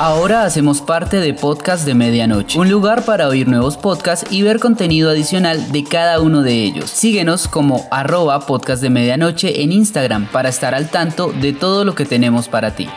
Ahora 0.00 0.44
hacemos 0.44 0.80
parte 0.80 1.18
de 1.18 1.34
Podcast 1.34 1.84
de 1.84 1.94
Medianoche, 1.94 2.58
un 2.58 2.70
lugar 2.70 3.04
para 3.04 3.28
oír 3.28 3.46
nuevos 3.48 3.76
podcasts 3.76 4.32
y 4.32 4.40
ver 4.40 4.58
contenido 4.58 5.10
adicional 5.10 5.72
de 5.72 5.84
cada 5.84 6.20
uno 6.20 6.40
de 6.40 6.64
ellos. 6.64 6.88
Síguenos 6.88 7.48
como 7.48 7.86
arroba 7.90 8.46
podcast 8.46 8.80
de 8.80 8.88
medianoche 8.88 9.62
en 9.62 9.72
Instagram 9.72 10.24
para 10.32 10.48
estar 10.48 10.74
al 10.74 10.88
tanto 10.88 11.30
de 11.30 11.52
todo 11.52 11.84
lo 11.84 11.94
que 11.94 12.06
tenemos 12.06 12.48
para 12.48 12.74
ti. 12.74 12.88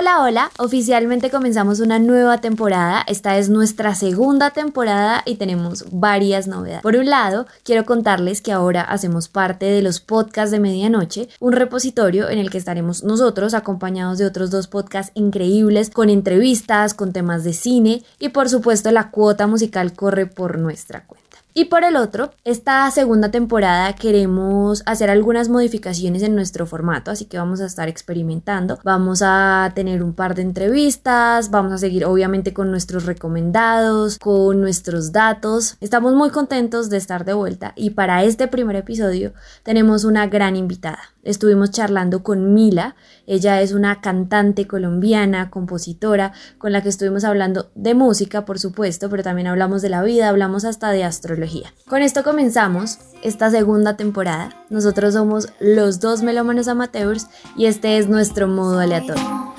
Hola, 0.00 0.22
hola, 0.22 0.50
oficialmente 0.56 1.28
comenzamos 1.28 1.78
una 1.78 1.98
nueva 1.98 2.38
temporada, 2.38 3.04
esta 3.06 3.36
es 3.36 3.50
nuestra 3.50 3.94
segunda 3.94 4.48
temporada 4.48 5.22
y 5.26 5.34
tenemos 5.34 5.84
varias 5.90 6.46
novedades. 6.46 6.80
Por 6.80 6.96
un 6.96 7.10
lado, 7.10 7.46
quiero 7.64 7.84
contarles 7.84 8.40
que 8.40 8.50
ahora 8.50 8.80
hacemos 8.80 9.28
parte 9.28 9.66
de 9.66 9.82
los 9.82 10.00
podcasts 10.00 10.52
de 10.52 10.58
medianoche, 10.58 11.28
un 11.38 11.52
repositorio 11.52 12.30
en 12.30 12.38
el 12.38 12.48
que 12.48 12.56
estaremos 12.56 13.04
nosotros 13.04 13.52
acompañados 13.52 14.16
de 14.16 14.24
otros 14.24 14.50
dos 14.50 14.68
podcasts 14.68 15.12
increíbles 15.14 15.90
con 15.90 16.08
entrevistas, 16.08 16.94
con 16.94 17.12
temas 17.12 17.44
de 17.44 17.52
cine 17.52 18.02
y 18.18 18.30
por 18.30 18.48
supuesto 18.48 18.90
la 18.92 19.10
cuota 19.10 19.46
musical 19.46 19.92
corre 19.92 20.24
por 20.24 20.56
nuestra 20.56 21.04
cuenta. 21.06 21.29
Y 21.52 21.66
por 21.66 21.82
el 21.82 21.96
otro, 21.96 22.30
esta 22.44 22.88
segunda 22.90 23.30
temporada 23.30 23.92
queremos 23.94 24.82
hacer 24.86 25.10
algunas 25.10 25.48
modificaciones 25.48 26.22
en 26.22 26.36
nuestro 26.36 26.64
formato, 26.64 27.10
así 27.10 27.24
que 27.24 27.38
vamos 27.38 27.60
a 27.60 27.66
estar 27.66 27.88
experimentando. 27.88 28.78
Vamos 28.84 29.20
a 29.24 29.72
tener 29.74 30.02
un 30.02 30.14
par 30.14 30.34
de 30.34 30.42
entrevistas, 30.42 31.50
vamos 31.50 31.72
a 31.72 31.78
seguir 31.78 32.04
obviamente 32.04 32.52
con 32.52 32.70
nuestros 32.70 33.04
recomendados, 33.04 34.18
con 34.18 34.60
nuestros 34.60 35.10
datos. 35.10 35.76
Estamos 35.80 36.14
muy 36.14 36.30
contentos 36.30 36.88
de 36.88 36.98
estar 36.98 37.24
de 37.24 37.32
vuelta 37.32 37.72
y 37.74 37.90
para 37.90 38.22
este 38.22 38.46
primer 38.46 38.76
episodio 38.76 39.32
tenemos 39.64 40.04
una 40.04 40.26
gran 40.28 40.54
invitada. 40.54 41.00
Estuvimos 41.22 41.70
charlando 41.70 42.22
con 42.22 42.54
Mila, 42.54 42.96
ella 43.26 43.60
es 43.60 43.72
una 43.72 44.00
cantante 44.00 44.66
colombiana, 44.66 45.50
compositora, 45.50 46.32
con 46.58 46.72
la 46.72 46.82
que 46.82 46.88
estuvimos 46.88 47.24
hablando 47.24 47.70
de 47.74 47.94
música, 47.94 48.44
por 48.44 48.58
supuesto, 48.58 49.10
pero 49.10 49.22
también 49.22 49.46
hablamos 49.46 49.82
de 49.82 49.90
la 49.90 50.02
vida, 50.02 50.28
hablamos 50.28 50.64
hasta 50.64 50.90
de 50.90 51.04
astrología. 51.04 51.72
Con 51.88 52.02
esto 52.02 52.22
comenzamos 52.22 52.98
esta 53.22 53.50
segunda 53.50 53.96
temporada. 53.96 54.64
Nosotros 54.70 55.14
somos 55.14 55.48
los 55.60 56.00
dos 56.00 56.22
melómanos 56.22 56.68
amateurs 56.68 57.26
y 57.56 57.66
este 57.66 57.98
es 57.98 58.08
nuestro 58.08 58.48
modo 58.48 58.80
aleatorio. 58.80 59.54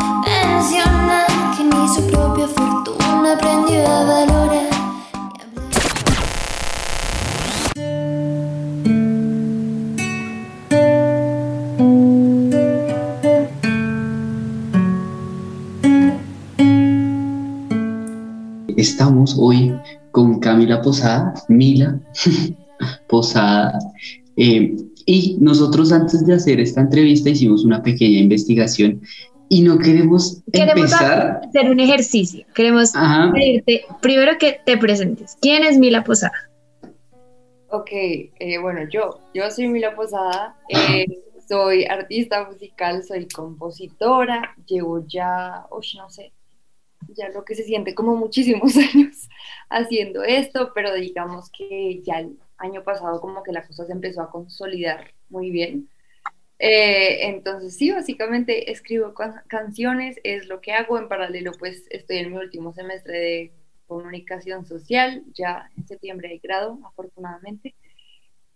Posada, 20.92 21.34
Mila 21.48 21.98
Posada, 23.08 23.80
eh, 24.36 24.76
y 25.06 25.38
nosotros 25.40 25.94
antes 25.94 26.26
de 26.26 26.34
hacer 26.34 26.60
esta 26.60 26.82
entrevista 26.82 27.30
hicimos 27.30 27.64
una 27.64 27.82
pequeña 27.82 28.20
investigación 28.20 29.02
y 29.48 29.62
no 29.62 29.78
queremos, 29.78 30.44
queremos 30.52 30.92
hacer 30.94 31.70
un 31.70 31.80
ejercicio. 31.80 32.46
Queremos 32.54 32.92
pedirte 33.34 33.86
primero 34.02 34.38
que 34.38 34.60
te 34.66 34.78
presentes. 34.78 35.38
¿Quién 35.42 35.64
es 35.64 35.78
Mila 35.78 36.04
Posada? 36.04 36.34
Ok, 37.70 37.90
eh, 37.92 38.58
bueno, 38.62 38.82
yo, 38.90 39.22
yo 39.34 39.50
soy 39.50 39.70
Mila 39.70 39.96
Posada, 39.96 40.58
eh, 40.68 41.06
soy 41.48 41.86
artista 41.86 42.50
musical, 42.50 43.02
soy 43.04 43.30
compositora, 43.30 44.56
llevo 44.66 45.06
ya, 45.08 45.66
no 45.96 46.10
sé, 46.10 46.34
ya 47.16 47.30
lo 47.30 47.46
que 47.46 47.56
se 47.56 47.64
siente 47.64 47.96
como 47.96 48.16
muchísimos 48.16 48.76
años 48.94 49.30
haciendo 49.70 50.24
esto, 50.24 50.72
pero 50.74 50.94
digamos 50.94 51.50
que 51.52 52.02
ya 52.04 52.20
el 52.20 52.38
año 52.58 52.84
pasado 52.84 53.20
como 53.22 53.44
que 53.44 53.52
la 53.52 53.66
cosa 53.66 53.86
se 53.86 53.92
empezó 53.92 54.22
a 54.22 54.32
consolidar 54.32 55.14
muy 55.30 55.52
bien. 55.52 55.90
Eh, 56.60 57.28
entonces 57.30 57.76
sí, 57.76 57.90
básicamente 57.92 58.72
escribo 58.72 59.16
canciones, 59.48 60.18
es 60.24 60.48
lo 60.48 60.62
que 60.62 60.74
hago. 60.74 61.00
En 61.00 61.08
paralelo 61.08 61.52
pues 61.58 61.86
estoy 61.90 62.18
en 62.18 62.32
mi 62.32 62.38
último 62.38 62.72
semestre 62.74 63.20
de 63.20 63.52
comunicación 63.88 64.66
social, 64.66 65.24
ya 65.34 65.70
en 65.76 65.88
septiembre 65.88 66.30
hay 66.30 66.40
grado, 66.40 66.80
afortunadamente. 66.86 67.76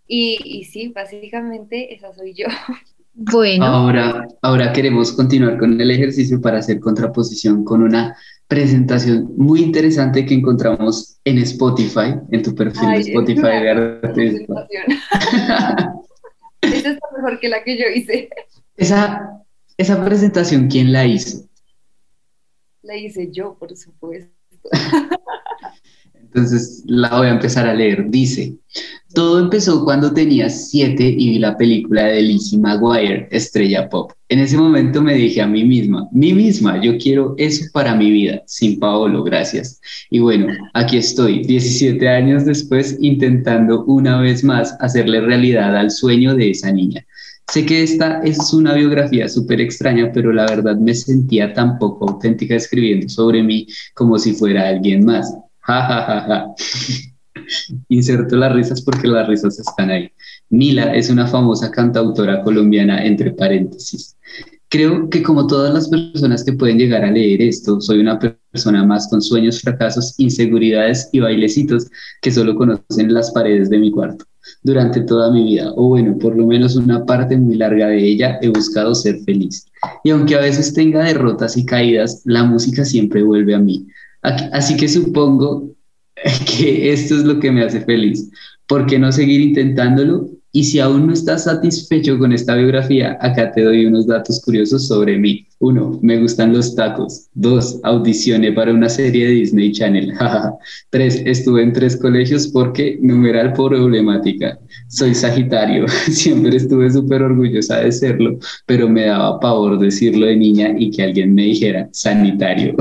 Y, 0.07 0.38
y 0.44 0.65
sí, 0.65 0.89
básicamente 0.89 1.94
esa 1.94 2.13
soy 2.13 2.33
yo. 2.33 2.45
Bueno. 3.17 3.63
Ahora, 3.63 4.27
ahora 4.41 4.73
queremos 4.73 5.13
continuar 5.13 5.57
con 5.57 5.79
el 5.79 5.89
ejercicio 5.89 6.41
para 6.41 6.57
hacer 6.57 6.81
contraposición 6.81 7.63
con 7.63 7.81
una 7.81 8.17
presentación 8.47 9.33
muy 9.35 9.61
interesante 9.61 10.25
que 10.25 10.33
encontramos 10.33 11.17
en 11.23 11.39
Spotify, 11.39 12.16
en 12.31 12.41
tu 12.44 12.53
perfil 12.53 12.89
de 12.89 13.00
Spotify 13.00 13.41
de 13.41 13.69
arte. 13.69 14.47
Esa 16.61 16.89
está 16.91 17.07
mejor 17.16 17.39
que 17.39 17.50
la 17.50 17.63
que 17.63 17.78
yo 17.78 17.85
hice. 17.94 18.29
Esa, 18.78 19.44
esa 19.78 20.03
presentación, 20.03 20.67
¿quién 20.67 20.91
la 20.91 21.06
hizo? 21.06 21.47
La 22.81 22.97
hice 22.97 23.31
yo, 23.31 23.56
por 23.57 23.75
supuesto. 23.75 24.31
Entonces 26.35 26.84
la 26.85 27.16
voy 27.16 27.28
a 27.28 27.31
empezar 27.31 27.66
a 27.66 27.73
leer. 27.73 28.09
Dice, 28.09 28.56
todo 29.13 29.40
empezó 29.40 29.85
cuando 29.85 30.12
tenía 30.12 30.50
siete 30.50 31.07
y 31.07 31.29
vi 31.29 31.40
la 31.40 31.56
película 31.56 32.07
de 32.07 32.22
Lizzie 32.22 32.59
McGuire, 32.59 33.29
Estrella 33.31 33.88
Pop. 33.88 34.12
En 34.28 34.40
ese 34.40 34.57
momento 34.57 35.01
me 35.01 35.13
dije 35.13 35.41
a 35.41 35.47
mí 35.47 35.63
misma, 35.63 36.09
mí 36.12 36.34
misma, 36.34 36.84
yo 36.84 36.97
quiero 36.97 37.35
eso 37.38 37.63
para 37.72 37.95
mi 37.95 38.12
vida, 38.12 38.44
sin 38.47 38.81
Paolo, 38.81 39.24
gracias. 39.24 39.79
Y 40.09 40.19
bueno, 40.19 40.47
aquí 40.74 40.97
estoy, 40.97 41.45
17 41.45 42.06
años 42.09 42.44
después, 42.44 42.97
intentando 43.00 43.85
una 43.85 44.19
vez 44.19 44.44
más 44.44 44.75
hacerle 44.81 45.22
realidad 45.22 45.74
al 45.78 45.90
sueño 45.90 46.35
de 46.35 46.50
esa 46.50 46.69
niña. 46.74 47.06
Sé 47.47 47.66
que 47.66 47.81
esta 47.81 48.22
es 48.24 48.51
una 48.51 48.74
biografía 48.74 49.29
súper 49.29 49.62
extraña, 49.62 50.12
pero 50.13 50.34
la 50.34 50.47
verdad 50.47 50.75
me 50.75 50.94
sentía 50.94 51.53
tan 51.53 51.79
poco 51.79 52.09
auténtica 52.09 52.56
escribiendo 52.56 53.07
sobre 53.07 53.41
mí 53.41 53.68
como 53.94 54.19
si 54.19 54.34
fuera 54.34 54.68
alguien 54.68 55.06
más. 55.06 55.34
Inserto 57.89 58.35
las 58.35 58.53
risas 58.53 58.81
porque 58.81 59.07
las 59.07 59.27
risas 59.27 59.59
están 59.59 59.89
ahí. 59.89 60.09
Mila 60.49 60.95
es 60.95 61.09
una 61.09 61.27
famosa 61.27 61.71
cantautora 61.71 62.41
colombiana, 62.41 63.03
entre 63.05 63.31
paréntesis. 63.31 64.15
Creo 64.69 65.09
que 65.09 65.21
como 65.21 65.47
todas 65.47 65.73
las 65.73 65.87
personas 65.89 66.43
que 66.43 66.53
pueden 66.53 66.77
llegar 66.77 67.05
a 67.05 67.11
leer 67.11 67.41
esto, 67.41 67.79
soy 67.79 67.99
una 67.99 68.19
persona 68.19 68.83
más 68.83 69.07
con 69.09 69.21
sueños, 69.21 69.61
fracasos, 69.61 70.15
inseguridades 70.17 71.09
y 71.11 71.19
bailecitos 71.19 71.87
que 72.21 72.31
solo 72.31 72.55
conocen 72.55 73.13
las 73.13 73.31
paredes 73.31 73.69
de 73.69 73.77
mi 73.77 73.91
cuarto. 73.91 74.25
Durante 74.63 75.01
toda 75.01 75.31
mi 75.31 75.43
vida, 75.43 75.71
o 75.75 75.89
bueno, 75.89 76.17
por 76.17 76.35
lo 76.35 76.45
menos 76.45 76.75
una 76.75 77.05
parte 77.05 77.37
muy 77.37 77.55
larga 77.55 77.87
de 77.87 78.03
ella, 78.03 78.37
he 78.41 78.49
buscado 78.49 78.93
ser 78.95 79.19
feliz. 79.19 79.65
Y 80.03 80.09
aunque 80.09 80.35
a 80.35 80.41
veces 80.41 80.73
tenga 80.73 81.03
derrotas 81.03 81.57
y 81.57 81.65
caídas, 81.65 82.21
la 82.25 82.43
música 82.43 82.85
siempre 82.85 83.23
vuelve 83.23 83.55
a 83.55 83.59
mí. 83.59 83.87
Así 84.52 84.75
que 84.78 84.88
supongo 84.88 85.75
que 86.58 86.91
esto 86.91 87.16
es 87.16 87.24
lo 87.24 87.40
que 87.40 87.52
me 87.52 87.63
hace 87.63 87.81
feliz. 87.81 88.30
¿Por 88.68 88.86
qué 88.88 88.97
no 88.97 89.12
seguir 89.12 89.41
intentándolo? 89.41 90.30
Y 90.56 90.63
si 90.63 90.80
aún 90.80 91.08
no 91.08 91.12
estás 91.12 91.44
satisfecho 91.44 92.18
con 92.18 92.31
esta 92.31 92.56
biografía, 92.56 93.18
acá 93.19 93.52
te 93.52 93.62
doy 93.62 93.86
unos 93.88 94.08
datos 94.08 94.41
curiosos 94.41 94.88
sobre 94.88 95.19
mí. 95.19 95.46
Uno, 95.59 96.00
me 96.02 96.18
gustan 96.18 96.53
los 96.53 96.74
tacos. 96.75 97.28
Dos, 97.34 97.81
audicioné 97.84 98.53
para 98.53 98.72
una 98.72 98.88
serie 98.88 99.28
de 99.28 99.34
Disney 99.34 99.74
Channel. 99.74 100.13
tres, 100.92 101.22
estuve 101.25 101.62
en 101.62 101.74
tres 101.74 101.97
colegios 101.97 102.47
porque 102.47 102.97
numeral 103.02 103.52
problemática. 103.52 104.57
Soy 104.88 105.13
Sagitario. 105.13 105.88
Siempre 106.09 106.56
estuve 106.56 106.90
súper 106.90 107.24
orgullosa 107.24 107.81
de 107.81 107.92
serlo, 107.92 108.40
pero 108.66 108.88
me 108.88 109.07
daba 109.07 109.42
pavor 109.42 109.78
decirlo 109.78 110.25
de 110.25 110.38
niña 110.38 110.74
y 110.80 110.89
que 110.89 111.04
alguien 111.04 111.36
me 111.36 111.42
dijera 111.44 111.89
sanitario. 111.92 112.78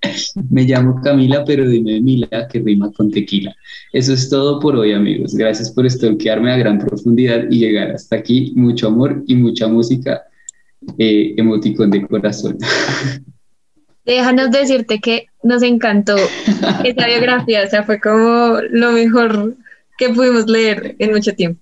Me 0.50 0.64
llamo 0.64 1.00
Camila, 1.02 1.44
pero 1.44 1.68
dime 1.68 2.00
Mila, 2.00 2.48
que 2.50 2.60
rima 2.60 2.92
con 2.92 3.10
tequila. 3.10 3.54
Eso 3.92 4.12
es 4.12 4.28
todo 4.28 4.60
por 4.60 4.76
hoy, 4.76 4.92
amigos. 4.92 5.34
Gracias 5.34 5.70
por 5.70 5.86
estorquearme 5.86 6.52
a 6.52 6.56
gran 6.56 6.78
profundidad 6.78 7.44
y 7.50 7.58
llegar 7.58 7.90
hasta 7.90 8.16
aquí. 8.16 8.52
Mucho 8.54 8.88
amor 8.88 9.22
y 9.26 9.34
mucha 9.34 9.68
música. 9.68 10.22
Eh, 10.96 11.34
emoticón 11.36 11.90
de 11.90 12.06
corazón. 12.06 12.58
Déjanos 14.04 14.50
decirte 14.50 15.00
que 15.00 15.26
nos 15.42 15.62
encantó 15.62 16.16
esa 16.84 17.06
biografía, 17.06 17.64
o 17.64 17.68
sea, 17.68 17.82
fue 17.82 18.00
como 18.00 18.56
lo 18.70 18.92
mejor 18.92 19.54
que 19.98 20.08
pudimos 20.08 20.46
leer 20.46 20.96
en 20.98 21.12
mucho 21.12 21.34
tiempo. 21.34 21.60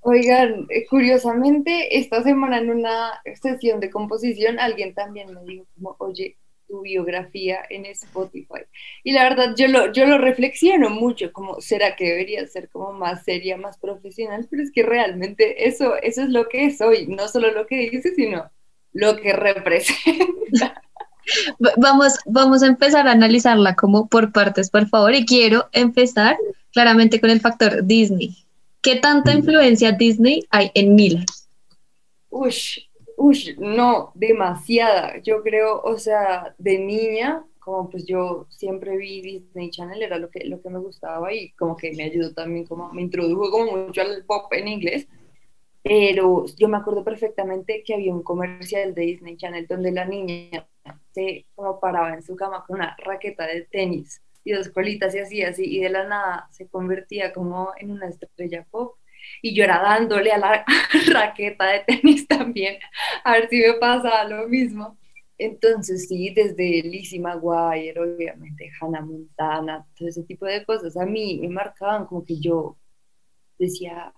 Oigan, 0.00 0.66
eh, 0.70 0.86
curiosamente, 0.88 1.98
esta 1.98 2.22
semana 2.22 2.58
en 2.58 2.70
una 2.70 3.20
sesión 3.40 3.78
de 3.78 3.90
composición, 3.90 4.58
alguien 4.58 4.94
también 4.94 5.34
me 5.34 5.42
dijo 5.44 5.66
como, 5.74 5.94
oye, 5.98 6.36
biografía 6.80 7.60
en 7.68 7.84
Spotify. 7.86 8.62
Y 9.04 9.12
la 9.12 9.24
verdad, 9.24 9.54
yo 9.56 9.68
lo, 9.68 9.92
yo 9.92 10.06
lo 10.06 10.18
reflexiono 10.18 10.88
mucho, 10.90 11.32
como, 11.32 11.60
¿será 11.60 11.96
que 11.96 12.04
debería 12.04 12.46
ser 12.46 12.68
como 12.70 12.92
más 12.92 13.24
seria, 13.24 13.56
más 13.56 13.78
profesional? 13.78 14.46
Pero 14.50 14.62
es 14.62 14.72
que 14.72 14.82
realmente 14.82 15.68
eso, 15.68 15.96
eso 16.02 16.22
es 16.22 16.30
lo 16.30 16.48
que 16.48 16.70
soy, 16.74 17.06
no 17.08 17.28
solo 17.28 17.50
lo 17.52 17.66
que 17.66 17.90
dice, 17.90 18.14
sino 18.14 18.50
lo 18.92 19.16
que 19.16 19.32
representa. 19.32 20.82
Vamos, 21.76 22.14
vamos 22.26 22.64
a 22.64 22.66
empezar 22.66 23.06
a 23.06 23.12
analizarla 23.12 23.76
como 23.76 24.08
por 24.08 24.32
partes, 24.32 24.70
por 24.70 24.88
favor, 24.88 25.14
y 25.14 25.24
quiero 25.24 25.68
empezar 25.70 26.36
claramente 26.72 27.20
con 27.20 27.30
el 27.30 27.40
factor 27.40 27.84
Disney. 27.84 28.36
¿Qué 28.80 28.96
tanta 28.96 29.32
influencia 29.32 29.92
Disney 29.92 30.44
hay 30.50 30.72
en 30.74 30.96
Mila? 30.96 31.24
Ush, 32.30 32.80
ush, 33.16 33.56
no, 33.58 34.12
demasiada. 34.14 35.18
Yo 35.22 35.42
creo, 35.42 35.80
o 35.82 35.98
sea, 35.98 36.54
de 36.58 36.78
niña, 36.78 37.44
como 37.58 37.88
pues 37.90 38.06
yo 38.06 38.46
siempre 38.50 38.96
vi 38.96 39.22
Disney 39.22 39.70
Channel, 39.70 40.02
era 40.02 40.18
lo 40.18 40.30
que, 40.30 40.44
lo 40.44 40.60
que 40.60 40.70
me 40.70 40.78
gustaba 40.78 41.32
y 41.32 41.52
como 41.52 41.76
que 41.76 41.92
me 41.92 42.04
ayudó 42.04 42.32
también, 42.34 42.66
como 42.66 42.92
me 42.92 43.02
introdujo 43.02 43.50
como 43.50 43.76
mucho 43.76 44.00
al 44.02 44.24
pop 44.24 44.52
en 44.52 44.68
inglés. 44.68 45.08
Pero 45.82 46.46
yo 46.56 46.68
me 46.68 46.76
acuerdo 46.78 47.04
perfectamente 47.04 47.82
que 47.84 47.94
había 47.94 48.14
un 48.14 48.22
comercial 48.22 48.94
de 48.94 49.02
Disney 49.02 49.36
Channel 49.36 49.66
donde 49.66 49.92
la 49.92 50.04
niña 50.04 50.68
se 51.12 51.46
como 51.54 51.80
paraba 51.80 52.14
en 52.14 52.22
su 52.22 52.36
cama 52.36 52.64
con 52.66 52.76
una 52.76 52.96
raqueta 52.98 53.46
de 53.46 53.62
tenis 53.62 54.22
y 54.44 54.52
dos 54.52 54.68
colitas 54.70 55.14
y 55.14 55.18
así, 55.18 55.42
así, 55.42 55.64
y 55.64 55.80
de 55.80 55.90
la 55.90 56.04
nada 56.04 56.48
se 56.50 56.68
convertía 56.68 57.32
como 57.32 57.70
en 57.78 57.90
una 57.92 58.08
estrella 58.08 58.66
pop. 58.70 58.96
Y 59.42 59.54
yo 59.54 59.64
era 59.64 59.80
dándole 59.82 60.32
a 60.32 60.38
la 60.38 60.64
raqueta 61.12 61.66
de 61.66 61.80
tenis 61.80 62.26
también, 62.26 62.78
a 63.24 63.32
ver 63.32 63.48
si 63.48 63.58
me 63.60 63.74
pasa 63.74 64.24
lo 64.24 64.48
mismo. 64.48 64.96
Entonces, 65.36 66.06
sí, 66.08 66.32
desde 66.34 66.82
Lizzie 66.82 67.18
McGuire, 67.20 67.98
obviamente 67.98 68.70
Hannah 68.80 69.00
Montana, 69.00 69.84
todo 69.98 70.08
ese 70.08 70.22
tipo 70.22 70.46
de 70.46 70.64
cosas, 70.64 70.96
a 70.96 71.04
mí 71.04 71.40
me 71.40 71.48
marcaban 71.48 72.06
como 72.06 72.24
que 72.24 72.38
yo 72.38 72.78
decía, 73.58 74.12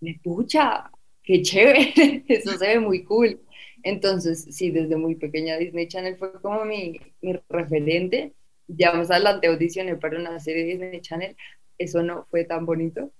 me 0.00 0.20
pucha, 0.22 0.90
qué 1.22 1.42
chévere, 1.42 2.24
eso 2.28 2.58
se 2.58 2.66
ve 2.66 2.80
muy 2.80 3.04
cool. 3.04 3.40
Entonces, 3.82 4.44
sí, 4.50 4.70
desde 4.70 4.96
muy 4.96 5.14
pequeña 5.14 5.56
Disney 5.56 5.88
Channel 5.88 6.16
fue 6.16 6.32
como 6.40 6.64
mi, 6.64 7.00
mi 7.22 7.38
referente. 7.48 8.34
Ya 8.66 8.92
más 8.92 9.10
adelante 9.10 9.46
audicioné 9.48 9.96
para 9.96 10.18
una 10.18 10.38
serie 10.40 10.64
de 10.64 10.70
Disney 10.72 11.00
Channel, 11.00 11.36
eso 11.78 12.02
no 12.02 12.26
fue 12.30 12.44
tan 12.44 12.66
bonito, 12.66 13.10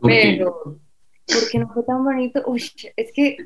pero 0.00 0.80
¿por 1.26 1.50
qué 1.50 1.58
no 1.58 1.68
fue 1.72 1.82
tan 1.84 2.04
bonito? 2.04 2.42
Uy, 2.46 2.70
es 2.96 3.12
que 3.12 3.36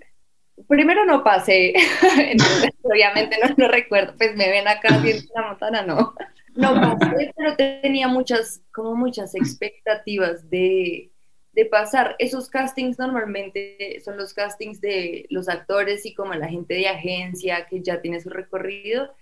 primero 0.69 1.05
no 1.05 1.25
pasé, 1.25 1.75
entonces 2.19 2.71
obviamente 2.83 3.37
no 3.43 3.55
lo 3.57 3.69
recuerdo, 3.69 4.15
pues 4.17 4.37
me 4.37 4.49
ven 4.49 4.69
acá 4.69 4.89
haciendo 4.95 5.25
una 5.35 5.47
montana, 5.49 5.83
no. 5.83 6.15
No 6.57 6.75
pasé, 6.75 7.33
pero 7.37 7.55
tenía 7.57 8.09
muchas, 8.09 8.61
como 8.73 8.97
muchas 8.97 9.37
expectativas 9.37 10.51
de, 10.51 11.13
de 11.53 11.65
pasar. 11.67 12.17
Esos 12.19 12.51
castings 12.51 12.99
normalmente 12.99 14.01
son 14.05 14.17
los 14.17 14.35
castings 14.35 14.81
de 14.81 15.27
los 15.31 15.49
actores 15.49 16.05
y 16.07 16.13
como 16.13 16.35
la 16.35 16.49
gente 16.49 16.75
de 16.75 16.89
agencia 16.89 17.67
que 17.67 17.83
ya 17.83 18.01
tiene 18.01 18.21
su 18.21 18.31
recorrido 18.31 19.15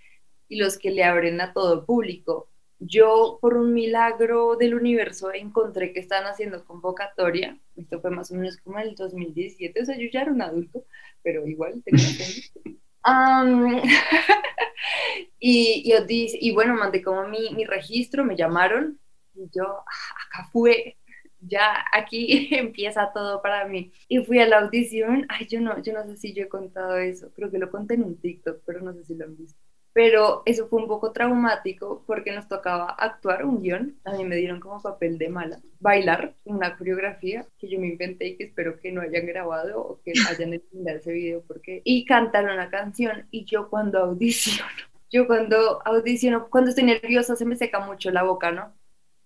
y 0.48 0.56
los 0.56 0.78
que 0.78 0.90
le 0.90 1.04
abren 1.04 1.40
a 1.42 1.52
todo 1.52 1.84
público. 1.84 2.47
Yo, 2.80 3.38
por 3.40 3.56
un 3.56 3.74
milagro 3.74 4.56
del 4.56 4.74
universo, 4.74 5.32
encontré 5.32 5.92
que 5.92 6.00
están 6.00 6.24
haciendo 6.26 6.64
convocatoria. 6.64 7.58
Esto 7.76 8.00
fue 8.00 8.10
más 8.10 8.30
o 8.30 8.34
menos 8.36 8.56
como 8.58 8.78
el 8.78 8.94
2017, 8.94 9.82
o 9.82 9.84
sea, 9.84 9.96
yo 9.96 10.08
ya 10.12 10.22
era 10.22 10.32
un 10.32 10.42
adulto, 10.42 10.84
pero 11.22 11.46
igual 11.46 11.82
tenía 11.84 12.04
um, 13.06 13.82
y, 15.40 15.92
y, 15.92 16.48
y, 16.48 16.52
bueno, 16.52 16.74
mandé 16.74 17.02
como 17.02 17.26
mi, 17.28 17.50
mi 17.54 17.64
registro, 17.64 18.24
me 18.24 18.36
llamaron 18.36 18.98
y 19.34 19.48
yo, 19.54 19.64
ah, 19.64 19.84
acá 20.26 20.48
fue, 20.52 20.96
ya 21.40 21.84
aquí 21.92 22.48
empieza 22.52 23.12
todo 23.12 23.42
para 23.42 23.66
mí. 23.66 23.92
Y 24.08 24.18
fui 24.24 24.38
a 24.40 24.46
la 24.46 24.60
audición, 24.60 25.26
ay, 25.28 25.46
yo 25.48 25.60
no, 25.60 25.82
yo 25.82 25.92
no 25.92 26.04
sé 26.06 26.16
si 26.16 26.32
yo 26.34 26.44
he 26.44 26.48
contado 26.48 26.96
eso, 26.98 27.32
creo 27.34 27.50
que 27.50 27.58
lo 27.58 27.70
conté 27.70 27.94
en 27.94 28.04
un 28.04 28.20
TikTok, 28.20 28.62
pero 28.66 28.80
no 28.82 28.92
sé 28.94 29.04
si 29.04 29.14
lo 29.14 29.24
han 29.24 29.36
visto. 29.36 29.58
Pero 29.92 30.42
eso 30.46 30.68
fue 30.68 30.80
un 30.80 30.88
poco 30.88 31.12
traumático 31.12 32.04
porque 32.06 32.32
nos 32.32 32.46
tocaba 32.46 32.90
actuar 32.90 33.44
un 33.44 33.62
guion, 33.62 33.96
a 34.04 34.12
mí 34.12 34.24
me 34.24 34.36
dieron 34.36 34.60
como 34.60 34.80
papel 34.80 35.18
de 35.18 35.28
mala, 35.28 35.60
bailar 35.80 36.34
una 36.44 36.76
coreografía 36.76 37.46
que 37.58 37.68
yo 37.68 37.80
me 37.80 37.88
inventé 37.88 38.28
y 38.28 38.36
que 38.36 38.44
espero 38.44 38.78
que 38.78 38.92
no 38.92 39.00
hayan 39.00 39.26
grabado 39.26 39.80
o 39.80 40.00
que 40.04 40.12
hayan 40.28 40.54
eliminado 40.54 40.98
ese 40.98 41.12
video 41.12 41.42
porque... 41.46 41.82
Y 41.84 42.04
cantar 42.04 42.44
una 42.44 42.70
canción 42.70 43.26
y 43.30 43.44
yo 43.44 43.68
cuando 43.68 43.98
audiciono, 43.98 44.70
yo 45.10 45.26
cuando 45.26 45.80
audiciono, 45.86 46.48
cuando 46.48 46.70
estoy 46.70 46.84
nerviosa 46.84 47.34
se 47.34 47.44
me 47.44 47.56
seca 47.56 47.80
mucho 47.80 48.10
la 48.10 48.22
boca, 48.22 48.52
¿no? 48.52 48.72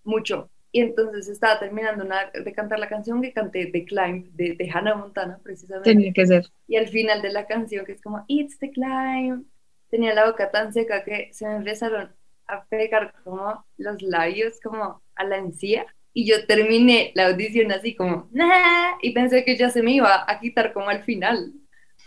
Mucho 0.03 0.49
y 0.75 0.81
entonces 0.81 1.27
estaba 1.27 1.59
terminando 1.59 2.03
de 2.03 2.51
cantar 2.51 2.79
la 2.79 2.89
canción 2.89 3.21
que 3.21 3.31
canté, 3.31 3.67
The 3.67 3.85
Climb, 3.85 4.31
de, 4.31 4.55
de 4.55 4.71
Hannah 4.71 4.95
Montana, 4.95 5.39
precisamente. 5.43 5.91
Tenía 5.91 6.11
que 6.11 6.25
ser. 6.25 6.47
Y 6.67 6.77
al 6.77 6.87
final 6.87 7.21
de 7.21 7.31
la 7.31 7.45
canción, 7.45 7.85
que 7.85 7.91
es 7.91 8.01
como, 8.01 8.25
It's 8.27 8.57
the 8.57 8.71
Climb, 8.71 9.45
tenía 9.93 10.15
la 10.15 10.25
boca 10.25 10.49
tan 10.49 10.73
seca 10.73 11.03
que 11.03 11.29
se 11.33 11.45
me 11.45 11.57
empezaron 11.57 12.11
a 12.47 12.65
pegar 12.65 13.13
como 13.23 13.63
los 13.77 14.01
labios, 14.01 14.59
como 14.59 15.03
a 15.13 15.23
la 15.23 15.37
encía. 15.37 15.85
Y 16.13 16.25
yo 16.27 16.47
terminé 16.47 17.11
la 17.13 17.27
audición 17.27 17.71
así 17.71 17.95
como, 17.95 18.27
nah, 18.31 18.93
y 19.03 19.11
pensé 19.13 19.45
que 19.45 19.55
ya 19.55 19.69
se 19.69 19.83
me 19.83 19.91
iba 19.91 20.25
a 20.27 20.39
quitar 20.39 20.73
como 20.73 20.89
al 20.89 21.03
final, 21.03 21.53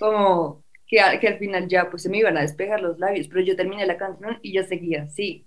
como 0.00 0.65
que, 0.88 0.99
que 1.21 1.29
al 1.29 1.38
final 1.38 1.69
ya 1.69 1.88
pues 1.88 2.03
se 2.03 2.09
me 2.09 2.19
iban 2.19 2.37
a 2.37 2.41
despegar 2.41 2.81
los 2.81 2.99
labios, 2.99 3.29
pero 3.29 3.43
yo 3.43 3.55
terminé 3.55 3.87
la 3.87 3.97
canción 3.99 4.41
y 4.43 4.53
yo 4.53 4.65
seguía 4.65 5.05
así 5.05 5.47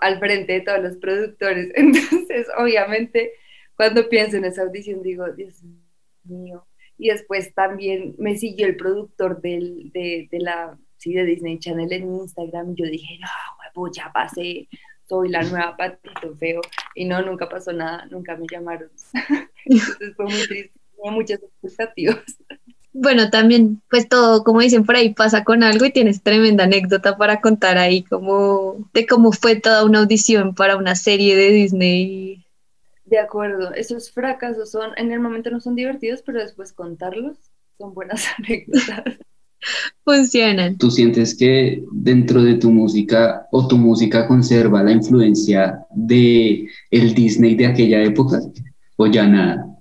al 0.00 0.18
frente 0.18 0.54
de 0.54 0.60
todos 0.62 0.82
los 0.82 0.96
productores. 0.96 1.70
Entonces, 1.76 2.48
obviamente, 2.58 3.32
cuando 3.76 4.08
pienso 4.08 4.38
en 4.38 4.46
esa 4.46 4.62
audición, 4.62 5.04
digo, 5.04 5.30
Dios 5.32 5.62
mío. 6.24 6.66
Y 6.98 7.10
después 7.10 7.54
también 7.54 8.16
me 8.18 8.36
siguió 8.36 8.66
el 8.66 8.76
productor 8.76 9.40
del, 9.40 9.92
de, 9.92 10.28
de, 10.30 10.38
la, 10.40 10.78
sí, 11.04 11.12
de 11.12 11.24
Disney 11.24 11.58
Channel 11.58 11.92
en 11.92 12.14
Instagram. 12.14 12.72
Y 12.72 12.82
yo 12.82 12.86
dije, 12.86 13.18
no, 13.20 13.28
huevo, 13.60 13.92
ya 13.92 14.10
pasé, 14.12 14.68
soy 15.08 15.28
la 15.28 15.42
nueva 15.42 15.76
Patito 15.76 16.34
Feo. 16.36 16.60
Y 16.94 17.04
no, 17.04 17.22
nunca 17.22 17.48
pasó 17.48 17.72
nada, 17.72 18.06
nunca 18.06 18.36
me 18.36 18.46
llamaron. 18.50 18.90
Entonces 19.66 20.16
fue 20.16 20.24
muy 20.24 20.46
triste, 20.46 20.80
tenía 20.96 21.12
muchas 21.12 21.40
expectativas 21.42 22.24
bueno, 22.96 23.28
también, 23.28 23.82
pues 23.90 24.08
todo, 24.08 24.44
como 24.44 24.60
dicen 24.60 24.86
por 24.86 24.94
ahí, 24.94 25.12
pasa 25.12 25.42
con 25.42 25.64
algo 25.64 25.84
y 25.84 25.92
tienes 25.92 26.22
tremenda 26.22 26.62
anécdota 26.62 27.16
para 27.16 27.40
contar 27.40 27.76
ahí, 27.76 28.04
como 28.04 28.88
de 28.94 29.04
cómo 29.04 29.32
fue 29.32 29.56
toda 29.56 29.84
una 29.84 29.98
audición 29.98 30.54
para 30.54 30.76
una 30.76 30.94
serie 30.94 31.34
de 31.34 31.50
Disney. 31.50 32.46
De 33.04 33.18
acuerdo, 33.18 33.74
esos 33.74 34.12
fracasos 34.12 34.70
son, 34.70 34.92
en 34.96 35.10
el 35.10 35.18
momento 35.18 35.50
no 35.50 35.58
son 35.58 35.74
divertidos, 35.74 36.22
pero 36.22 36.38
después 36.38 36.72
contarlos 36.72 37.36
son 37.78 37.94
buenas 37.94 38.26
anécdotas. 38.38 39.18
Funcionan. 40.04 40.76
¿Tú 40.78 40.90
sientes 40.90 41.36
que 41.36 41.82
dentro 41.92 42.42
de 42.42 42.54
tu 42.54 42.70
música 42.70 43.46
o 43.50 43.66
tu 43.66 43.76
música 43.76 44.26
conserva 44.26 44.82
la 44.82 44.92
influencia 44.92 45.78
de 45.94 46.68
el 46.90 47.14
Disney 47.14 47.54
de 47.54 47.66
aquella 47.66 48.02
época 48.02 48.40
o 48.96 49.06
ya 49.06 49.26
nada? 49.26 49.74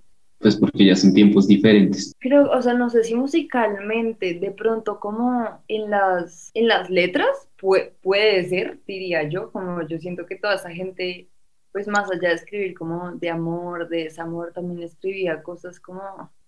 pues 0.43 0.57
porque 0.57 0.85
ya 0.85 0.95
son 0.95 1.13
tiempos 1.13 1.47
diferentes. 1.47 2.13
Creo, 2.19 2.51
o 2.51 2.61
sea, 2.61 2.73
no 2.73 2.89
sé 2.89 3.03
si 3.05 3.15
musicalmente, 3.15 4.35
de 4.35 4.51
pronto 4.51 4.99
como 4.99 5.63
en 5.69 5.89
las, 5.89 6.51
en 6.53 6.67
las 6.67 6.89
letras, 6.89 7.47
puede 7.57 8.43
ser, 8.49 8.79
diría 8.85 9.23
yo, 9.29 9.51
como 9.51 9.87
yo 9.87 9.97
siento 9.97 10.25
que 10.25 10.35
toda 10.35 10.55
esa 10.55 10.69
gente, 10.69 11.29
pues 11.71 11.87
más 11.87 12.11
allá 12.11 12.29
de 12.29 12.35
escribir 12.35 12.75
como 12.75 13.13
de 13.13 13.29
amor, 13.29 13.87
de 13.87 14.03
desamor, 14.03 14.51
también 14.53 14.83
escribía 14.83 15.41
cosas 15.41 15.79
como 15.79 16.01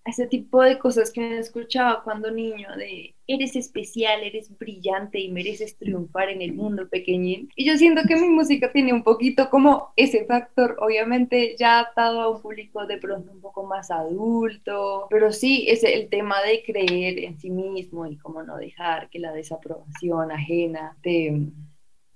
ese 0.06 0.28
tipo 0.28 0.62
de 0.62 0.78
cosas 0.78 1.12
que 1.12 1.20
me 1.20 1.40
escuchaba 1.40 2.04
cuando 2.04 2.30
niño, 2.30 2.70
de 2.78 3.16
eres 3.28 3.56
especial, 3.56 4.22
eres 4.22 4.56
brillante 4.56 5.20
y 5.20 5.32
mereces 5.32 5.78
triunfar 5.78 6.30
en 6.30 6.44
el 6.44 6.54
mundo 6.54 6.88
pequeñín. 6.88 7.50
Y 7.56 7.66
yo 7.66 7.76
siento 7.76 8.04
que 8.08 8.16
mi 8.16 8.30
música 8.30 8.72
tiene 8.72 8.94
un 8.94 9.04
poquito 9.04 9.50
como 9.50 9.94
ese 9.96 10.26
factor, 10.26 10.78
obviamente 10.80 11.56
ya 11.58 11.80
adaptado 11.80 12.22
a 12.22 12.30
un 12.30 12.42
público 12.42 12.86
de 12.86 13.00
pronto 13.00 13.32
un 13.32 13.42
poco 13.42 13.66
más 13.66 13.90
adulto, 13.90 15.08
pero 15.10 15.32
sí 15.32 15.66
es 15.68 15.84
el 15.84 16.08
tema 16.10 16.36
de 16.44 16.64
creer 16.64 17.18
en 17.20 17.40
sí 17.40 17.50
mismo 17.50 18.06
y 18.06 18.18
cómo 18.18 18.44
no 18.44 18.58
dejar 18.58 19.10
que 19.10 19.18
la 19.18 19.32
desaprobación 19.32 20.32
ajena 20.32 20.96
te, 21.02 21.48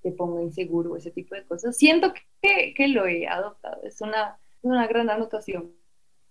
te 0.04 0.12
ponga 0.12 0.44
inseguro, 0.44 0.96
ese 0.96 1.10
tipo 1.10 1.34
de 1.34 1.44
cosas. 1.44 1.76
Siento 1.76 2.14
que, 2.42 2.76
que 2.76 2.88
lo 2.88 3.08
he 3.08 3.28
adoptado, 3.28 3.82
es 3.84 4.00
una, 4.02 4.38
una 4.62 4.86
gran 4.86 5.10
anotación 5.10 5.79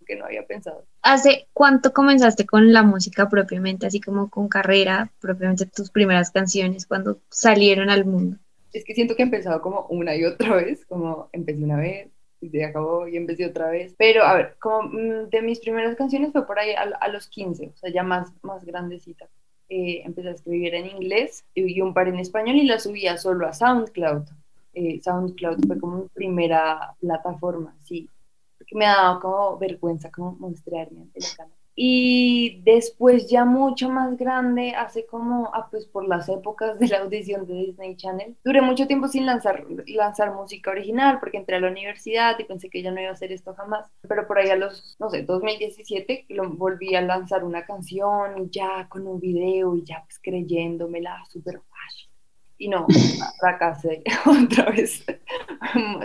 que 0.08 0.16
no 0.16 0.24
había 0.24 0.44
pensado. 0.46 0.84
¿Hace 1.02 1.46
cuánto 1.52 1.92
comenzaste 1.92 2.46
con 2.46 2.72
la 2.72 2.82
música 2.82 3.28
propiamente, 3.28 3.86
así 3.86 4.00
como 4.00 4.30
con 4.30 4.48
carrera, 4.48 5.12
propiamente 5.20 5.66
tus 5.66 5.90
primeras 5.90 6.30
canciones, 6.30 6.86
cuando 6.86 7.20
salieron 7.28 7.90
al 7.90 8.06
mundo? 8.06 8.38
Es 8.72 8.84
que 8.84 8.94
siento 8.94 9.14
que 9.14 9.22
he 9.22 9.26
empezado 9.26 9.60
como 9.60 9.86
una 9.90 10.16
y 10.16 10.24
otra 10.24 10.56
vez, 10.56 10.84
como 10.86 11.28
empecé 11.32 11.62
una 11.62 11.76
vez, 11.76 12.08
y 12.40 12.48
se 12.48 12.64
acabó 12.64 13.06
y 13.06 13.16
empecé 13.16 13.46
otra 13.46 13.70
vez. 13.70 13.94
Pero 13.98 14.24
a 14.24 14.34
ver, 14.34 14.56
como 14.58 14.88
mm, 14.88 15.28
de 15.30 15.42
mis 15.42 15.60
primeras 15.60 15.94
canciones 15.96 16.32
fue 16.32 16.46
por 16.46 16.58
ahí 16.58 16.72
a, 16.72 17.08
los 17.08 17.28
15, 17.28 17.72
o 17.74 17.76
sea, 17.76 17.92
ya 17.92 18.02
más, 18.02 18.32
más 18.42 18.64
grandecita. 18.64 19.28
Eh, 19.68 20.02
empecé 20.04 20.28
a 20.28 20.32
escribir 20.32 20.74
en 20.74 20.86
inglés 20.86 21.44
y 21.54 21.78
un 21.82 21.92
par 21.92 22.08
en 22.08 22.18
español 22.18 22.56
y 22.56 22.64
la 22.64 22.78
subía 22.78 23.18
solo 23.18 23.46
a 23.46 23.52
SoundCloud. 23.52 24.24
Eh, 24.72 25.00
SoundCloud 25.02 25.66
fue 25.66 25.78
como 25.78 26.02
mi 26.02 26.08
primera 26.08 26.94
plataforma, 27.00 27.76
sí, 27.84 28.08
que 28.68 28.76
me 28.76 28.84
dado 28.84 29.20
como 29.20 29.58
vergüenza 29.58 30.10
como 30.10 30.32
mostrarme 30.32 31.02
ante 31.02 31.20
la 31.20 31.26
cámara. 31.36 31.58
Y 31.80 32.60
después 32.64 33.30
ya 33.30 33.44
mucho 33.44 33.88
más 33.88 34.16
grande, 34.16 34.74
hace 34.74 35.06
como, 35.06 35.48
ah, 35.54 35.68
pues 35.70 35.86
por 35.86 36.08
las 36.08 36.28
épocas 36.28 36.76
de 36.80 36.88
la 36.88 36.98
audición 36.98 37.46
de 37.46 37.54
Disney 37.54 37.96
Channel, 37.96 38.36
duré 38.44 38.60
mucho 38.62 38.88
tiempo 38.88 39.06
sin 39.06 39.26
lanzar, 39.26 39.64
lanzar 39.86 40.34
música 40.34 40.72
original 40.72 41.20
porque 41.20 41.36
entré 41.36 41.54
a 41.54 41.60
la 41.60 41.70
universidad 41.70 42.36
y 42.40 42.44
pensé 42.44 42.68
que 42.68 42.82
ya 42.82 42.90
no 42.90 43.00
iba 43.00 43.10
a 43.10 43.12
hacer 43.12 43.30
esto 43.30 43.54
jamás. 43.54 43.88
Pero 44.08 44.26
por 44.26 44.38
ahí 44.38 44.50
a 44.50 44.56
los, 44.56 44.96
no 44.98 45.08
sé, 45.08 45.22
2017 45.22 46.26
lo, 46.30 46.50
volví 46.50 46.96
a 46.96 47.00
lanzar 47.00 47.44
una 47.44 47.64
canción 47.64 48.42
y 48.42 48.50
ya 48.50 48.88
con 48.88 49.06
un 49.06 49.20
video 49.20 49.76
y 49.76 49.84
ya 49.84 50.02
pues 50.04 50.18
creyéndomela 50.20 51.24
súper 51.30 51.60
fácil. 51.60 52.07
Y 52.58 52.68
no, 52.68 52.86
fracasé 53.38 54.02
otra 54.26 54.70
vez. 54.70 55.04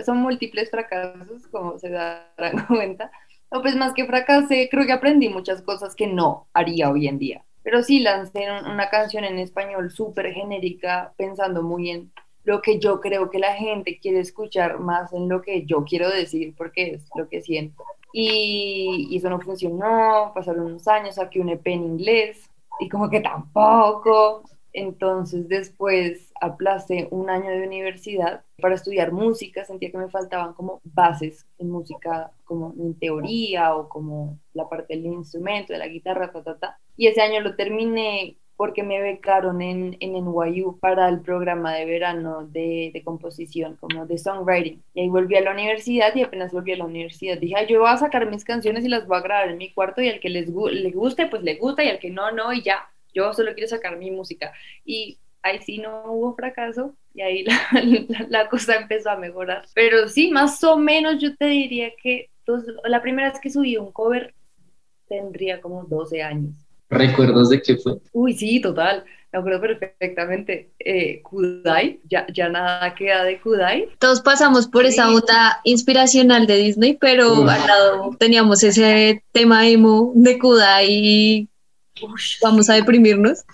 Son 0.06 0.18
múltiples 0.18 0.70
fracasos, 0.70 1.46
como 1.48 1.78
se 1.78 1.90
darán 1.90 2.66
cuenta 2.68 3.10
no, 3.54 3.62
pues 3.62 3.76
más 3.76 3.92
que 3.94 4.04
fracasé, 4.04 4.68
creo 4.68 4.84
que 4.84 4.92
aprendí 4.92 5.28
muchas 5.28 5.62
cosas 5.62 5.94
que 5.94 6.08
no 6.08 6.48
haría 6.52 6.90
hoy 6.90 7.06
en 7.06 7.20
día. 7.20 7.44
Pero 7.62 7.84
sí 7.84 8.00
lancé 8.00 8.48
una 8.50 8.90
canción 8.90 9.22
en 9.22 9.38
español 9.38 9.92
súper 9.92 10.32
genérica, 10.32 11.14
pensando 11.16 11.62
muy 11.62 11.90
en 11.90 12.12
lo 12.42 12.60
que 12.60 12.80
yo 12.80 13.00
creo 13.00 13.30
que 13.30 13.38
la 13.38 13.54
gente 13.54 14.00
quiere 14.00 14.18
escuchar 14.18 14.80
más 14.80 15.12
en 15.12 15.28
lo 15.28 15.40
que 15.40 15.64
yo 15.66 15.84
quiero 15.84 16.10
decir, 16.10 16.52
porque 16.58 16.94
es 16.94 17.06
lo 17.14 17.28
que 17.28 17.42
siento. 17.42 17.84
Y, 18.12 19.06
y 19.10 19.16
eso 19.18 19.30
no 19.30 19.40
funcionó, 19.40 20.32
pasaron 20.34 20.66
unos 20.66 20.88
años, 20.88 21.14
saqué 21.14 21.38
un 21.38 21.50
EP 21.50 21.64
en 21.68 21.84
inglés 21.84 22.50
y 22.80 22.88
como 22.88 23.08
que 23.08 23.20
tampoco. 23.20 24.42
Entonces 24.74 25.48
después 25.48 26.32
aplacé 26.40 27.06
un 27.12 27.30
año 27.30 27.48
de 27.48 27.66
universidad 27.66 28.42
para 28.60 28.74
estudiar 28.74 29.12
música, 29.12 29.64
sentía 29.64 29.92
que 29.92 29.98
me 29.98 30.10
faltaban 30.10 30.52
como 30.52 30.80
bases 30.82 31.46
en 31.58 31.70
música, 31.70 32.32
como 32.44 32.74
en 32.76 32.98
teoría 32.98 33.74
o 33.76 33.88
como 33.88 34.38
la 34.52 34.68
parte 34.68 34.96
del 34.96 35.06
instrumento, 35.06 35.72
de 35.72 35.78
la 35.78 35.86
guitarra, 35.86 36.32
ta, 36.32 36.42
ta, 36.42 36.58
ta. 36.58 36.78
Y 36.96 37.06
ese 37.06 37.22
año 37.22 37.40
lo 37.40 37.54
terminé 37.54 38.36
porque 38.56 38.82
me 38.82 39.00
becaron 39.00 39.62
en, 39.62 39.96
en 40.00 40.12
NYU 40.12 40.78
para 40.80 41.08
el 41.08 41.20
programa 41.20 41.74
de 41.74 41.84
verano 41.86 42.46
de, 42.46 42.90
de, 42.92 43.02
composición, 43.02 43.76
como 43.76 44.06
de 44.06 44.18
songwriting. 44.18 44.82
Y 44.94 45.02
ahí 45.02 45.08
volví 45.08 45.36
a 45.36 45.40
la 45.40 45.52
universidad 45.52 46.14
y 46.14 46.22
apenas 46.22 46.52
volví 46.52 46.72
a 46.72 46.76
la 46.76 46.84
universidad 46.84 47.38
dije, 47.38 47.54
yo 47.68 47.80
voy 47.80 47.90
a 47.90 47.96
sacar 47.96 48.28
mis 48.30 48.44
canciones 48.44 48.84
y 48.84 48.88
las 48.88 49.06
voy 49.06 49.18
a 49.18 49.22
grabar 49.22 49.50
en 49.50 49.58
mi 49.58 49.72
cuarto 49.72 50.02
y 50.02 50.08
al 50.08 50.20
que 50.20 50.30
les 50.30 50.48
le 50.48 50.90
guste, 50.90 51.26
pues 51.26 51.42
le 51.42 51.56
gusta 51.56 51.84
y 51.84 51.88
al 51.88 51.98
que 51.98 52.10
no, 52.10 52.30
no, 52.32 52.52
y 52.52 52.62
ya 52.62 52.88
yo 53.14 53.32
solo 53.32 53.54
quiero 53.54 53.68
sacar 53.68 53.96
mi 53.96 54.10
música. 54.10 54.52
Y 54.84 55.18
ahí 55.42 55.60
sí 55.60 55.78
no 55.78 56.12
hubo 56.12 56.34
fracaso 56.34 56.96
y 57.14 57.20
ahí 57.20 57.44
la, 58.28 58.48
cosa 58.48 58.76
empezó 58.76 59.10
a 59.10 59.16
mejorar. 59.16 59.64
Pero 59.74 60.08
sí, 60.08 60.30
más 60.30 60.62
o 60.64 60.76
menos 60.76 61.20
yo 61.20 61.36
te 61.36 61.46
diría 61.46 61.90
que 62.02 62.30
la 62.84 63.00
primera 63.00 63.30
vez 63.30 63.40
que 63.40 63.50
subí 63.50 63.76
un 63.76 63.92
cover 63.92 64.34
tendría 65.08 65.60
como 65.60 65.84
12 65.84 66.22
años. 66.22 66.54
¿Recuerdas 66.90 67.48
de 67.48 67.62
qué 67.62 67.76
fue? 67.76 67.94
Uy, 68.12 68.34
sí, 68.34 68.60
total. 68.60 69.04
Me 69.32 69.38
acuerdo 69.40 69.60
perfectamente. 69.78 70.70
Eh, 70.78 71.20
Kudai, 71.22 72.00
ya, 72.08 72.26
ya 72.32 72.48
nada 72.48 72.94
queda 72.94 73.24
de 73.24 73.40
Kudai. 73.40 73.88
Todos 73.98 74.20
pasamos 74.20 74.68
por 74.68 74.84
esa 74.84 75.10
bota 75.10 75.60
inspiracional 75.64 76.46
de 76.46 76.56
Disney, 76.56 76.96
pero 77.00 77.48
al 77.48 77.66
lado 77.66 78.16
teníamos 78.18 78.62
ese 78.62 79.24
tema 79.32 79.66
emo 79.66 80.12
de 80.14 80.38
Kudai 80.38 81.48
vamos 82.42 82.70
a 82.70 82.74
deprimirnos. 82.74 83.44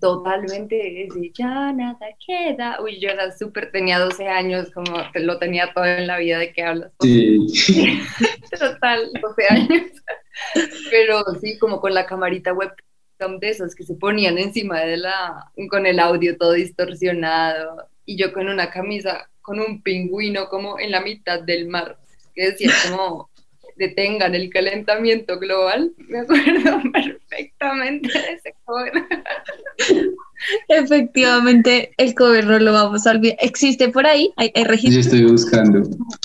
Totalmente, 0.00 1.08
ya 1.34 1.72
nada 1.72 2.06
queda. 2.24 2.80
Uy, 2.80 3.00
yo 3.00 3.10
era 3.10 3.36
súper, 3.36 3.70
tenía 3.72 3.98
12 3.98 4.28
años, 4.28 4.70
como 4.72 4.96
lo 5.14 5.38
tenía 5.38 5.72
todo 5.74 5.84
en 5.84 6.06
la 6.06 6.18
vida 6.18 6.38
de 6.38 6.52
que 6.52 6.62
hablas. 6.62 6.92
Sí. 7.00 8.00
Total, 8.58 9.10
12 9.20 9.46
años. 9.50 9.90
Pero 10.90 11.22
sí, 11.40 11.58
como 11.58 11.80
con 11.80 11.92
la 11.92 12.06
camarita 12.06 12.52
webcam 12.52 13.38
de 13.40 13.50
esas 13.50 13.74
que 13.74 13.84
se 13.84 13.94
ponían 13.94 14.38
encima 14.38 14.80
de 14.80 14.96
la, 14.96 15.52
con 15.68 15.84
el 15.84 15.98
audio 15.98 16.38
todo 16.38 16.52
distorsionado. 16.52 17.88
Y 18.06 18.16
yo 18.16 18.32
con 18.32 18.48
una 18.48 18.70
camisa, 18.70 19.28
con 19.42 19.60
un 19.60 19.82
pingüino 19.82 20.48
como 20.48 20.78
en 20.78 20.92
la 20.92 21.00
mitad 21.00 21.42
del 21.42 21.68
mar, 21.68 21.98
que 22.34 22.52
decía 22.52 22.70
como 22.88 23.28
detengan 23.80 24.34
el 24.34 24.50
calentamiento 24.50 25.38
global. 25.38 25.92
Me 25.96 26.20
acuerdo 26.20 26.80
perfectamente 26.92 28.08
de 28.12 28.32
ese 28.34 28.54
cover. 28.64 28.92
Efectivamente, 30.68 31.92
el 31.96 32.14
cover 32.14 32.46
no 32.46 32.58
lo 32.58 32.72
vamos 32.72 33.06
a 33.06 33.12
olvidar. 33.12 33.38
¿Existe 33.40 33.88
por 33.88 34.06
ahí? 34.06 34.32
¿Hay, 34.36 34.52
registro? 34.64 34.94
Yo 34.94 35.00
estoy 35.00 35.24
buscando. 35.24 35.78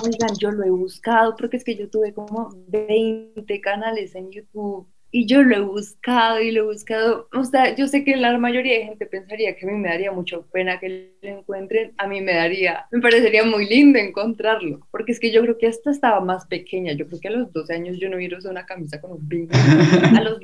Oigan, 0.03 0.35
yo 0.37 0.51
lo 0.51 0.63
he 0.63 0.69
buscado 0.69 1.35
porque 1.37 1.57
es 1.57 1.63
que 1.63 1.75
yo 1.75 1.89
tuve 1.89 2.13
como 2.13 2.53
20 2.67 3.61
canales 3.61 4.15
en 4.15 4.31
YouTube 4.31 4.87
y 5.17 5.25
yo 5.27 5.43
lo 5.43 5.55
he 5.55 5.61
buscado 5.61 6.41
y 6.41 6.51
lo 6.51 6.63
he 6.63 6.73
buscado. 6.73 7.29
O 7.31 7.45
sea, 7.45 7.73
yo 7.73 7.87
sé 7.87 8.03
que 8.03 8.17
la 8.17 8.37
mayoría 8.37 8.79
de 8.79 8.85
gente 8.87 9.05
pensaría 9.05 9.55
que 9.55 9.65
a 9.65 9.71
mí 9.71 9.77
me 9.77 9.87
daría 9.87 10.11
mucho 10.11 10.45
pena 10.51 10.77
que 10.77 11.13
lo 11.21 11.29
encuentren. 11.29 11.93
A 11.97 12.05
mí 12.05 12.19
me 12.19 12.33
daría, 12.33 12.85
me 12.91 12.99
parecería 12.99 13.45
muy 13.45 13.65
lindo 13.65 13.97
encontrarlo. 13.97 14.85
Porque 14.91 15.13
es 15.13 15.21
que 15.21 15.31
yo 15.31 15.41
creo 15.41 15.57
que 15.57 15.67
hasta 15.67 15.89
estaba 15.89 16.19
más 16.19 16.45
pequeña. 16.47 16.91
Yo 16.91 17.07
creo 17.07 17.21
que 17.21 17.29
a 17.29 17.31
los 17.31 17.53
12 17.53 17.73
años 17.73 17.97
yo 17.97 18.09
no 18.09 18.17
hubiera 18.17 18.37
usado 18.37 18.51
una 18.51 18.65
camisa 18.65 18.99
con 18.99 19.13
un 19.13 19.25
bingo. 19.25 19.53
A 20.17 20.21
los 20.21 20.39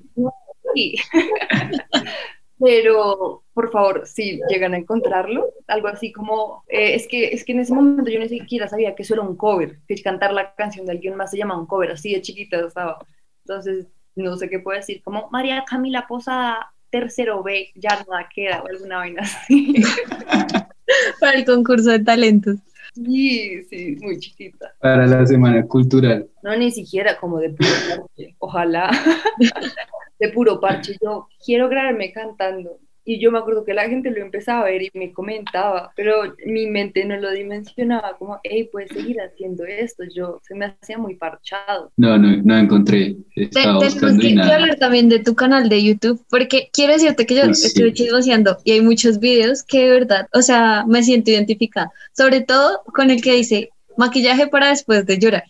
sí. 0.73 0.95
Pero, 2.57 3.43
por 3.53 3.71
favor, 3.73 4.07
si 4.07 4.39
llegan 4.47 4.73
a 4.73 4.77
encontrarlo, 4.77 5.49
algo 5.67 5.89
así 5.89 6.13
como, 6.13 6.63
eh, 6.69 6.95
es, 6.95 7.09
que, 7.09 7.33
es 7.33 7.43
que 7.43 7.51
en 7.51 7.59
ese 7.59 7.73
momento 7.73 8.09
yo 8.09 8.19
ni 8.19 8.29
siquiera 8.29 8.69
sabía 8.69 8.95
que 8.95 9.03
eso 9.03 9.15
era 9.15 9.23
un 9.23 9.35
cover, 9.35 9.79
que 9.85 10.01
cantar 10.01 10.31
la 10.31 10.55
canción 10.55 10.85
de 10.85 10.93
alguien 10.93 11.15
más 11.15 11.31
se 11.31 11.37
llama 11.39 11.59
un 11.59 11.65
cover, 11.65 11.91
así 11.91 12.13
de 12.13 12.21
chiquita 12.21 12.65
estaba. 12.65 12.99
Entonces, 13.43 13.87
no 14.15 14.35
sé 14.37 14.49
qué 14.49 14.59
puedo 14.59 14.77
decir, 14.77 15.01
como 15.03 15.29
María 15.31 15.63
Camila 15.67 16.05
Posada, 16.07 16.71
tercero 16.89 17.41
B, 17.43 17.71
ya 17.75 18.03
nada 18.07 18.29
queda, 18.33 18.61
o 18.61 18.67
alguna 18.67 18.97
vaina 18.97 19.21
así. 19.21 19.73
Para 21.19 21.37
el 21.37 21.45
concurso 21.45 21.89
de 21.89 21.99
talentos. 21.99 22.57
Sí, 22.93 23.63
sí, 23.69 23.95
muy 24.01 24.19
chiquita. 24.19 24.73
Para 24.79 25.07
la 25.07 25.25
semana 25.25 25.65
cultural. 25.65 26.29
No, 26.43 26.55
ni 26.57 26.71
siquiera 26.71 27.17
como 27.17 27.39
de 27.39 27.51
puro 27.51 27.69
parche, 27.89 28.35
ojalá. 28.39 28.91
de 30.19 30.29
puro 30.29 30.59
parche. 30.59 30.97
Yo 31.01 31.29
quiero 31.43 31.69
grabarme 31.69 32.11
cantando. 32.11 32.79
Y 33.03 33.19
yo 33.19 33.31
me 33.31 33.39
acuerdo 33.39 33.65
que 33.65 33.73
la 33.73 33.89
gente 33.89 34.11
lo 34.11 34.21
empezaba 34.21 34.61
a 34.61 34.65
ver 34.65 34.83
y 34.83 34.91
me 34.93 35.11
comentaba, 35.11 35.91
pero 35.95 36.35
mi 36.45 36.67
mente 36.67 37.03
no 37.05 37.17
lo 37.17 37.31
dimensionaba, 37.31 38.15
como, 38.17 38.39
hey, 38.43 38.69
puedes 38.71 38.91
seguir 38.91 39.19
haciendo 39.19 39.65
esto. 39.65 40.03
Yo 40.15 40.39
se 40.43 40.53
me 40.55 40.65
hacía 40.65 40.97
muy 40.97 41.15
parchado. 41.15 41.91
No, 41.97 42.17
no, 42.17 42.37
no 42.43 42.57
encontré. 42.57 43.15
Estaba 43.35 43.79
buscando 43.79 44.21
que, 44.21 44.39
hablar 44.39 44.75
también 44.77 45.09
de 45.09 45.19
tu 45.19 45.33
canal 45.33 45.67
de 45.67 45.83
YouTube, 45.83 46.23
porque 46.29 46.69
quiero 46.71 46.93
decirte 46.93 47.25
que 47.25 47.35
yo 47.35 47.43
estoy 47.43 47.93
chismoseando 47.93 48.57
y 48.63 48.71
hay 48.71 48.81
muchos 48.81 49.19
videos 49.19 49.63
que 49.63 49.85
de 49.85 49.89
verdad, 49.91 50.27
o 50.33 50.41
sea, 50.41 50.85
me 50.87 51.03
siento 51.03 51.31
identificada, 51.31 51.91
sobre 52.13 52.41
todo 52.41 52.81
con 52.93 53.09
el 53.09 53.21
que 53.21 53.33
dice 53.33 53.69
maquillaje 53.97 54.47
para 54.47 54.69
después 54.69 55.05
de 55.05 55.17
llorar. 55.17 55.43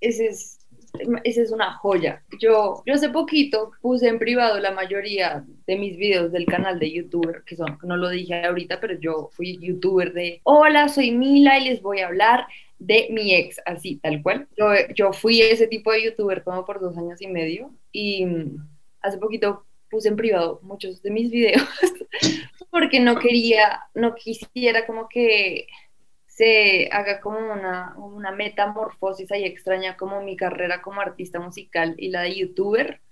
Ese 0.00 0.26
es 0.26 0.59
esa 1.24 1.42
es 1.42 1.50
una 1.50 1.72
joya. 1.74 2.22
Yo, 2.40 2.82
yo 2.86 2.94
hace 2.94 3.08
poquito 3.08 3.72
puse 3.80 4.08
en 4.08 4.18
privado 4.18 4.58
la 4.58 4.72
mayoría 4.72 5.44
de 5.66 5.76
mis 5.76 5.96
videos 5.96 6.32
del 6.32 6.46
canal 6.46 6.78
de 6.78 6.90
youtuber, 6.90 7.42
que 7.44 7.56
son, 7.56 7.78
no 7.82 7.96
lo 7.96 8.08
dije 8.08 8.44
ahorita, 8.44 8.80
pero 8.80 8.98
yo 8.98 9.30
fui 9.32 9.58
youtuber 9.60 10.12
de, 10.12 10.40
hola, 10.44 10.88
soy 10.88 11.10
Mila 11.12 11.58
y 11.58 11.64
les 11.64 11.82
voy 11.82 12.00
a 12.00 12.08
hablar 12.08 12.46
de 12.78 13.08
mi 13.10 13.34
ex, 13.34 13.60
así, 13.66 13.96
tal 13.96 14.22
cual. 14.22 14.48
Yo, 14.56 14.68
yo 14.94 15.12
fui 15.12 15.40
ese 15.42 15.66
tipo 15.66 15.92
de 15.92 16.04
youtuber 16.04 16.42
como 16.42 16.64
por 16.64 16.80
dos 16.80 16.96
años 16.96 17.20
y 17.20 17.26
medio 17.26 17.70
y 17.92 18.26
mm, 18.26 18.56
hace 19.02 19.18
poquito 19.18 19.64
puse 19.90 20.08
en 20.08 20.16
privado 20.16 20.60
muchos 20.62 21.02
de 21.02 21.10
mis 21.10 21.30
videos 21.30 21.68
porque 22.70 23.00
no 23.00 23.18
quería, 23.18 23.82
no 23.94 24.14
quisiera 24.14 24.86
como 24.86 25.08
que 25.08 25.66
se 26.40 26.88
haga 26.90 27.20
como 27.20 27.38
una, 27.38 27.94
una 27.98 28.32
metamorfosis 28.32 29.30
ahí 29.30 29.44
extraña 29.44 29.96
como 29.98 30.22
mi 30.22 30.36
carrera 30.36 30.80
como 30.80 31.02
artista 31.02 31.38
musical 31.38 31.94
y 31.98 32.08
la 32.10 32.22
de 32.22 32.34
youtuber 32.34 33.02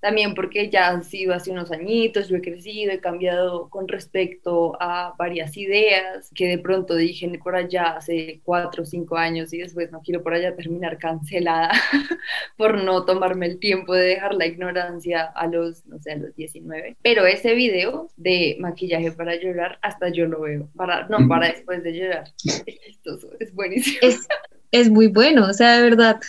también 0.00 0.34
porque 0.34 0.70
ya 0.70 0.88
han 0.88 1.04
sido 1.04 1.34
hace 1.34 1.50
unos 1.50 1.70
añitos, 1.70 2.28
yo 2.28 2.36
he 2.36 2.40
crecido, 2.40 2.92
he 2.92 3.00
cambiado 3.00 3.68
con 3.68 3.86
respecto 3.86 4.76
a 4.80 5.14
varias 5.18 5.56
ideas 5.56 6.30
que 6.34 6.48
de 6.48 6.58
pronto 6.58 6.96
dije 6.96 7.30
por 7.42 7.54
allá 7.54 7.96
hace 7.96 8.40
cuatro 8.44 8.82
o 8.82 8.86
cinco 8.86 9.16
años 9.16 9.52
y 9.52 9.58
después 9.58 9.92
no 9.92 10.00
quiero 10.00 10.22
por 10.22 10.34
allá 10.34 10.56
terminar 10.56 10.98
cancelada 10.98 11.70
por 12.56 12.82
no 12.82 13.04
tomarme 13.04 13.46
el 13.46 13.58
tiempo 13.58 13.94
de 13.94 14.04
dejar 14.04 14.34
la 14.34 14.46
ignorancia 14.46 15.24
a 15.24 15.46
los, 15.46 15.84
no 15.86 15.98
sé, 15.98 16.12
a 16.12 16.16
los 16.16 16.34
19. 16.34 16.96
Pero 17.02 17.26
ese 17.26 17.54
video 17.54 18.08
de 18.16 18.56
maquillaje 18.58 19.12
para 19.12 19.36
llorar, 19.36 19.78
hasta 19.82 20.08
yo 20.08 20.26
lo 20.26 20.40
veo, 20.40 20.68
para, 20.76 21.06
no, 21.08 21.28
para 21.28 21.48
después 21.48 21.82
de 21.82 21.92
llorar. 21.92 22.24
Es 22.44 23.00
es 23.38 23.54
buenísimo. 23.54 23.98
Es, 24.02 24.26
es 24.70 24.90
muy 24.90 25.08
bueno, 25.08 25.46
o 25.46 25.52
sea, 25.52 25.76
de 25.76 25.82
verdad 25.82 26.20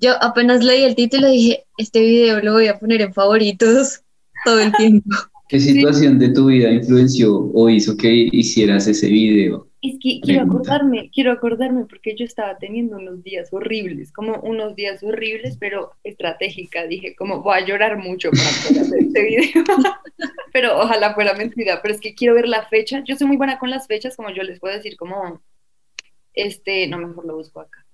yo 0.00 0.14
apenas 0.22 0.64
leí 0.64 0.82
el 0.82 0.94
título 0.94 1.28
y 1.28 1.32
dije, 1.32 1.64
este 1.76 2.00
video 2.00 2.40
lo 2.40 2.54
voy 2.54 2.68
a 2.68 2.78
poner 2.78 3.02
en 3.02 3.12
favoritos 3.12 4.02
todo 4.44 4.60
el 4.60 4.72
tiempo. 4.72 5.10
¿Qué 5.48 5.58
situación 5.58 6.18
de 6.18 6.28
tu 6.28 6.46
vida 6.46 6.70
influenció 6.70 7.50
o 7.52 7.68
hizo 7.68 7.96
que 7.96 8.28
hicieras 8.30 8.86
ese 8.86 9.08
video? 9.08 9.66
Es 9.82 9.96
que 10.00 10.20
quiero 10.22 10.42
acordarme, 10.42 11.10
quiero 11.12 11.32
acordarme 11.32 11.86
porque 11.86 12.14
yo 12.14 12.24
estaba 12.24 12.56
teniendo 12.58 12.96
unos 12.96 13.24
días 13.24 13.48
horribles, 13.50 14.12
como 14.12 14.38
unos 14.42 14.76
días 14.76 15.02
horribles, 15.02 15.56
pero 15.58 15.92
estratégica. 16.04 16.86
Dije, 16.86 17.16
como 17.16 17.42
voy 17.42 17.58
a 17.58 17.66
llorar 17.66 17.98
mucho 17.98 18.30
para 18.30 18.48
poder 18.62 18.82
hacer 18.82 18.98
este 19.00 19.24
video. 19.24 19.64
pero 20.52 20.78
ojalá 20.78 21.14
fuera 21.14 21.34
mentira, 21.34 21.80
pero 21.82 21.94
es 21.94 22.00
que 22.00 22.14
quiero 22.14 22.34
ver 22.34 22.46
la 22.46 22.66
fecha. 22.66 23.02
Yo 23.04 23.16
soy 23.16 23.26
muy 23.26 23.36
buena 23.36 23.58
con 23.58 23.70
las 23.70 23.88
fechas, 23.88 24.16
como 24.16 24.30
yo 24.30 24.44
les 24.44 24.60
puedo 24.60 24.74
decir, 24.76 24.96
como, 24.96 25.42
este, 26.32 26.86
no, 26.86 26.98
mejor 26.98 27.26
lo 27.26 27.36
busco 27.36 27.60
acá. 27.60 27.84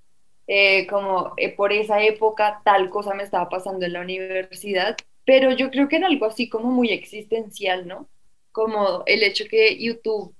Eh, 0.48 0.86
como 0.86 1.32
eh, 1.36 1.54
por 1.56 1.72
esa 1.72 2.02
época 2.02 2.60
tal 2.64 2.88
cosa 2.88 3.14
me 3.14 3.24
estaba 3.24 3.48
pasando 3.48 3.84
en 3.84 3.92
la 3.94 4.00
universidad, 4.00 4.96
pero 5.24 5.50
yo 5.52 5.70
creo 5.70 5.88
que 5.88 5.96
era 5.96 6.06
algo 6.06 6.26
así 6.26 6.48
como 6.48 6.70
muy 6.70 6.90
existencial, 6.90 7.86
¿no? 7.86 8.08
Como 8.52 9.02
el 9.06 9.22
hecho 9.24 9.44
que 9.50 9.76
YouTube 9.78 10.36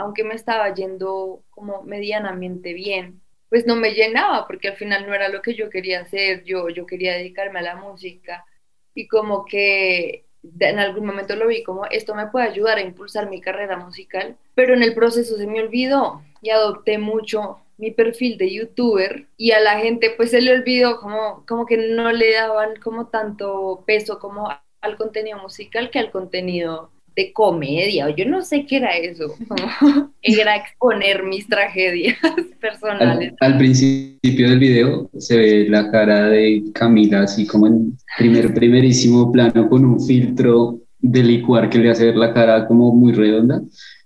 aunque 0.00 0.24
me 0.24 0.34
estaba 0.34 0.72
yendo 0.74 1.44
como 1.50 1.82
medianamente 1.82 2.72
bien, 2.72 3.20
pues 3.50 3.66
no 3.66 3.76
me 3.76 3.92
llenaba 3.92 4.46
porque 4.46 4.68
al 4.68 4.76
final 4.76 5.06
no 5.06 5.14
era 5.14 5.28
lo 5.28 5.42
que 5.42 5.54
yo 5.54 5.68
quería 5.68 6.00
hacer, 6.00 6.42
yo, 6.44 6.68
yo 6.70 6.86
quería 6.86 7.14
dedicarme 7.14 7.58
a 7.58 7.62
la 7.62 7.76
música 7.76 8.46
y 8.94 9.08
como 9.08 9.44
que 9.44 10.24
en 10.58 10.78
algún 10.78 11.04
momento 11.04 11.36
lo 11.36 11.48
vi 11.48 11.62
como 11.62 11.84
esto 11.84 12.14
me 12.14 12.28
puede 12.28 12.48
ayudar 12.48 12.78
a 12.78 12.82
impulsar 12.82 13.28
mi 13.28 13.42
carrera 13.42 13.76
musical, 13.76 14.36
pero 14.54 14.74
en 14.74 14.82
el 14.82 14.94
proceso 14.94 15.36
se 15.36 15.46
me 15.46 15.60
olvidó 15.60 16.22
y 16.40 16.48
adopté 16.48 16.96
mucho 16.96 17.58
mi 17.80 17.90
perfil 17.90 18.36
de 18.38 18.52
youtuber 18.52 19.26
y 19.36 19.52
a 19.52 19.60
la 19.60 19.78
gente 19.78 20.12
pues 20.16 20.30
se 20.30 20.40
le 20.40 20.52
olvidó 20.52 21.00
como, 21.00 21.44
como 21.48 21.66
que 21.66 21.76
no 21.76 22.12
le 22.12 22.34
daban 22.34 22.76
como 22.82 23.06
tanto 23.06 23.82
peso 23.86 24.18
como 24.18 24.48
al 24.80 24.96
contenido 24.96 25.38
musical 25.38 25.90
que 25.90 25.98
al 25.98 26.10
contenido 26.10 26.90
de 27.16 27.32
comedia, 27.32 28.08
yo 28.14 28.24
no 28.24 28.42
sé 28.42 28.66
qué 28.66 28.76
era 28.76 28.96
eso, 28.96 29.34
era 30.22 30.56
exponer 30.56 31.24
mis 31.24 31.46
tragedias 31.48 32.16
personales. 32.60 33.34
Al, 33.40 33.58
principio 33.58 34.48
del 34.48 34.58
video 34.58 35.10
se 35.18 35.36
ve 35.36 35.66
la 35.68 35.90
cara 35.90 36.28
de 36.28 36.62
Camila 36.72 37.22
así 37.22 37.46
como 37.46 37.66
en 37.66 37.96
primer, 38.16 38.54
primerísimo 38.54 39.32
plano 39.32 39.68
con 39.68 39.84
un 39.84 40.00
filtro 40.00 40.80
de 40.98 41.22
licuar 41.22 41.68
que 41.68 41.78
le 41.78 41.90
hace 41.90 42.06
ver 42.06 42.16
la 42.16 42.32
cara 42.32 42.66
como 42.66 42.94
muy 42.94 43.12
redonda 43.12 43.60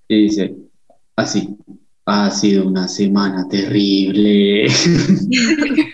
y 0.09 0.23
dice 0.25 0.55
así, 1.17 1.57
ha 2.07 2.31
sido 2.31 2.67
una 2.67 2.89
semana 2.89 3.49
terrible. 3.49 4.67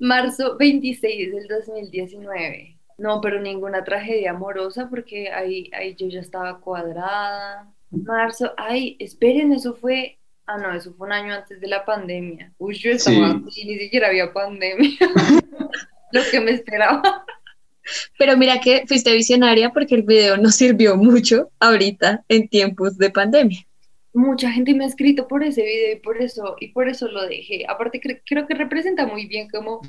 Marzo 0.00 0.56
26 0.56 1.32
del 1.32 1.48
2019 1.48 2.78
no, 2.98 3.20
pero 3.20 3.40
ninguna 3.40 3.84
tragedia 3.84 4.32
amorosa 4.32 4.90
porque 4.90 5.30
ahí, 5.30 5.70
ahí 5.72 5.94
yo 5.96 6.08
ya 6.08 6.20
estaba 6.20 6.60
cuadrada. 6.60 7.72
Marzo, 7.90 8.52
ay, 8.56 8.96
esperen, 8.98 9.52
eso 9.52 9.74
fue, 9.74 10.18
ah, 10.46 10.58
no, 10.58 10.74
eso 10.74 10.92
fue 10.94 11.06
un 11.06 11.12
año 11.12 11.32
antes 11.32 11.60
de 11.60 11.68
la 11.68 11.84
pandemia. 11.84 12.52
Uy, 12.58 12.74
yo 12.74 12.90
estaba 12.90 13.40
así, 13.46 13.64
ni 13.64 13.78
siquiera 13.78 14.08
había 14.08 14.32
pandemia. 14.32 14.90
Lo 16.12 16.22
que 16.28 16.40
me 16.40 16.50
esperaba. 16.50 17.24
Pero 18.18 18.36
mira 18.36 18.60
que 18.60 18.84
fuiste 18.86 19.14
visionaria 19.14 19.70
porque 19.70 19.94
el 19.94 20.02
video 20.02 20.36
nos 20.36 20.56
sirvió 20.56 20.96
mucho 20.96 21.50
ahorita 21.60 22.24
en 22.28 22.48
tiempos 22.48 22.98
de 22.98 23.10
pandemia. 23.10 23.64
Mucha 24.14 24.50
gente 24.50 24.74
me 24.74 24.84
ha 24.84 24.88
escrito 24.88 25.28
por 25.28 25.44
ese 25.44 25.62
video 25.62 25.92
y 25.92 26.00
por 26.00 26.20
eso, 26.20 26.56
y 26.60 26.68
por 26.68 26.88
eso 26.88 27.08
lo 27.08 27.26
dejé. 27.26 27.64
Aparte 27.68 28.00
creo 28.00 28.46
que 28.46 28.54
representa 28.54 29.06
muy 29.06 29.26
bien 29.26 29.48
como 29.48 29.80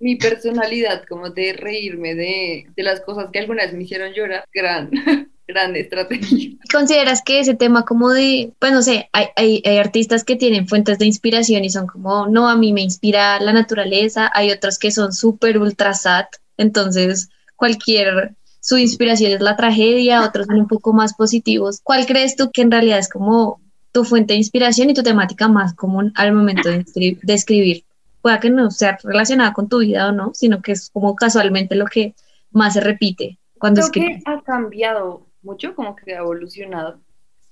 mi 0.00 0.16
personalidad, 0.16 1.04
como 1.08 1.30
de 1.30 1.52
reírme 1.52 2.14
de, 2.14 2.66
las 2.76 3.00
cosas 3.00 3.30
que 3.32 3.40
alguna 3.40 3.64
vez 3.64 3.74
me 3.74 3.82
hicieron 3.82 4.12
llorar, 4.12 4.44
gran, 4.52 4.90
gran 5.48 5.74
estrategia. 5.76 6.56
¿Consideras 6.72 7.22
que 7.22 7.40
ese 7.40 7.54
tema 7.54 7.84
como 7.84 8.10
de, 8.10 8.52
pues 8.58 8.72
no 8.72 8.82
sé, 8.82 9.08
hay, 9.12 9.26
hay, 9.36 9.76
artistas 9.78 10.24
que 10.24 10.36
tienen 10.36 10.68
fuentes 10.68 10.98
de 10.98 11.06
inspiración 11.06 11.64
y 11.64 11.70
son 11.70 11.86
como, 11.86 12.28
no, 12.28 12.48
a 12.48 12.56
mí 12.56 12.72
me 12.72 12.82
inspira 12.82 13.40
la 13.40 13.52
naturaleza, 13.52 14.30
hay 14.34 14.50
otros 14.50 14.78
que 14.78 14.90
son 14.90 15.12
súper 15.12 15.58
ultra 15.58 15.94
sad, 15.94 16.26
entonces 16.56 17.28
cualquier, 17.56 18.36
su 18.60 18.78
inspiración 18.78 19.32
es 19.32 19.40
la 19.40 19.56
tragedia, 19.56 20.24
otros 20.24 20.46
son 20.46 20.60
un 20.60 20.68
poco 20.68 20.92
más 20.92 21.14
positivos. 21.14 21.80
¿Cuál 21.82 22.06
crees 22.06 22.36
tú 22.36 22.50
que 22.52 22.62
en 22.62 22.70
realidad 22.70 22.98
es 22.98 23.08
como 23.08 23.60
tu 23.98 24.04
fuente 24.04 24.34
de 24.34 24.38
inspiración 24.38 24.90
y 24.90 24.94
tu 24.94 25.02
temática 25.02 25.48
más 25.48 25.74
común 25.74 26.12
al 26.14 26.32
momento 26.32 26.68
de, 26.68 26.84
de 27.20 27.34
escribir? 27.34 27.84
pueda 28.20 28.40
que 28.40 28.50
no 28.50 28.70
sea 28.70 28.98
relacionada 29.02 29.52
con 29.52 29.68
tu 29.68 29.78
vida 29.78 30.08
o 30.08 30.12
no, 30.12 30.34
sino 30.34 30.60
que 30.60 30.72
es 30.72 30.90
como 30.90 31.14
casualmente 31.14 31.74
lo 31.76 31.86
que 31.86 32.14
más 32.50 32.74
se 32.74 32.80
repite 32.80 33.38
cuando 33.58 33.80
Creo 33.92 34.06
que 34.08 34.22
ha 34.24 34.40
cambiado 34.42 35.26
mucho, 35.42 35.74
como 35.74 35.96
que 35.96 36.14
ha 36.14 36.18
evolucionado. 36.18 37.00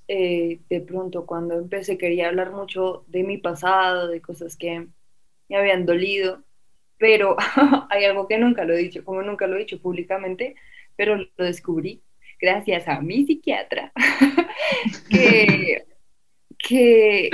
Eh, 0.09 0.61
de 0.71 0.81
pronto 0.81 1.27
cuando 1.27 1.55
empecé 1.55 1.99
quería 1.99 2.29
hablar 2.29 2.53
mucho 2.53 3.05
de 3.09 3.25
mi 3.25 3.39
pasado, 3.39 4.07
de 4.07 4.21
cosas 4.21 4.57
que 4.57 4.87
me 5.49 5.57
habían 5.57 5.85
dolido, 5.85 6.43
pero 6.97 7.37
hay 7.91 8.05
algo 8.05 8.29
que 8.29 8.39
nunca 8.39 8.65
lo 8.65 8.75
he 8.75 8.79
dicho, 8.79 9.05
como 9.05 9.23
nunca 9.23 9.49
lo 9.49 9.57
he 9.57 9.61
dicho 9.61 9.81
públicamente, 9.81 10.55
pero 10.95 11.17
lo 11.17 11.45
descubrí 11.45 12.03
gracias 12.41 12.87
a 12.87 13.01
mi 13.01 13.25
psiquiatra, 13.25 13.93
que, 15.11 15.87
que 16.67 17.31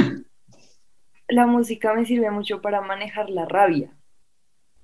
la 1.29 1.47
música 1.47 1.95
me 1.95 2.05
sirve 2.05 2.31
mucho 2.31 2.61
para 2.61 2.81
manejar 2.83 3.31
la 3.31 3.47
rabia. 3.47 3.90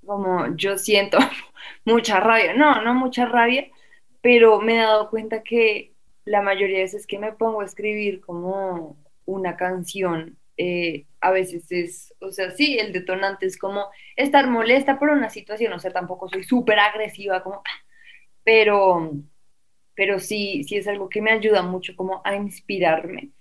Como 0.06 0.56
yo 0.56 0.78
siento 0.78 1.18
mucha 1.84 2.20
rabia, 2.20 2.54
no, 2.54 2.82
no 2.82 2.94
mucha 2.94 3.26
rabia, 3.26 3.68
pero 4.22 4.60
me 4.60 4.76
he 4.76 4.78
dado 4.78 5.10
cuenta 5.10 5.42
que 5.42 5.92
la 6.24 6.42
mayoría 6.42 6.78
de 6.78 6.84
veces 6.84 7.06
que 7.06 7.18
me 7.18 7.32
pongo 7.32 7.60
a 7.60 7.64
escribir 7.66 8.20
como 8.20 8.96
una 9.26 9.56
canción, 9.56 10.38
eh, 10.56 11.06
a 11.20 11.30
veces 11.30 11.70
es, 11.70 12.14
o 12.20 12.30
sea, 12.30 12.50
sí, 12.52 12.78
el 12.78 12.92
detonante 12.92 13.46
es 13.46 13.58
como 13.58 13.86
estar 14.16 14.48
molesta 14.48 14.98
por 14.98 15.10
una 15.10 15.30
situación, 15.30 15.72
o 15.74 15.78
sea, 15.78 15.92
tampoco 15.92 16.28
soy 16.28 16.44
súper 16.44 16.78
agresiva, 16.78 17.42
como, 17.42 17.62
pero, 18.44 19.12
pero 19.94 20.18
sí, 20.18 20.64
sí 20.64 20.76
es 20.76 20.88
algo 20.88 21.08
que 21.08 21.22
me 21.22 21.32
ayuda 21.32 21.62
mucho 21.62 21.94
como 21.96 22.22
a 22.24 22.34
inspirarme. 22.36 23.32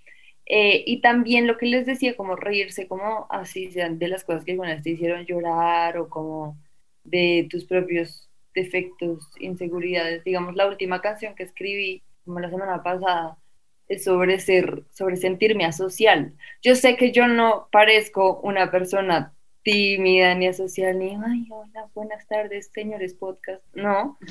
Eh, 0.50 0.82
y 0.86 1.02
también 1.02 1.46
lo 1.46 1.58
que 1.58 1.66
les 1.66 1.84
decía, 1.84 2.16
como 2.16 2.34
reírse, 2.34 2.88
como 2.88 3.26
así 3.28 3.70
sean 3.70 3.98
de 3.98 4.08
las 4.08 4.24
cosas 4.24 4.44
que 4.44 4.52
alguna 4.52 4.74
vez 4.74 4.82
te 4.82 4.90
hicieron 4.90 5.26
llorar 5.26 5.98
o 5.98 6.08
como 6.08 6.56
de 7.04 7.46
tus 7.50 7.66
propios 7.66 8.30
defectos, 8.54 9.28
inseguridades. 9.40 10.24
Digamos, 10.24 10.56
la 10.56 10.66
última 10.66 11.02
canción 11.02 11.34
que 11.34 11.42
escribí, 11.42 12.02
como 12.24 12.40
la 12.40 12.48
semana 12.48 12.82
pasada, 12.82 13.36
es 13.88 14.04
sobre 14.04 14.40
ser, 14.40 14.84
sobre 14.90 15.16
sentirme 15.16 15.66
asocial. 15.66 16.32
Yo 16.62 16.74
sé 16.76 16.96
que 16.96 17.12
yo 17.12 17.28
no 17.28 17.68
parezco 17.70 18.40
una 18.40 18.70
persona 18.70 19.34
tímida 19.62 20.34
ni 20.34 20.46
asocial, 20.46 20.98
ni, 20.98 21.10
ay, 21.10 21.46
hola, 21.50 21.90
buenas 21.94 22.26
tardes, 22.26 22.70
señores 22.72 23.12
podcast. 23.12 23.62
No. 23.74 24.18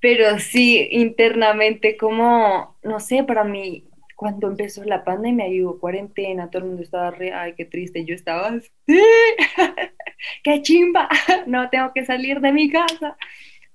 Pero 0.00 0.38
sí, 0.38 0.86
internamente, 0.90 1.96
como, 1.96 2.76
no 2.82 3.00
sé, 3.00 3.24
para 3.24 3.44
mí 3.44 3.84
cuando 4.16 4.48
empezó 4.48 4.84
la 4.84 5.04
pandemia 5.04 5.48
y 5.48 5.62
hubo 5.62 5.78
cuarentena, 5.78 6.50
todo 6.50 6.62
el 6.62 6.68
mundo 6.68 6.82
estaba 6.82 7.10
re, 7.10 7.32
ay, 7.32 7.54
qué 7.56 7.64
triste, 7.64 8.04
yo 8.04 8.14
estaba 8.14 8.48
así, 8.48 8.70
qué 10.44 10.62
chimba, 10.62 11.08
no 11.46 11.68
tengo 11.70 11.92
que 11.94 12.04
salir 12.04 12.40
de 12.40 12.52
mi 12.52 12.70
casa. 12.70 13.16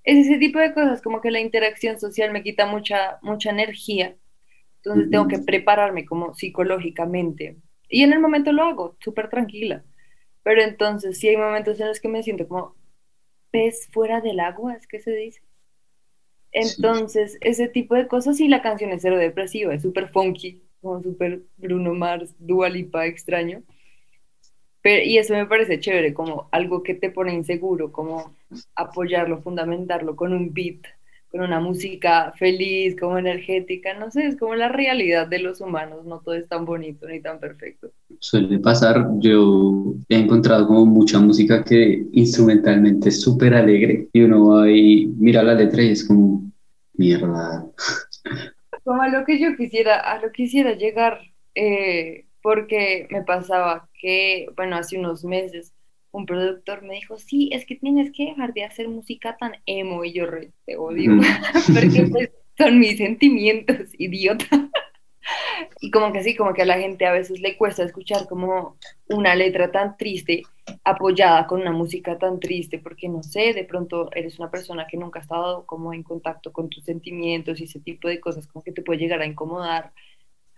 Es 0.04 0.28
ese 0.28 0.38
tipo 0.38 0.60
de 0.60 0.74
cosas, 0.74 1.02
como 1.02 1.22
que 1.22 1.32
la 1.32 1.40
interacción 1.40 2.00
social 2.00 2.32
me 2.32 2.44
quita 2.44 2.66
mucha, 2.66 3.20
mucha 3.22 3.50
energía, 3.52 4.16
entonces 4.78 5.12
tengo 5.12 5.28
que 5.28 5.40
prepararme 5.40 6.06
como 6.06 6.34
psicológicamente. 6.34 7.58
Y 7.90 8.04
en 8.04 8.14
el 8.14 8.20
momento 8.20 8.52
lo 8.54 8.64
hago, 8.64 8.98
súper 9.00 9.30
tranquila. 9.30 9.84
Pero 10.44 10.62
entonces 10.62 11.20
sí 11.20 11.28
hay 11.28 11.38
momentos 11.38 11.80
en 11.80 11.88
los 11.88 12.00
que 12.00 12.08
me 12.08 12.24
siento 12.24 12.48
como 12.48 12.76
pez 13.52 13.90
fuera 13.92 14.22
del 14.22 14.40
agua, 14.40 14.76
es 14.76 14.88
que 14.88 15.00
se 15.00 15.12
dice. 15.12 15.42
Entonces, 16.52 17.38
ese 17.42 17.68
tipo 17.68 17.96
de 17.96 18.08
cosas 18.08 18.40
y 18.40 18.48
la 18.48 18.62
canción 18.62 18.92
es 18.92 19.02
cero 19.02 19.18
depresiva, 19.18 19.74
es 19.74 19.82
súper 19.82 20.10
funky, 20.10 20.64
como 20.82 21.02
súper 21.02 21.44
Bruno 21.58 21.94
Mars, 21.94 22.36
Dualipa 22.40 23.06
extraño. 23.06 23.64
Pero, 24.82 25.04
y 25.04 25.18
eso 25.18 25.34
me 25.34 25.46
parece 25.46 25.80
chévere, 25.80 26.14
como 26.14 26.48
algo 26.52 26.84
que 26.84 26.96
te 26.96 27.12
pone 27.12 27.34
inseguro, 27.34 27.92
como 27.92 28.36
apoyarlo, 28.76 29.42
fundamentarlo 29.42 30.16
con 30.16 30.34
un 30.34 30.54
beat, 30.54 30.86
con 31.32 31.42
una 31.42 31.60
música 31.60 32.34
feliz, 32.38 32.96
como 33.00 33.18
energética, 33.18 33.94
no 33.94 34.10
sé, 34.10 34.26
es 34.26 34.36
como 34.36 34.56
la 34.56 34.68
realidad 34.68 35.28
de 35.28 35.40
los 35.40 35.62
humanos, 35.62 36.06
no 36.06 36.20
todo 36.20 36.36
es 36.36 36.48
tan 36.48 36.66
bonito 36.66 37.08
ni 37.08 37.22
tan 37.22 37.40
perfecto. 37.40 37.92
Suele 38.20 38.58
pasar, 38.60 39.08
yo 39.20 39.94
he 40.10 40.18
encontrado 40.18 40.68
como 40.68 40.86
mucha 40.86 41.20
música 41.20 41.64
que 41.64 42.04
instrumentalmente 42.14 43.10
es 43.10 43.22
súper 43.22 43.54
alegre 43.54 44.08
y 44.12 44.22
uno 44.22 44.48
va 44.48 44.70
y 44.72 45.06
mira 45.18 45.44
la 45.44 45.54
letra 45.54 45.84
y 45.84 45.92
es 45.92 46.08
como, 46.08 46.50
mierda. 46.94 47.66
Como 48.84 49.02
a 49.04 49.10
lo 49.10 49.24
que 49.24 49.40
yo 49.40 49.56
quisiera, 49.56 50.00
a 50.00 50.20
lo 50.20 50.32
que 50.32 50.44
quisiera 50.44 50.74
llegar, 50.74 51.20
eh, 51.54 52.26
porque 52.42 53.08
me 53.12 53.24
pasaba 53.24 53.88
que, 54.00 54.48
bueno, 54.56 54.78
hace 54.78 54.98
unos 54.98 55.24
meses 55.24 55.74
un 56.12 56.26
productor 56.26 56.82
me 56.84 56.96
dijo, 56.96 57.18
sí, 57.18 57.50
es 57.54 57.66
que 57.66 57.76
tienes 57.76 58.12
que 58.12 58.26
dejar 58.26 58.54
de 58.54 58.64
hacer 58.64 58.88
música 58.88 59.38
tan 59.38 59.54
emo 59.66 60.04
y 60.04 60.14
yo 60.14 60.26
te 60.66 60.76
odio, 60.76 61.12
porque 61.68 62.08
pues, 62.10 62.32
son 62.58 62.80
mis 62.80 62.98
sentimientos, 62.98 63.90
idiota. 63.98 64.70
y 65.82 65.92
como 65.92 66.12
que 66.12 66.24
sí, 66.24 66.36
como 66.36 66.54
que 66.54 66.64
a 66.64 66.66
la 66.66 66.80
gente 66.80 67.06
a 67.06 67.12
veces 67.12 67.40
le 67.40 67.58
cuesta 67.58 67.84
escuchar 67.84 68.28
como 68.28 68.78
una 69.08 69.36
letra 69.36 69.72
tan 69.72 69.98
triste 69.98 70.44
apoyada 70.84 71.46
con 71.46 71.62
una 71.62 71.72
música 71.72 72.18
tan 72.18 72.40
triste, 72.40 72.80
porque 72.80 73.08
no 73.08 73.24
sé, 73.24 73.54
de 73.54 73.64
pronto 73.64 74.10
eres 74.14 74.40
una 74.40 74.50
persona 74.50 74.88
que 74.88 74.98
nunca 74.98 75.20
ha 75.20 75.22
estado 75.22 75.66
como 75.66 75.94
en 75.94 76.04
contacto 76.04 76.52
con 76.52 76.70
tus 76.70 76.84
sentimientos 76.84 77.60
y 77.60 77.66
ese 77.66 77.80
tipo 77.80 78.08
de 78.08 78.20
cosas 78.20 78.48
como 78.48 78.64
que 78.64 78.72
te 78.72 78.82
puede 78.82 79.00
llegar 79.00 79.22
a 79.22 79.26
incomodar. 79.26 79.94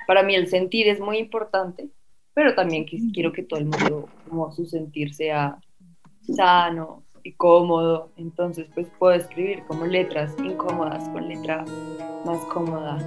Para 0.07 0.23
mí 0.23 0.35
el 0.35 0.47
sentir 0.47 0.87
es 0.87 0.99
muy 0.99 1.17
importante, 1.17 1.89
pero 2.33 2.55
también 2.55 2.85
quiero 3.13 3.31
que 3.31 3.43
todo 3.43 3.59
el 3.59 3.65
mundo 3.65 4.07
como 4.29 4.51
su 4.51 4.65
sentir 4.65 5.13
sea 5.13 5.57
sano 6.35 7.03
y 7.23 7.33
cómodo, 7.33 8.11
entonces 8.17 8.67
pues 8.73 8.87
puedo 8.97 9.13
escribir 9.13 9.63
como 9.67 9.85
letras 9.85 10.35
incómodas 10.43 11.07
con 11.09 11.27
letra 11.27 11.65
más 12.25 12.39
cómoda. 12.45 12.97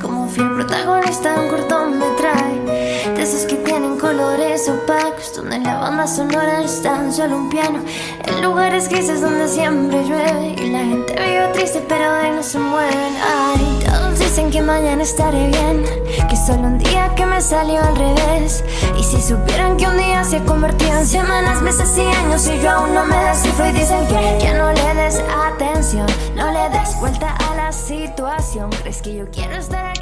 Como 0.00 0.28
fiel 0.28 0.50
protagonista 0.54 1.34
de 1.34 1.40
un 1.40 1.48
cortometraje, 1.48 3.12
de 3.14 3.22
esos 3.22 3.44
que 3.44 3.56
tienen 3.56 3.98
colores 3.98 4.66
opacos, 4.66 5.30
donde 5.36 5.58
la 5.58 5.78
banda 5.78 6.06
sonora 6.06 6.62
está 6.62 7.12
solo 7.12 7.36
un 7.36 7.50
piano, 7.50 7.80
en 8.24 8.42
lugares 8.42 8.88
grises 8.88 9.20
donde 9.20 9.46
siempre 9.46 10.04
llueve 10.04 10.54
y 10.58 10.70
la 10.70 10.78
gente 10.78 11.12
vive 11.12 11.48
triste 11.52 11.84
pero 11.86 12.14
de 12.14 12.30
no 12.30 12.42
se 12.42 12.58
mueven. 12.58 13.14
Ay, 13.22 13.78
todos 13.84 14.18
dicen 14.18 14.50
que 14.50 14.62
mañana 14.62 15.02
estaré 15.02 15.48
bien, 15.48 15.84
que 16.30 16.36
solo 16.36 16.68
un 16.68 16.78
día 16.78 17.14
que 17.14 17.26
me 17.26 17.38
salió 17.42 17.82
al 17.84 17.94
revés, 17.94 18.64
y 18.98 19.02
si 19.02 19.20
supieran 19.20 19.76
que 19.76 19.86
un 19.86 19.98
día 19.98 20.24
se 20.24 20.42
convertido 20.44 20.96
en 20.96 21.06
semanas, 21.06 21.60
meses 21.60 21.94
y 21.98 22.00
años 22.00 22.48
y 22.48 22.58
yo 22.58 22.70
aún 22.70 22.94
no 22.94 23.04
me 23.04 23.16
descifro 23.24 23.68
y 23.68 23.72
dicen 23.72 24.06
que 24.06 24.38
ya 24.40 24.54
no 24.54 24.72
le 24.72 24.94
des 24.94 25.20
atención, 25.46 26.06
no 26.36 26.50
le 26.50 26.70
des 26.70 26.98
vuelta 27.00 27.34
a 27.38 27.41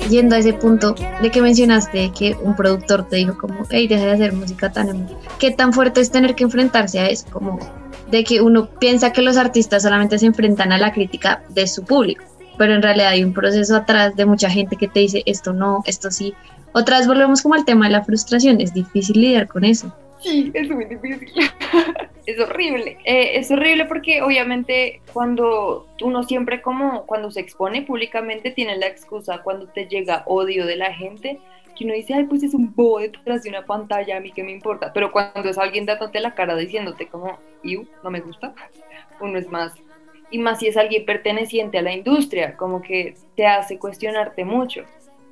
Yendo 0.08 0.34
a 0.34 0.38
ese 0.38 0.52
punto 0.52 0.94
de 1.22 1.30
que 1.30 1.42
mencionaste 1.42 2.10
que 2.10 2.36
un 2.42 2.56
productor 2.56 3.06
te 3.08 3.16
dijo 3.16 3.36
como, 3.36 3.64
hey, 3.70 3.86
deja 3.86 4.06
de 4.06 4.12
hacer 4.12 4.32
música 4.32 4.72
tan... 4.72 5.08
¿Qué 5.38 5.50
tan 5.50 5.72
fuerte 5.72 6.00
es 6.00 6.10
tener 6.10 6.34
que 6.34 6.44
enfrentarse 6.44 6.98
a 7.00 7.08
eso? 7.08 7.26
Como 7.30 7.58
de 8.10 8.24
que 8.24 8.40
uno 8.40 8.66
piensa 8.66 9.12
que 9.12 9.22
los 9.22 9.36
artistas 9.36 9.82
solamente 9.82 10.18
se 10.18 10.26
enfrentan 10.26 10.72
a 10.72 10.78
la 10.78 10.92
crítica 10.92 11.42
de 11.50 11.66
su 11.66 11.84
público, 11.84 12.24
pero 12.58 12.74
en 12.74 12.82
realidad 12.82 13.10
hay 13.10 13.22
un 13.22 13.32
proceso 13.32 13.76
atrás 13.76 14.16
de 14.16 14.26
mucha 14.26 14.50
gente 14.50 14.76
que 14.76 14.88
te 14.88 15.00
dice 15.00 15.22
esto 15.26 15.52
no, 15.52 15.82
esto 15.86 16.10
sí. 16.10 16.34
Otra 16.72 16.98
vez 16.98 17.06
volvemos 17.06 17.42
como 17.42 17.54
al 17.54 17.64
tema 17.64 17.86
de 17.86 17.92
la 17.92 18.04
frustración, 18.04 18.60
es 18.60 18.72
difícil 18.72 19.20
lidiar 19.20 19.48
con 19.48 19.64
eso. 19.64 19.94
Sí, 20.20 20.50
es 20.54 20.68
muy 20.68 20.84
difícil. 20.84 21.32
es 22.26 22.38
horrible. 22.38 22.98
Eh, 23.04 23.38
es 23.38 23.50
horrible 23.50 23.86
porque 23.86 24.22
obviamente 24.22 25.00
cuando 25.12 25.86
uno 26.02 26.22
siempre 26.22 26.60
como 26.60 27.06
cuando 27.06 27.30
se 27.30 27.40
expone 27.40 27.82
públicamente 27.82 28.50
tiene 28.50 28.76
la 28.76 28.86
excusa 28.86 29.42
cuando 29.42 29.66
te 29.68 29.86
llega 29.86 30.24
odio 30.26 30.66
de 30.66 30.76
la 30.76 30.92
gente 30.92 31.40
que 31.76 31.84
uno 31.86 31.94
dice, 31.94 32.12
ay, 32.12 32.24
pues 32.24 32.42
es 32.42 32.52
un 32.52 32.74
bobo 32.74 32.98
detrás 33.00 33.42
de 33.42 33.48
una 33.48 33.64
pantalla, 33.64 34.18
a 34.18 34.20
mí 34.20 34.32
qué 34.32 34.42
me 34.42 34.52
importa. 34.52 34.92
Pero 34.92 35.10
cuando 35.10 35.48
es 35.48 35.56
alguien 35.56 35.86
dándote 35.86 36.20
la 36.20 36.34
cara 36.34 36.54
diciéndote 36.54 37.08
como, 37.08 37.38
you, 37.64 37.86
no 38.04 38.10
me 38.10 38.20
gusta, 38.20 38.54
uno 39.20 39.38
es 39.38 39.48
más. 39.48 39.72
Y 40.30 40.38
más 40.38 40.58
si 40.58 40.68
es 40.68 40.76
alguien 40.76 41.06
perteneciente 41.06 41.78
a 41.78 41.82
la 41.82 41.92
industria, 41.92 42.56
como 42.56 42.82
que 42.82 43.14
te 43.34 43.46
hace 43.46 43.78
cuestionarte 43.78 44.44
mucho. 44.44 44.84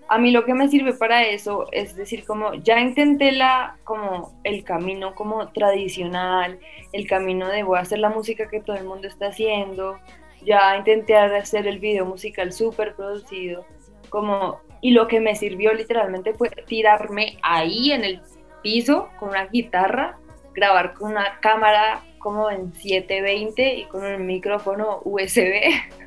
A 0.09 0.19
mí 0.19 0.31
lo 0.31 0.45
que 0.45 0.55
me 0.55 0.69
sirve 0.69 0.95
para 0.95 1.25
eso 1.25 1.67
es 1.71 1.95
decir, 1.95 2.25
como 2.25 2.55
ya 2.55 2.81
intenté 2.81 3.31
la, 3.33 3.77
como 3.85 4.33
el 4.43 4.65
camino 4.65 5.15
como 5.15 5.49
tradicional, 5.49 6.59
el 6.93 7.07
camino 7.07 7.49
de 7.49 7.63
voy 7.63 7.79
a 7.79 7.83
hacer 7.83 7.99
la 7.99 8.09
música 8.09 8.49
que 8.49 8.61
todo 8.61 8.77
el 8.77 8.85
mundo 8.85 9.07
está 9.07 9.27
haciendo, 9.27 9.99
ya 10.43 10.77
intenté 10.77 11.17
hacer 11.17 11.67
el 11.67 11.79
video 11.79 12.07
musical 12.07 12.53
súper 12.53 12.95
producido, 12.95 13.67
como 14.09 14.61
y 14.81 14.93
lo 14.93 15.09
que 15.09 15.21
me 15.21 15.35
sirvió 15.35 15.73
literalmente 15.75 16.35
fue 16.35 16.51
tirarme 16.51 17.39
ahí 17.43 17.93
en 17.93 18.05
el 18.05 18.23
piso 18.63 19.09
con 19.19 19.31
una 19.31 19.47
guitarra, 19.47 20.19
grabar 20.55 20.95
con 20.95 21.11
una 21.13 21.39
cámara 21.41 22.03
como 22.19 22.51
en 22.51 22.73
720 22.73 23.75
y 23.75 23.85
con 23.85 24.05
un 24.05 24.27
micrófono 24.27 25.01
USB, 25.05 25.53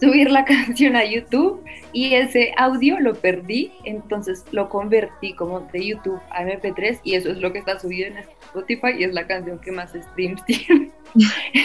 subir 0.00 0.30
la 0.30 0.44
canción 0.46 0.96
a 0.96 1.04
YouTube 1.04 1.62
y 1.92 2.14
ese 2.14 2.52
audio 2.56 3.00
lo 3.00 3.14
perdí, 3.14 3.72
entonces 3.84 4.44
lo 4.52 4.68
convertí 4.68 5.32
como 5.34 5.60
de 5.60 5.86
YouTube 5.86 6.20
a 6.30 6.42
MP3 6.44 7.00
y 7.04 7.14
eso 7.14 7.30
es 7.30 7.38
lo 7.38 7.52
que 7.52 7.58
está 7.58 7.78
subido 7.78 8.08
en 8.08 8.18
Spotify 8.18 8.92
y 8.98 9.04
es 9.04 9.14
la 9.14 9.26
canción 9.26 9.58
que 9.58 9.72
más 9.72 9.92
streams 9.92 10.44
tiene. 10.46 10.90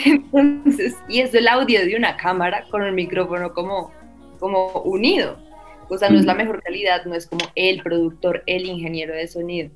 Entonces, 0.06 0.96
y 1.10 1.20
es 1.20 1.34
el 1.34 1.48
audio 1.48 1.86
de 1.86 1.96
una 1.96 2.18
cámara 2.18 2.66
con 2.70 2.84
el 2.84 2.94
micrófono 2.94 3.54
como, 3.54 3.92
como 4.40 4.68
unido. 4.84 5.38
O 5.90 5.98
sea, 5.98 6.10
no 6.10 6.18
es 6.18 6.26
la 6.26 6.36
mejor 6.36 6.64
calidad, 6.64 7.04
no 7.04 7.16
es 7.16 7.28
como 7.28 7.46
el 7.56 7.84
productor, 7.84 8.44
el 8.46 8.66
ingeniero 8.66 9.14
de 9.14 9.28
sonido. 9.28 9.70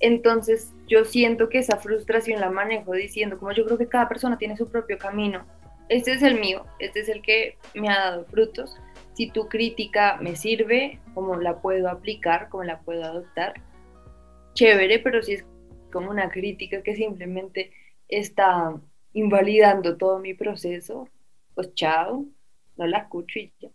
Entonces, 0.00 0.72
yo 0.86 1.04
siento 1.04 1.50
que 1.50 1.58
esa 1.58 1.76
frustración 1.76 2.40
la 2.40 2.50
manejo 2.50 2.92
diciendo, 2.94 3.38
como 3.38 3.52
yo 3.52 3.66
creo 3.66 3.76
que 3.76 3.88
cada 3.88 4.08
persona 4.08 4.38
tiene 4.38 4.56
su 4.56 4.70
propio 4.70 4.96
camino. 4.96 5.44
Este 5.88 6.12
es 6.12 6.22
el 6.22 6.38
mío, 6.38 6.66
este 6.78 7.00
es 7.00 7.08
el 7.08 7.22
que 7.22 7.56
me 7.74 7.88
ha 7.88 8.10
dado 8.10 8.24
frutos. 8.26 8.76
Si 9.14 9.30
tu 9.30 9.48
crítica 9.48 10.18
me 10.20 10.36
sirve, 10.36 11.00
como 11.14 11.36
la 11.36 11.60
puedo 11.60 11.88
aplicar, 11.88 12.48
como 12.50 12.64
la 12.64 12.80
puedo 12.80 13.04
adoptar, 13.04 13.54
chévere, 14.54 14.98
pero 14.98 15.22
si 15.22 15.34
es 15.34 15.46
como 15.92 16.10
una 16.10 16.30
crítica 16.30 16.82
que 16.82 16.94
simplemente 16.94 17.72
está 18.08 18.74
invalidando 19.12 19.96
todo 19.96 20.18
mi 20.18 20.34
proceso, 20.34 21.08
pues 21.54 21.74
chao, 21.74 22.26
no 22.76 22.86
la 22.86 22.98
escucho 22.98 23.38
y 23.38 23.52
ya. 23.58 23.70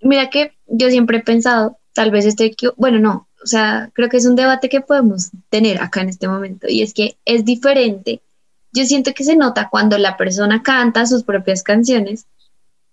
Mira 0.00 0.30
que 0.30 0.52
yo 0.66 0.88
siempre 0.88 1.18
he 1.18 1.22
pensado, 1.22 1.78
tal 1.92 2.10
vez 2.10 2.26
estoy, 2.26 2.54
bueno, 2.76 2.98
no, 2.98 3.28
o 3.42 3.46
sea, 3.46 3.90
creo 3.92 4.08
que 4.08 4.16
es 4.18 4.26
un 4.26 4.36
debate 4.36 4.68
que 4.68 4.80
podemos 4.80 5.30
tener 5.48 5.82
acá 5.82 6.02
en 6.02 6.08
este 6.08 6.28
momento 6.28 6.66
y 6.68 6.82
es 6.82 6.94
que 6.94 7.16
es 7.24 7.44
diferente. 7.44 8.20
Yo 8.74 8.84
siento 8.84 9.12
que 9.14 9.22
se 9.22 9.36
nota 9.36 9.68
cuando 9.70 9.96
la 9.98 10.16
persona 10.16 10.60
canta 10.62 11.06
sus 11.06 11.22
propias 11.22 11.62
canciones 11.62 12.26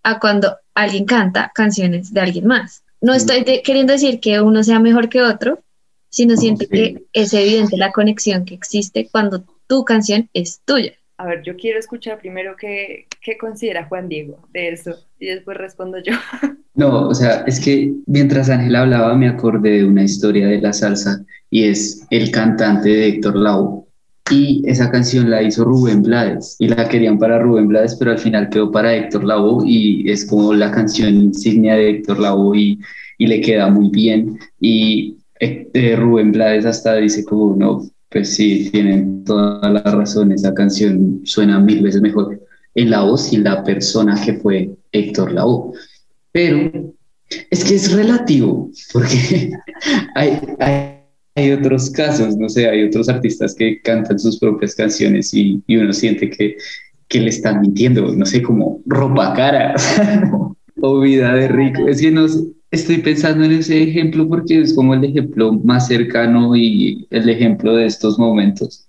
a 0.03 0.19
cuando 0.19 0.57
alguien 0.75 1.05
canta 1.05 1.51
canciones 1.55 2.13
de 2.13 2.21
alguien 2.21 2.45
más. 2.45 2.83
No 3.01 3.15
estoy 3.15 3.43
queriendo 3.63 3.91
decir 3.91 4.19
que 4.19 4.39
uno 4.41 4.63
sea 4.63 4.79
mejor 4.79 5.09
que 5.09 5.23
otro, 5.23 5.63
sino 6.07 6.37
siento 6.37 6.67
que 6.69 7.01
es 7.13 7.33
evidente 7.33 7.77
la 7.77 7.91
conexión 7.91 8.45
que 8.45 8.53
existe 8.53 9.09
cuando 9.11 9.43
tu 9.65 9.83
canción 9.83 10.29
es 10.33 10.61
tuya. 10.65 10.93
A 11.17 11.25
ver, 11.25 11.41
yo 11.41 11.55
quiero 11.55 11.79
escuchar 11.79 12.19
primero 12.19 12.55
qué, 12.55 13.07
qué 13.19 13.39
considera 13.39 13.87
Juan 13.87 14.07
Diego 14.07 14.47
de 14.53 14.69
eso 14.69 14.95
y 15.19 15.27
después 15.27 15.57
respondo 15.57 15.97
yo. 15.97 16.13
No, 16.73 17.09
o 17.09 17.13
sea, 17.13 17.43
es 17.47 17.59
que 17.59 17.91
mientras 18.07 18.49
Ángela 18.49 18.83
hablaba 18.83 19.13
me 19.13 19.27
acordé 19.27 19.71
de 19.71 19.83
una 19.83 20.03
historia 20.03 20.47
de 20.47 20.61
la 20.61 20.71
salsa 20.71 21.21
y 21.49 21.65
es 21.65 22.07
el 22.09 22.31
cantante 22.31 22.87
de 22.87 23.07
Héctor 23.09 23.35
Lavoe. 23.35 23.90
Y 24.31 24.61
esa 24.65 24.89
canción 24.89 25.29
la 25.29 25.43
hizo 25.43 25.65
Rubén 25.65 26.01
Blades 26.01 26.55
y 26.59 26.69
la 26.69 26.87
querían 26.87 27.19
para 27.19 27.39
Rubén 27.39 27.67
Blades, 27.67 27.95
pero 27.95 28.11
al 28.11 28.19
final 28.19 28.49
quedó 28.49 28.71
para 28.71 28.95
Héctor 28.95 29.25
Lavoe 29.25 29.67
y 29.67 30.09
es 30.09 30.25
como 30.25 30.53
la 30.53 30.71
canción 30.71 31.13
insignia 31.15 31.75
de 31.75 31.89
Héctor 31.89 32.19
Lavoe 32.19 32.57
y, 32.57 32.79
y 33.17 33.27
le 33.27 33.41
queda 33.41 33.69
muy 33.69 33.89
bien. 33.89 34.39
Y 34.59 35.17
eh, 35.39 35.95
Rubén 35.97 36.31
Blades 36.31 36.65
hasta 36.65 36.95
dice 36.95 37.25
como, 37.25 37.55
no, 37.55 37.83
pues 38.09 38.35
sí, 38.35 38.69
tienen 38.71 39.23
toda 39.23 39.69
la 39.69 39.81
razón, 39.81 40.31
esa 40.31 40.53
canción 40.53 41.21
suena 41.23 41.59
mil 41.59 41.81
veces 41.81 42.01
mejor 42.01 42.39
en 42.75 42.89
la 42.89 43.03
voz 43.03 43.33
y 43.33 43.37
la 43.37 43.63
persona 43.63 44.19
que 44.23 44.33
fue 44.33 44.69
Héctor 44.91 45.31
Lavoe. 45.31 45.73
Pero 46.31 46.93
es 47.49 47.63
que 47.63 47.75
es 47.75 47.91
relativo, 47.91 48.69
porque 48.93 49.51
hay, 50.15 50.39
hay, 50.59 51.00
otros 51.35 51.89
casos, 51.89 52.35
no 52.37 52.49
sé, 52.49 52.67
hay 52.67 52.83
otros 52.83 53.09
artistas 53.09 53.55
que 53.55 53.81
cantan 53.81 54.19
sus 54.19 54.39
propias 54.39 54.75
canciones 54.75 55.33
y, 55.33 55.61
y 55.67 55.77
uno 55.77 55.93
siente 55.93 56.29
que, 56.29 56.57
que, 57.07 57.19
le 57.19 57.29
están 57.29 57.61
mintiendo, 57.61 58.13
no 58.13 58.25
sé, 58.25 58.41
como 58.41 58.81
ropa 58.85 59.33
cara 59.33 59.75
o 60.81 60.99
vida 60.99 61.33
de 61.33 61.47
rico. 61.47 61.87
Es 61.87 62.01
que 62.01 62.11
no 62.11 62.25
estoy 62.69 62.97
pensando 62.97 63.45
en 63.45 63.53
ese 63.53 63.81
ejemplo 63.81 64.27
porque 64.27 64.61
es 64.61 64.73
como 64.73 64.93
el 64.93 65.03
ejemplo 65.03 65.53
más 65.53 65.87
cercano 65.87 66.55
y 66.55 67.07
el 67.09 67.29
ejemplo 67.29 67.75
de 67.75 67.85
estos 67.85 68.19
momentos. 68.19 68.87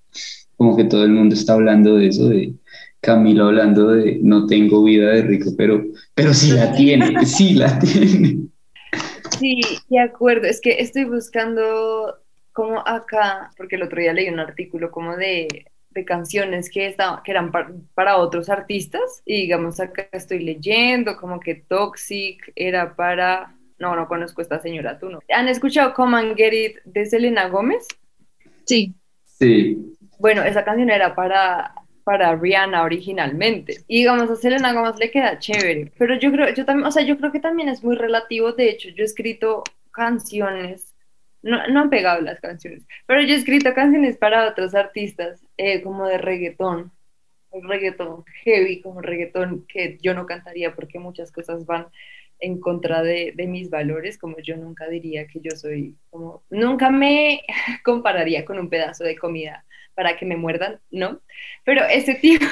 Como 0.57 0.77
que 0.77 0.85
todo 0.85 1.05
el 1.05 1.13
mundo 1.13 1.35
está 1.35 1.55
hablando 1.55 1.97
de 1.97 2.09
eso, 2.09 2.29
de, 2.29 2.55
Camilo 3.03 3.47
hablando 3.47 3.89
de 3.89 4.21
no 4.23 4.47
tengo 4.47 4.85
vida 4.85 5.11
de 5.11 5.23
rico, 5.23 5.51
pero, 5.59 5.85
pero 6.15 6.33
sí 6.33 6.53
la 6.53 6.73
tiene, 6.73 7.27
sí 7.27 7.55
la 7.55 7.77
tiene. 7.81 8.47
Sí, 9.41 9.61
de 9.91 9.99
acuerdo, 9.99 10.47
es 10.47 10.61
que 10.61 10.79
estoy 10.79 11.05
buscando 11.05 12.15
como 12.53 12.87
acá, 12.87 13.51
porque 13.57 13.77
el 13.77 13.83
otro 13.83 14.01
día 14.01 14.13
leí 14.13 14.29
un 14.29 14.41
artículo 14.41 14.91
como 14.91 15.17
de, 15.17 15.67
de 15.91 16.05
canciones 16.05 16.71
que, 16.71 16.87
estaban, 16.87 17.23
que 17.23 17.31
eran 17.31 17.51
para 17.95 18.17
otros 18.19 18.49
artistas. 18.49 19.23
Y 19.25 19.43
digamos, 19.43 19.81
acá 19.81 20.09
estoy 20.13 20.41
leyendo 20.41 21.17
como 21.17 21.41
que 21.41 21.55
Toxic 21.55 22.53
era 22.55 22.95
para... 22.95 23.55
No, 23.79 23.97
no 23.97 24.07
conozco 24.07 24.41
a 24.41 24.45
esta 24.45 24.61
señora, 24.61 24.99
tú 24.99 25.11
no. 25.11 25.19
¿Han 25.35 25.49
escuchado 25.49 25.93
Come 25.95 26.19
and 26.19 26.37
Get 26.37 26.53
It 26.53 26.77
de 26.85 27.05
Selena 27.05 27.49
Gómez? 27.49 27.87
Sí. 28.65 28.95
Sí. 29.25 29.97
Bueno, 30.21 30.45
esa 30.45 30.65
canción 30.65 30.89
era 30.89 31.17
para 31.17 31.75
para 32.05 32.35
Rihanna 32.37 32.83
originalmente. 32.83 33.85
Y 33.87 34.01
digamos, 34.01 34.31
a 34.31 34.37
Selena 34.37 34.73
Gómez 34.73 34.97
le 34.99 35.11
queda 35.11 35.39
chévere. 35.39 35.93
Pero 35.99 36.19
yo 36.19 36.33
creo, 36.33 36.53
yo 36.55 36.65
también, 36.65 36.87
o 36.87 36.91
sea, 36.91 37.03
yo 37.03 37.17
creo 37.17 37.33
que 37.33 37.41
también 37.41 37.69
es 37.69 37.83
muy 37.83 37.97
relativo. 37.97 38.53
De 38.53 38.71
hecho, 38.71 38.89
yo 38.91 39.03
he 39.03 39.07
escrito 39.07 39.63
canciones, 39.91 40.92
no, 41.43 41.67
no 41.69 41.81
han 41.81 41.91
pegado 41.91 42.21
las 42.21 42.41
canciones, 42.41 42.87
pero 43.07 43.21
yo 43.23 43.35
he 43.35 43.39
escrito 43.39 43.75
canciones 43.75 44.17
para 44.17 44.49
otros 44.49 44.75
artistas, 44.75 45.45
eh, 45.57 45.83
como 45.83 46.07
de 46.07 46.19
reggaetón, 46.19 46.93
reggaetón 47.53 48.25
heavy, 48.45 48.81
como 48.81 49.03
reggaetón 49.03 49.67
que 49.67 49.99
yo 50.01 50.15
no 50.15 50.27
cantaría 50.27 50.75
porque 50.75 50.99
muchas 50.99 51.31
cosas 51.33 51.67
van 51.67 51.89
en 52.39 52.59
contra 52.61 53.03
de, 53.03 53.33
de, 53.37 53.47
mis 53.47 53.71
valores, 53.71 54.19
como 54.19 54.39
yo 54.41 54.57
nunca 54.57 54.89
diría 54.89 55.29
que 55.29 55.41
yo 55.41 55.53
soy, 55.53 55.97
como, 56.11 56.43
nunca 56.51 56.91
me 56.91 57.43
compararía 57.85 58.45
con 58.45 58.59
un 58.59 58.69
pedazo 58.69 59.05
de 59.05 59.17
comida 59.17 59.65
para 59.95 60.17
que 60.17 60.27
me 60.27 60.37
muerdan, 60.37 60.81
¿no? 60.91 61.21
Pero 61.65 61.85
ese 61.85 62.15
tipo 62.23 62.47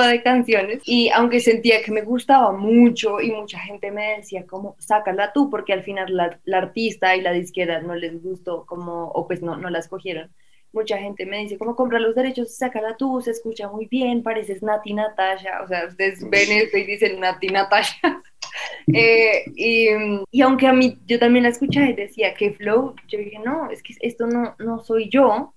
de 0.00 0.22
canciones, 0.22 0.82
y 0.84 1.10
aunque 1.10 1.40
sentía 1.40 1.82
que 1.82 1.92
me 1.92 2.02
gustaba 2.02 2.52
mucho 2.52 3.20
y 3.20 3.30
mucha 3.30 3.58
gente 3.58 3.90
me 3.90 4.16
decía 4.16 4.46
como, 4.46 4.76
sácala 4.78 5.32
tú, 5.32 5.50
porque 5.50 5.72
al 5.72 5.82
final 5.82 6.14
la, 6.14 6.58
artista 6.58 7.16
y 7.16 7.20
la 7.20 7.32
disquera 7.32 7.80
no 7.80 7.94
les 7.94 8.22
gustó, 8.22 8.64
como, 8.66 9.08
o 9.08 9.26
pues 9.26 9.42
no, 9.42 9.56
no 9.56 9.70
la 9.70 9.78
escogieron. 9.78 10.30
Mucha 10.72 10.98
gente 10.98 11.24
me 11.24 11.38
dice, 11.38 11.56
¿cómo 11.56 11.74
comprar 11.74 12.02
los 12.02 12.14
derechos? 12.14 12.54
Sácala 12.54 12.96
tú, 12.98 13.22
se 13.22 13.30
escucha 13.30 13.68
muy 13.68 13.86
bien, 13.86 14.22
pareces 14.22 14.62
Nati 14.62 14.92
Natasha. 14.92 15.62
O 15.62 15.68
sea, 15.68 15.86
ustedes 15.86 16.28
ven 16.28 16.52
esto 16.52 16.76
y 16.76 16.84
dicen 16.84 17.18
Nati 17.18 17.48
Natasha. 17.48 17.96
eh, 18.92 19.44
y, 19.54 19.88
y, 20.30 20.42
aunque 20.42 20.66
a 20.66 20.74
mí, 20.74 20.98
yo 21.06 21.18
también 21.18 21.44
la 21.44 21.48
escuchaba 21.48 21.88
y 21.88 21.94
decía, 21.94 22.34
¿qué 22.34 22.52
flow? 22.52 22.94
Yo 23.08 23.18
dije, 23.18 23.38
no, 23.38 23.70
es 23.70 23.82
que 23.82 23.94
esto 24.00 24.26
no, 24.26 24.54
no 24.58 24.80
soy 24.80 25.08
yo, 25.08 25.54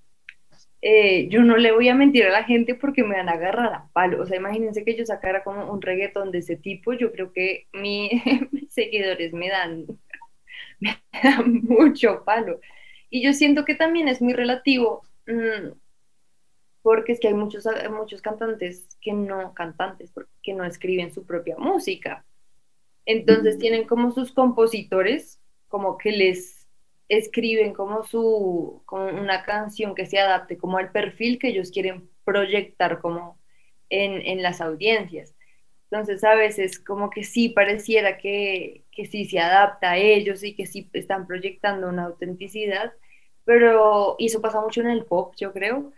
eh, 0.81 1.27
yo 1.29 1.43
no 1.43 1.57
le 1.57 1.71
voy 1.73 1.89
a 1.89 1.95
mentir 1.95 2.25
a 2.25 2.31
la 2.31 2.45
gente 2.45 2.73
porque 2.73 3.03
me 3.03 3.17
van 3.17 3.29
a 3.29 3.33
agarrar 3.33 3.73
a 3.73 3.89
palo. 3.91 4.21
O 4.21 4.25
sea, 4.25 4.37
imagínense 4.37 4.85
que 4.85 4.95
yo 4.95 5.05
sacara 5.05 5.43
como 5.43 5.71
un 5.71 5.81
reggaetón 5.81 6.31
de 6.31 6.39
ese 6.39 6.55
tipo, 6.55 6.93
yo 6.93 7.11
creo 7.11 7.33
que 7.33 7.67
mi, 7.73 8.09
mis 8.51 8.73
seguidores 8.73 9.33
me 9.33 9.49
dan, 9.49 9.85
me 10.79 10.97
dan 11.21 11.61
mucho 11.63 12.23
palo. 12.23 12.59
Y 13.09 13.23
yo 13.23 13.33
siento 13.33 13.65
que 13.65 13.75
también 13.75 14.07
es 14.07 14.21
muy 14.21 14.33
relativo, 14.33 15.03
mm, 15.27 15.71
porque 16.81 17.11
es 17.11 17.19
que 17.19 17.27
hay 17.27 17.33
muchos, 17.33 17.67
muchos 17.91 18.21
cantantes 18.21 18.97
que 19.01 19.11
no, 19.13 19.53
cantantes, 19.53 20.13
que 20.41 20.53
no 20.53 20.63
escriben 20.63 21.13
su 21.13 21.25
propia 21.25 21.57
música. 21.57 22.25
Entonces 23.05 23.57
tienen 23.57 23.85
como 23.85 24.11
sus 24.11 24.31
compositores, 24.31 25.41
como 25.67 25.97
que 25.97 26.11
les 26.11 26.58
escriben 27.09 27.73
como 27.73 28.03
su 28.03 28.83
como 28.85 29.05
una 29.07 29.43
canción 29.45 29.95
que 29.95 30.07
se 30.07 30.19
adapte 30.19 30.57
como 30.57 30.77
al 30.79 30.91
perfil 30.93 31.39
que 31.39 31.49
ellos 31.49 31.71
quieren 31.71 32.09
proyectar 32.25 32.99
como 32.99 33.39
en, 33.89 34.21
en 34.25 34.43
las 34.43 34.61
audiencias. 34.61 35.35
Entonces 35.91 36.23
a 36.23 36.35
veces 36.35 36.79
como 36.79 37.09
que 37.09 37.23
sí 37.23 37.49
pareciera 37.49 38.17
que, 38.19 38.85
que 38.91 39.05
sí 39.07 39.25
se 39.25 39.39
adapta 39.39 39.91
a 39.91 39.97
ellos 39.97 40.43
y 40.43 40.55
que 40.55 40.65
sí 40.67 40.89
están 40.93 41.25
proyectando 41.27 41.89
una 41.89 42.05
autenticidad, 42.05 42.93
pero 43.45 44.15
y 44.19 44.27
eso 44.27 44.41
pasa 44.41 44.61
mucho 44.61 44.81
en 44.81 44.89
el 44.89 45.05
pop, 45.05 45.33
yo 45.37 45.51
creo, 45.53 45.91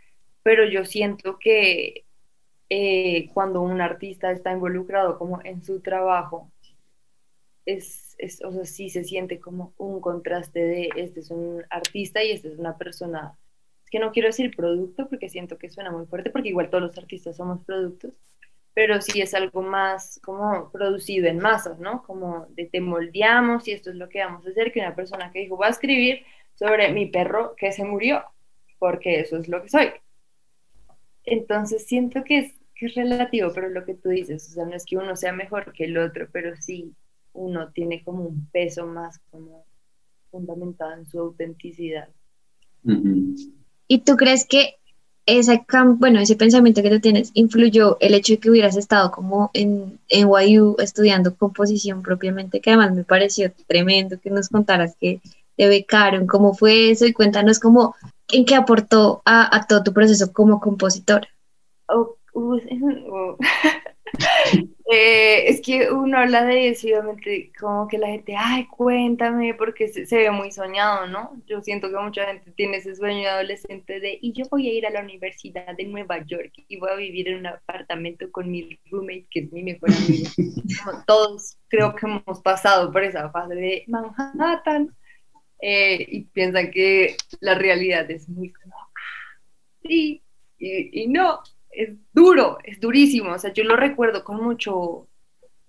pero 0.43 0.65
yo 0.65 0.85
siento 0.85 1.37
que 1.39 2.05
eh, 2.69 3.29
cuando 3.33 3.61
un 3.61 3.81
artista 3.81 4.31
está 4.31 4.51
involucrado 4.53 5.17
como 5.19 5.41
en 5.43 5.63
su 5.63 5.81
trabajo, 5.81 6.50
es 7.65 8.11
es, 8.21 8.43
o 8.43 8.51
sea, 8.51 8.65
sí 8.65 8.89
se 8.89 9.03
siente 9.03 9.39
como 9.39 9.73
un 9.77 9.99
contraste 9.99 10.59
de 10.59 10.89
este 10.95 11.21
es 11.21 11.31
un 11.31 11.63
artista 11.69 12.23
y 12.23 12.31
este 12.31 12.49
es 12.49 12.59
una 12.59 12.77
persona, 12.77 13.37
es 13.83 13.89
que 13.89 13.99
no 13.99 14.11
quiero 14.11 14.27
decir 14.27 14.55
producto 14.55 15.09
porque 15.09 15.29
siento 15.29 15.57
que 15.57 15.69
suena 15.69 15.91
muy 15.91 16.05
fuerte, 16.05 16.29
porque 16.29 16.49
igual 16.49 16.69
todos 16.69 16.83
los 16.83 16.97
artistas 16.97 17.35
somos 17.35 17.63
productos, 17.65 18.13
pero 18.73 19.01
sí 19.01 19.21
es 19.21 19.33
algo 19.33 19.61
más 19.63 20.19
como 20.23 20.71
producido 20.71 21.27
en 21.27 21.39
masas, 21.39 21.79
¿no? 21.79 22.03
Como 22.03 22.45
de 22.51 22.65
te 22.65 22.79
moldeamos 22.79 23.67
y 23.67 23.71
esto 23.73 23.89
es 23.89 23.95
lo 23.97 24.07
que 24.07 24.23
vamos 24.23 24.45
a 24.45 24.51
hacer, 24.51 24.71
que 24.71 24.79
una 24.79 24.95
persona 24.95 25.31
que 25.31 25.39
dijo, 25.39 25.57
voy 25.57 25.67
a 25.67 25.71
escribir 25.71 26.23
sobre 26.53 26.91
mi 26.93 27.07
perro 27.07 27.55
que 27.57 27.71
se 27.71 27.83
murió, 27.83 28.23
porque 28.79 29.19
eso 29.19 29.37
es 29.37 29.47
lo 29.49 29.61
que 29.63 29.69
soy. 29.69 29.91
Entonces 31.25 31.85
siento 31.85 32.23
que 32.23 32.39
es, 32.39 32.53
que 32.75 32.85
es 32.87 32.95
relativo, 32.95 33.51
pero 33.53 33.69
lo 33.69 33.83
que 33.83 33.95
tú 33.95 34.09
dices, 34.09 34.47
o 34.49 34.51
sea, 34.53 34.65
no 34.65 34.75
es 34.75 34.85
que 34.85 34.97
uno 34.97 35.15
sea 35.15 35.33
mejor 35.33 35.73
que 35.73 35.85
el 35.85 35.97
otro, 35.97 36.27
pero 36.31 36.55
sí 36.55 36.95
uno 37.33 37.69
tiene 37.69 38.03
como 38.03 38.23
un 38.23 38.47
peso 38.51 38.85
más 38.85 39.19
como 39.29 39.65
fundamentado 40.29 40.93
en 40.93 41.05
su 41.05 41.19
autenticidad. 41.19 42.09
¿Y 43.87 43.99
tú 43.99 44.15
crees 44.15 44.45
que 44.45 44.75
ese, 45.25 45.63
bueno, 45.97 46.19
ese 46.19 46.35
pensamiento 46.35 46.81
que 46.81 46.89
tú 46.89 46.99
tienes 46.99 47.31
influyó 47.35 47.97
el 47.99 48.15
hecho 48.15 48.33
de 48.33 48.39
que 48.39 48.49
hubieras 48.49 48.75
estado 48.75 49.11
como 49.11 49.51
en, 49.53 49.99
en 50.09 50.27
YU 50.27 50.75
estudiando 50.79 51.35
composición 51.35 52.01
propiamente, 52.01 52.59
que 52.59 52.71
además 52.71 52.93
me 52.93 53.03
pareció 53.03 53.51
tremendo 53.67 54.19
que 54.19 54.29
nos 54.29 54.49
contaras 54.49 54.95
que 54.99 55.21
te 55.55 55.67
becaron, 55.67 56.25
cómo 56.25 56.53
fue 56.53 56.91
eso 56.91 57.05
y 57.05 57.13
cuéntanos 57.13 57.59
cómo, 57.59 57.95
en 58.29 58.45
qué 58.45 58.55
aportó 58.55 59.21
a, 59.25 59.65
todo 59.67 59.83
tu 59.83 59.93
proceso 59.93 60.33
como 60.33 60.59
compositor 60.59 61.27
oh, 61.87 62.17
Eh, 64.93 65.49
es 65.49 65.61
que 65.61 65.89
uno 65.89 66.17
habla 66.17 66.43
de 66.43 66.67
eso 66.67 66.85
y 66.85 66.91
obviamente 66.91 67.53
como 67.57 67.87
que 67.87 67.97
la 67.97 68.07
gente, 68.07 68.35
ay, 68.37 68.67
cuéntame, 68.67 69.53
porque 69.53 69.87
se, 69.87 70.17
ve 70.17 70.31
muy 70.31 70.51
soñado, 70.51 71.07
¿no? 71.07 71.41
Yo 71.47 71.61
siento 71.61 71.89
que 71.89 71.95
mucha 71.95 72.25
gente 72.25 72.51
tiene 72.51 72.75
ese 72.75 72.93
sueño 72.97 73.29
adolescente 73.29 74.01
de, 74.01 74.19
y 74.21 74.33
yo 74.33 74.43
voy 74.51 74.67
a 74.67 74.73
ir 74.73 74.85
a 74.85 74.89
la 74.89 74.99
Universidad 74.99 75.77
de 75.77 75.85
Nueva 75.85 76.25
York 76.25 76.51
y 76.67 76.77
voy 76.77 76.89
a 76.89 76.95
vivir 76.95 77.29
en 77.29 77.37
un 77.37 77.45
apartamento 77.47 78.29
con 78.33 78.51
mi 78.51 78.77
roommate, 78.91 79.27
que 79.31 79.39
es 79.39 79.53
mi 79.53 79.63
mejor 79.63 79.91
amigo. 79.93 80.29
todos 81.07 81.57
creo 81.69 81.95
que 81.95 82.07
hemos 82.07 82.41
pasado 82.41 82.91
por 82.91 83.05
esa 83.05 83.31
fase 83.31 83.55
de 83.55 83.85
Manhattan 83.87 84.93
eh, 85.61 86.05
y 86.05 86.23
piensan 86.25 86.69
que 86.69 87.15
la 87.39 87.55
realidad 87.55 88.11
es 88.11 88.27
muy 88.27 88.51
como, 88.51 88.75
sí, 89.83 90.21
y, 90.57 91.03
y 91.03 91.07
no, 91.07 91.39
es 91.71 91.95
duro, 92.13 92.57
es 92.63 92.79
durísimo, 92.79 93.33
o 93.33 93.39
sea, 93.39 93.53
yo 93.53 93.63
lo 93.63 93.75
recuerdo 93.75 94.23
con 94.23 94.43
mucho 94.43 95.07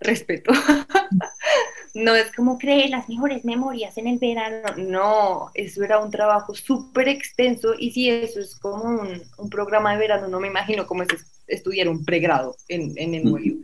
respeto. 0.01 0.53
no 1.95 2.15
es 2.15 2.33
como 2.35 2.59
cree 2.59 2.89
las 2.89 3.09
mejores 3.09 3.45
memorias 3.45 3.99
en 3.99 4.07
el 4.07 4.19
verano, 4.19 4.75
no, 4.77 5.51
eso 5.55 5.85
era 5.85 5.99
un 5.99 6.11
trabajo 6.11 6.55
súper 6.55 7.09
extenso 7.09 7.75
y 7.79 7.91
si 7.93 8.11
eso 8.11 8.41
es 8.41 8.59
como 8.59 8.85
un, 8.85 9.51
programa 9.51 9.93
de 9.93 9.99
verano, 9.99 10.29
no 10.29 10.41
me 10.41 10.49
imagino 10.49 10.87
cómo 10.87 11.03
es 11.03 11.09
estudiar 11.47 11.89
un 11.89 12.05
pregrado 12.05 12.57
en, 12.69 12.93
en 12.97 13.15
el 13.15 13.63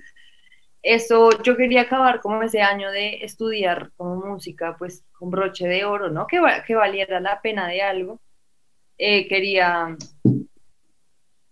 Eso, 0.83 1.31
yo 1.43 1.57
quería 1.57 1.83
acabar 1.83 2.21
como 2.21 2.43
ese 2.43 2.61
año 2.61 2.91
de 2.91 3.25
estudiar 3.25 3.91
como 3.97 4.17
música, 4.17 4.77
pues 4.79 5.05
con 5.13 5.31
broche 5.31 5.67
de 5.67 5.85
oro, 5.85 6.11
¿no? 6.11 6.27
Que, 6.27 6.41
que 6.67 6.75
valiera 6.75 7.21
la 7.21 7.41
pena 7.41 7.67
de 7.67 7.83
algo. 7.83 8.21
Eh, 8.99 9.29
quería 9.29 9.97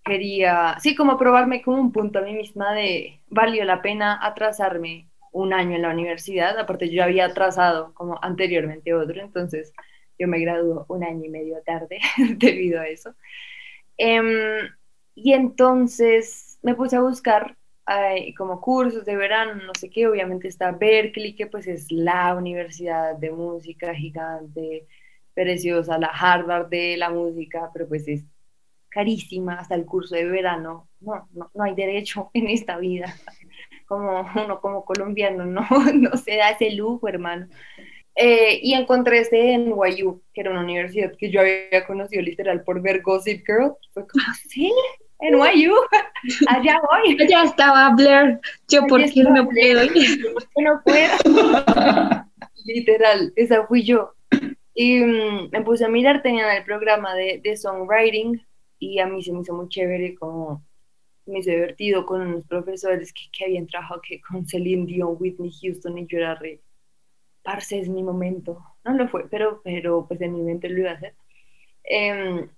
quería, 0.06 0.76
sí, 0.80 0.94
como 0.94 1.18
probarme 1.18 1.62
como 1.62 1.80
un 1.80 1.92
punto 1.92 2.20
a 2.20 2.22
mí 2.22 2.34
misma 2.34 2.72
de 2.72 3.20
valió 3.28 3.64
la 3.64 3.82
pena 3.82 4.18
atrasarme 4.22 5.08
un 5.32 5.52
año 5.52 5.76
en 5.76 5.82
la 5.82 5.90
universidad, 5.90 6.58
aparte 6.58 6.90
yo 6.90 7.04
había 7.04 7.26
atrasado 7.26 7.92
como 7.94 8.18
anteriormente 8.22 8.94
otro, 8.94 9.20
entonces 9.20 9.72
yo 10.18 10.28
me 10.28 10.40
graduó 10.40 10.86
un 10.88 11.04
año 11.04 11.24
y 11.24 11.28
medio 11.28 11.56
tarde 11.64 11.98
debido 12.38 12.80
a 12.80 12.88
eso. 12.88 13.14
Em, 13.98 14.68
y 15.14 15.32
entonces 15.32 16.58
me 16.62 16.74
puse 16.74 16.96
a 16.96 17.00
buscar 17.00 17.56
como 18.36 18.60
cursos 18.60 19.04
de 19.04 19.16
verano, 19.16 19.54
no 19.64 19.72
sé 19.78 19.90
qué, 19.90 20.08
obviamente 20.08 20.48
está 20.48 20.72
Berkeley, 20.72 21.34
que 21.36 21.46
pues 21.46 21.66
es 21.68 21.90
la 21.92 22.34
universidad 22.34 23.16
de 23.16 23.30
música 23.30 23.94
gigante, 23.94 24.86
preciosa, 25.34 25.98
la 25.98 26.08
Harvard 26.08 26.68
de 26.68 26.96
la 26.96 27.10
música, 27.10 27.70
pero 27.72 27.86
pues 27.88 28.08
es 28.08 28.24
carísima 28.96 29.58
hasta 29.58 29.74
el 29.74 29.84
curso 29.84 30.14
de 30.14 30.24
verano. 30.24 30.88
No, 31.00 31.28
no, 31.34 31.62
hay 31.62 31.74
derecho 31.74 32.30
en 32.34 32.48
esta 32.48 32.78
vida. 32.78 33.14
Como 33.86 34.26
uno 34.34 34.60
como 34.60 34.84
colombiano 34.84 35.44
no, 35.44 35.66
no 35.94 36.16
se 36.16 36.36
da 36.36 36.50
ese 36.50 36.70
lujo, 36.70 37.06
hermano. 37.06 37.46
Eh, 38.14 38.58
y 38.62 38.72
encontré 38.72 39.18
este 39.18 39.52
en 39.52 39.68
NYU, 39.68 40.22
que 40.32 40.40
era 40.40 40.50
una 40.50 40.62
universidad 40.62 41.12
que 41.18 41.30
yo 41.30 41.40
había 41.40 41.86
conocido 41.86 42.22
literal 42.22 42.64
por 42.64 42.80
ver 42.80 43.02
Gossip 43.02 43.44
Girl. 43.46 43.74
Fue 43.92 44.06
como, 44.06 44.24
sí, 44.48 44.72
NYU, 45.20 45.74
allá 46.48 46.80
voy. 46.90 47.18
Allá 47.20 47.44
estaba 47.44 47.94
Blair, 47.94 48.40
yo 48.68 48.86
por 48.86 49.04
qué 49.04 49.22
no 49.24 49.46
puedo 49.46 49.82
no 50.56 50.80
puedo. 50.82 52.24
literal, 52.64 53.30
esa 53.36 53.66
fui 53.66 53.82
yo. 53.82 54.14
Y 54.74 55.00
mm, 55.00 55.50
me 55.52 55.60
puse 55.60 55.84
a 55.84 55.88
mirar, 55.88 56.22
tenían 56.22 56.50
el 56.56 56.64
programa 56.64 57.14
de, 57.14 57.42
de 57.44 57.56
songwriting 57.58 58.40
y 58.78 58.98
a 58.98 59.06
mí 59.06 59.22
se 59.22 59.32
me 59.32 59.40
hizo 59.40 59.54
muy 59.54 59.68
chévere 59.68 60.14
como 60.14 60.64
me 61.26 61.40
hizo 61.40 61.50
divertido 61.50 62.06
con 62.06 62.20
unos 62.20 62.44
profesores 62.46 63.12
que, 63.12 63.22
que 63.32 63.44
habían 63.44 63.66
trabajado 63.66 64.00
que 64.00 64.20
con 64.20 64.46
Celine 64.46 64.86
Dion, 64.86 65.16
Whitney 65.18 65.50
Houston 65.60 65.98
y 65.98 66.06
yo 66.06 66.18
era 66.18 66.36
re, 66.36 66.60
parce, 67.42 67.80
es 67.80 67.88
mi 67.88 68.02
momento. 68.02 68.62
No 68.84 68.94
lo 68.94 69.08
fue, 69.08 69.28
pero, 69.28 69.60
pero 69.62 70.06
pues 70.06 70.20
en 70.20 70.32
mi 70.34 70.42
mente 70.42 70.68
lo 70.68 70.80
iba 70.80 70.90
a 70.90 70.94
hacer. 70.94 71.14
Em, 71.84 72.48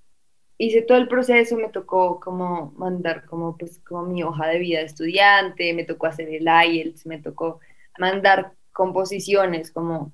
hice 0.59 0.83
todo 0.83 0.98
el 0.98 1.09
proceso, 1.09 1.57
me 1.57 1.68
tocó 1.68 2.20
como 2.20 2.72
mandar 2.76 3.24
como 3.26 3.57
pues 3.57 3.81
como 3.81 4.04
mi 4.04 4.22
hoja 4.22 4.48
de 4.48 4.59
vida 4.59 4.81
de 4.81 4.87
estudiante, 4.87 5.72
me 5.74 5.85
tocó 5.85 6.07
hacer 6.07 6.28
el 6.28 6.46
IELTS, 6.46 7.07
me 7.07 7.18
tocó 7.20 7.61
mandar 7.98 8.54
composiciones 8.72 9.70
como 9.72 10.12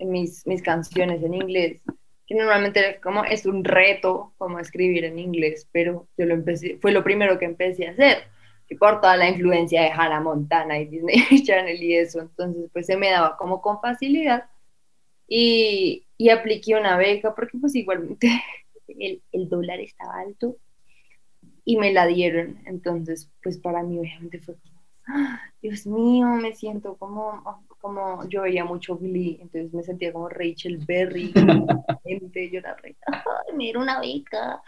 mis, 0.00 0.46
mis 0.46 0.62
canciones 0.62 1.22
en 1.22 1.34
inglés 1.34 1.80
que 2.26 2.34
normalmente 2.34 3.00
como 3.02 3.24
es 3.24 3.46
un 3.46 3.64
reto 3.64 4.32
como 4.38 4.58
escribir 4.58 5.04
en 5.04 5.18
inglés, 5.18 5.68
pero 5.72 6.08
yo 6.16 6.26
lo 6.26 6.34
empecé, 6.34 6.78
fue 6.80 6.92
lo 6.92 7.04
primero 7.04 7.38
que 7.38 7.44
empecé 7.44 7.86
a 7.86 7.92
hacer, 7.92 8.24
y 8.68 8.76
por 8.76 9.00
toda 9.00 9.16
la 9.16 9.28
influencia 9.28 9.82
de 9.82 9.90
Hannah 9.90 10.20
Montana 10.20 10.78
y 10.78 10.86
Disney 10.86 11.18
Channel 11.44 11.82
y 11.82 11.96
eso, 11.96 12.20
entonces 12.20 12.70
pues 12.72 12.86
se 12.86 12.96
me 12.96 13.10
daba 13.10 13.36
como 13.36 13.60
con 13.60 13.80
facilidad 13.80 14.44
y, 15.28 16.06
y 16.16 16.30
apliqué 16.30 16.74
una 16.74 16.96
beca 16.96 17.34
porque 17.34 17.58
pues 17.58 17.74
igualmente 17.74 18.42
el, 18.88 19.22
el 19.32 19.48
dólar 19.48 19.80
estaba 19.80 20.20
alto 20.20 20.56
y 21.64 21.76
me 21.76 21.92
la 21.92 22.06
dieron, 22.06 22.58
entonces 22.66 23.30
pues 23.42 23.58
para 23.58 23.82
mí 23.82 23.98
obviamente 23.98 24.40
fue 24.40 24.56
como, 24.56 24.82
¡Ah! 25.06 25.40
Dios 25.60 25.86
mío, 25.86 26.26
me 26.28 26.54
siento 26.54 26.96
como 26.96 27.42
como 27.84 28.26
yo 28.30 28.40
veía 28.40 28.64
mucho 28.64 28.96
Glee, 28.96 29.36
entonces 29.42 29.74
me 29.74 29.82
sentía 29.82 30.10
como 30.10 30.30
Rachel 30.30 30.78
Berry, 30.86 31.34
yo 31.34 32.58
era 32.58 32.74
re, 32.76 32.96
me 33.54 33.68
era 33.68 33.78
una 33.78 34.00
beca. 34.00 34.62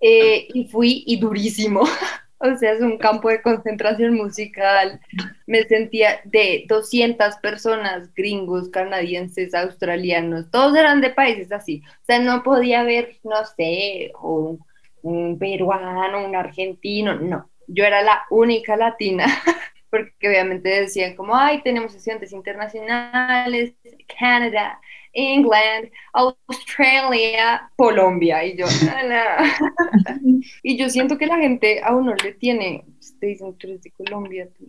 Eh, 0.00 0.48
y 0.54 0.64
fui 0.68 1.04
y 1.06 1.20
durísimo, 1.20 1.82
o 2.38 2.56
sea, 2.56 2.72
es 2.72 2.80
un 2.80 2.96
campo 2.96 3.28
de 3.28 3.42
concentración 3.42 4.14
musical. 4.14 5.02
Me 5.46 5.64
sentía 5.64 6.22
de 6.24 6.64
200 6.66 7.36
personas, 7.42 8.14
gringos, 8.14 8.70
canadienses, 8.70 9.52
australianos, 9.52 10.50
todos 10.50 10.74
eran 10.78 11.02
de 11.02 11.10
países 11.10 11.52
así. 11.52 11.82
O 11.84 12.04
sea, 12.06 12.20
no 12.20 12.42
podía 12.42 12.84
ver, 12.84 13.18
no 13.22 13.44
sé, 13.54 14.12
un, 14.22 14.64
un 15.02 15.38
peruano, 15.38 16.26
un 16.26 16.34
argentino, 16.34 17.16
no. 17.16 17.50
Yo 17.66 17.84
era 17.84 18.00
la 18.00 18.22
única 18.30 18.78
latina 18.78 19.26
porque 19.94 20.28
obviamente 20.28 20.68
decían 20.68 21.14
como, 21.14 21.36
ay, 21.36 21.62
tenemos 21.62 21.94
estudiantes 21.94 22.32
internacionales, 22.32 23.74
Canadá, 24.18 24.80
England, 25.12 25.88
Australia, 26.12 27.70
Colombia, 27.76 28.44
y 28.44 28.56
yo, 28.56 28.66
y 30.64 30.76
yo 30.76 30.88
siento 30.88 31.16
que 31.16 31.28
la 31.28 31.36
gente 31.36 31.80
a 31.80 31.94
uno 31.94 32.12
le 32.16 32.32
tiene, 32.32 32.84
te 33.20 33.26
dicen, 33.26 33.54
tú 33.54 33.68
eres 33.68 33.82
de 33.82 33.92
Colombia, 33.92 34.48
tú 34.58 34.68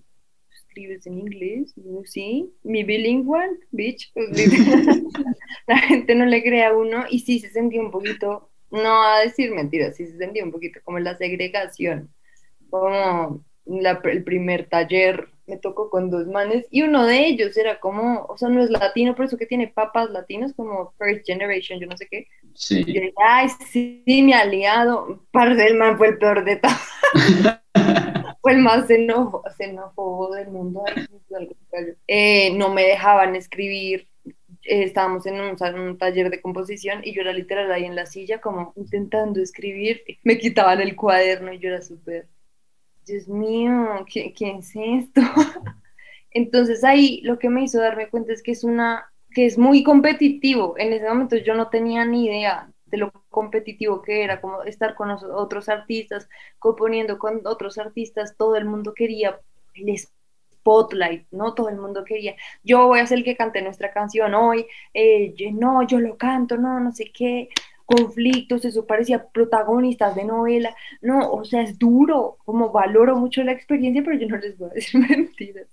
escribes 0.53 1.07
en 1.07 1.17
inglés, 1.17 1.73
sí, 2.03 2.53
mi 2.61 2.83
bilingual, 2.83 3.49
bitch, 3.71 4.13
pues, 4.13 4.29
la 5.67 5.79
gente 5.79 6.13
no 6.13 6.25
le 6.25 6.43
cree 6.43 6.65
a 6.65 6.73
uno, 6.75 7.05
y 7.09 7.21
sí 7.21 7.39
se 7.39 7.49
sentía 7.49 7.81
un 7.81 7.89
poquito, 7.89 8.51
no 8.69 9.01
a 9.01 9.21
decir 9.21 9.49
mentiras, 9.49 9.95
sí 9.95 10.05
se 10.05 10.17
sentía 10.19 10.43
un 10.43 10.51
poquito 10.51 10.81
como 10.83 10.99
la 10.99 11.17
segregación, 11.17 12.13
como 12.69 13.43
el 13.65 14.23
primer 14.23 14.67
taller 14.67 15.29
me 15.47 15.57
tocó 15.57 15.89
con 15.89 16.09
dos 16.09 16.27
manes 16.27 16.65
y 16.71 16.81
uno 16.81 17.05
de 17.05 17.27
ellos 17.27 17.55
era 17.57 17.79
como, 17.79 18.25
o 18.27 18.37
sea, 18.37 18.49
no 18.49 18.63
es 18.63 18.69
latino, 18.69 19.15
por 19.15 19.25
eso 19.25 19.37
que 19.37 19.45
tiene 19.45 19.67
papas 19.67 20.09
latinos 20.09 20.53
como 20.53 20.93
First 20.97 21.25
Generation, 21.25 21.79
yo 21.79 21.87
no 21.87 21.97
sé 21.97 22.07
qué. 22.09 22.27
Sí. 22.53 22.83
Y 22.85 22.93
yo 22.93 23.01
dije, 23.01 23.13
ay, 23.23 23.49
sí, 23.69 24.03
mi 24.05 24.33
aliado, 24.33 25.23
parte 25.31 25.55
del 25.55 25.75
man 25.75 25.97
fue 25.97 26.09
el 26.09 26.17
peor 26.17 26.43
de 26.43 26.55
todos. 26.55 26.75
fue 28.41 28.53
el 28.53 28.59
más 28.59 28.87
xenófobo, 28.87 30.33
del 30.33 30.49
mundo. 30.49 30.83
Eh, 32.07 32.51
no 32.55 32.69
me 32.69 32.83
dejaban 32.83 33.35
escribir. 33.35 34.07
Eh, 34.63 34.83
estábamos 34.83 35.25
en 35.27 35.39
un, 35.39 35.55
en 35.59 35.79
un, 35.79 35.97
taller 35.97 36.31
de 36.31 36.41
composición 36.41 37.01
y 37.03 37.13
yo 37.13 37.21
era 37.21 37.33
literal 37.33 37.71
ahí 37.71 37.85
en 37.85 37.95
la 37.95 38.07
silla 38.07 38.41
como 38.41 38.73
intentando 38.75 39.39
escribir, 39.39 40.03
me 40.23 40.39
quitaban 40.39 40.81
el 40.81 40.95
cuaderno 40.95 41.53
y 41.53 41.59
yo 41.59 41.69
era 41.69 41.83
súper 41.83 42.27
Dios 43.05 43.27
mío, 43.27 44.05
¿qué, 44.11 44.33
¿qué, 44.33 44.57
es 44.57 44.71
esto? 44.75 45.21
Entonces 46.31 46.83
ahí 46.83 47.21
lo 47.21 47.39
que 47.39 47.49
me 47.49 47.63
hizo 47.63 47.79
darme 47.79 48.09
cuenta 48.09 48.33
es 48.33 48.41
que 48.41 48.51
es 48.51 48.63
una, 48.63 49.11
que 49.31 49.45
es 49.45 49.57
muy 49.57 49.83
competitivo. 49.83 50.75
En 50.77 50.91
ese 50.93 51.07
momento 51.07 51.37
yo 51.37 51.55
no 51.55 51.69
tenía 51.69 52.05
ni 52.05 52.25
idea 52.25 52.69
de 52.85 52.97
lo 52.97 53.11
competitivo 53.29 54.01
que 54.01 54.23
era, 54.23 54.41
como 54.41 54.63
estar 54.63 54.95
con 54.95 55.11
otros 55.11 55.69
artistas, 55.69 56.27
componiendo 56.59 57.19
con 57.19 57.45
otros 57.45 57.77
artistas, 57.77 58.35
todo 58.37 58.55
el 58.55 58.65
mundo 58.65 58.93
quería 58.93 59.39
el 59.73 59.97
spotlight, 59.97 61.27
¿no? 61.31 61.53
Todo 61.53 61.69
el 61.69 61.77
mundo 61.77 62.03
quería, 62.03 62.35
yo 62.63 62.87
voy 62.87 62.99
a 62.99 63.07
ser 63.07 63.19
el 63.19 63.23
que 63.23 63.35
cante 63.35 63.61
nuestra 63.61 63.91
canción 63.91 64.33
hoy, 64.33 64.65
eh, 64.93 65.33
no, 65.53 65.85
yo 65.85 65.99
lo 65.99 66.17
canto, 66.17 66.57
no, 66.57 66.79
no 66.79 66.91
sé 66.91 67.11
qué, 67.13 67.49
conflictos, 67.85 68.65
eso 68.65 68.85
parecía 68.85 69.27
protagonistas 69.29 70.15
de 70.15 70.25
novela, 70.25 70.75
no, 71.01 71.31
o 71.31 71.45
sea, 71.45 71.61
es 71.61 71.77
duro, 71.77 72.37
como 72.45 72.71
valoro 72.71 73.15
mucho 73.15 73.43
la 73.43 73.51
experiencia, 73.51 74.03
pero 74.03 74.17
yo 74.17 74.27
no 74.27 74.37
les 74.37 74.57
voy 74.57 74.69
a 74.71 74.73
decir 74.75 75.01
mentiras. 75.07 75.67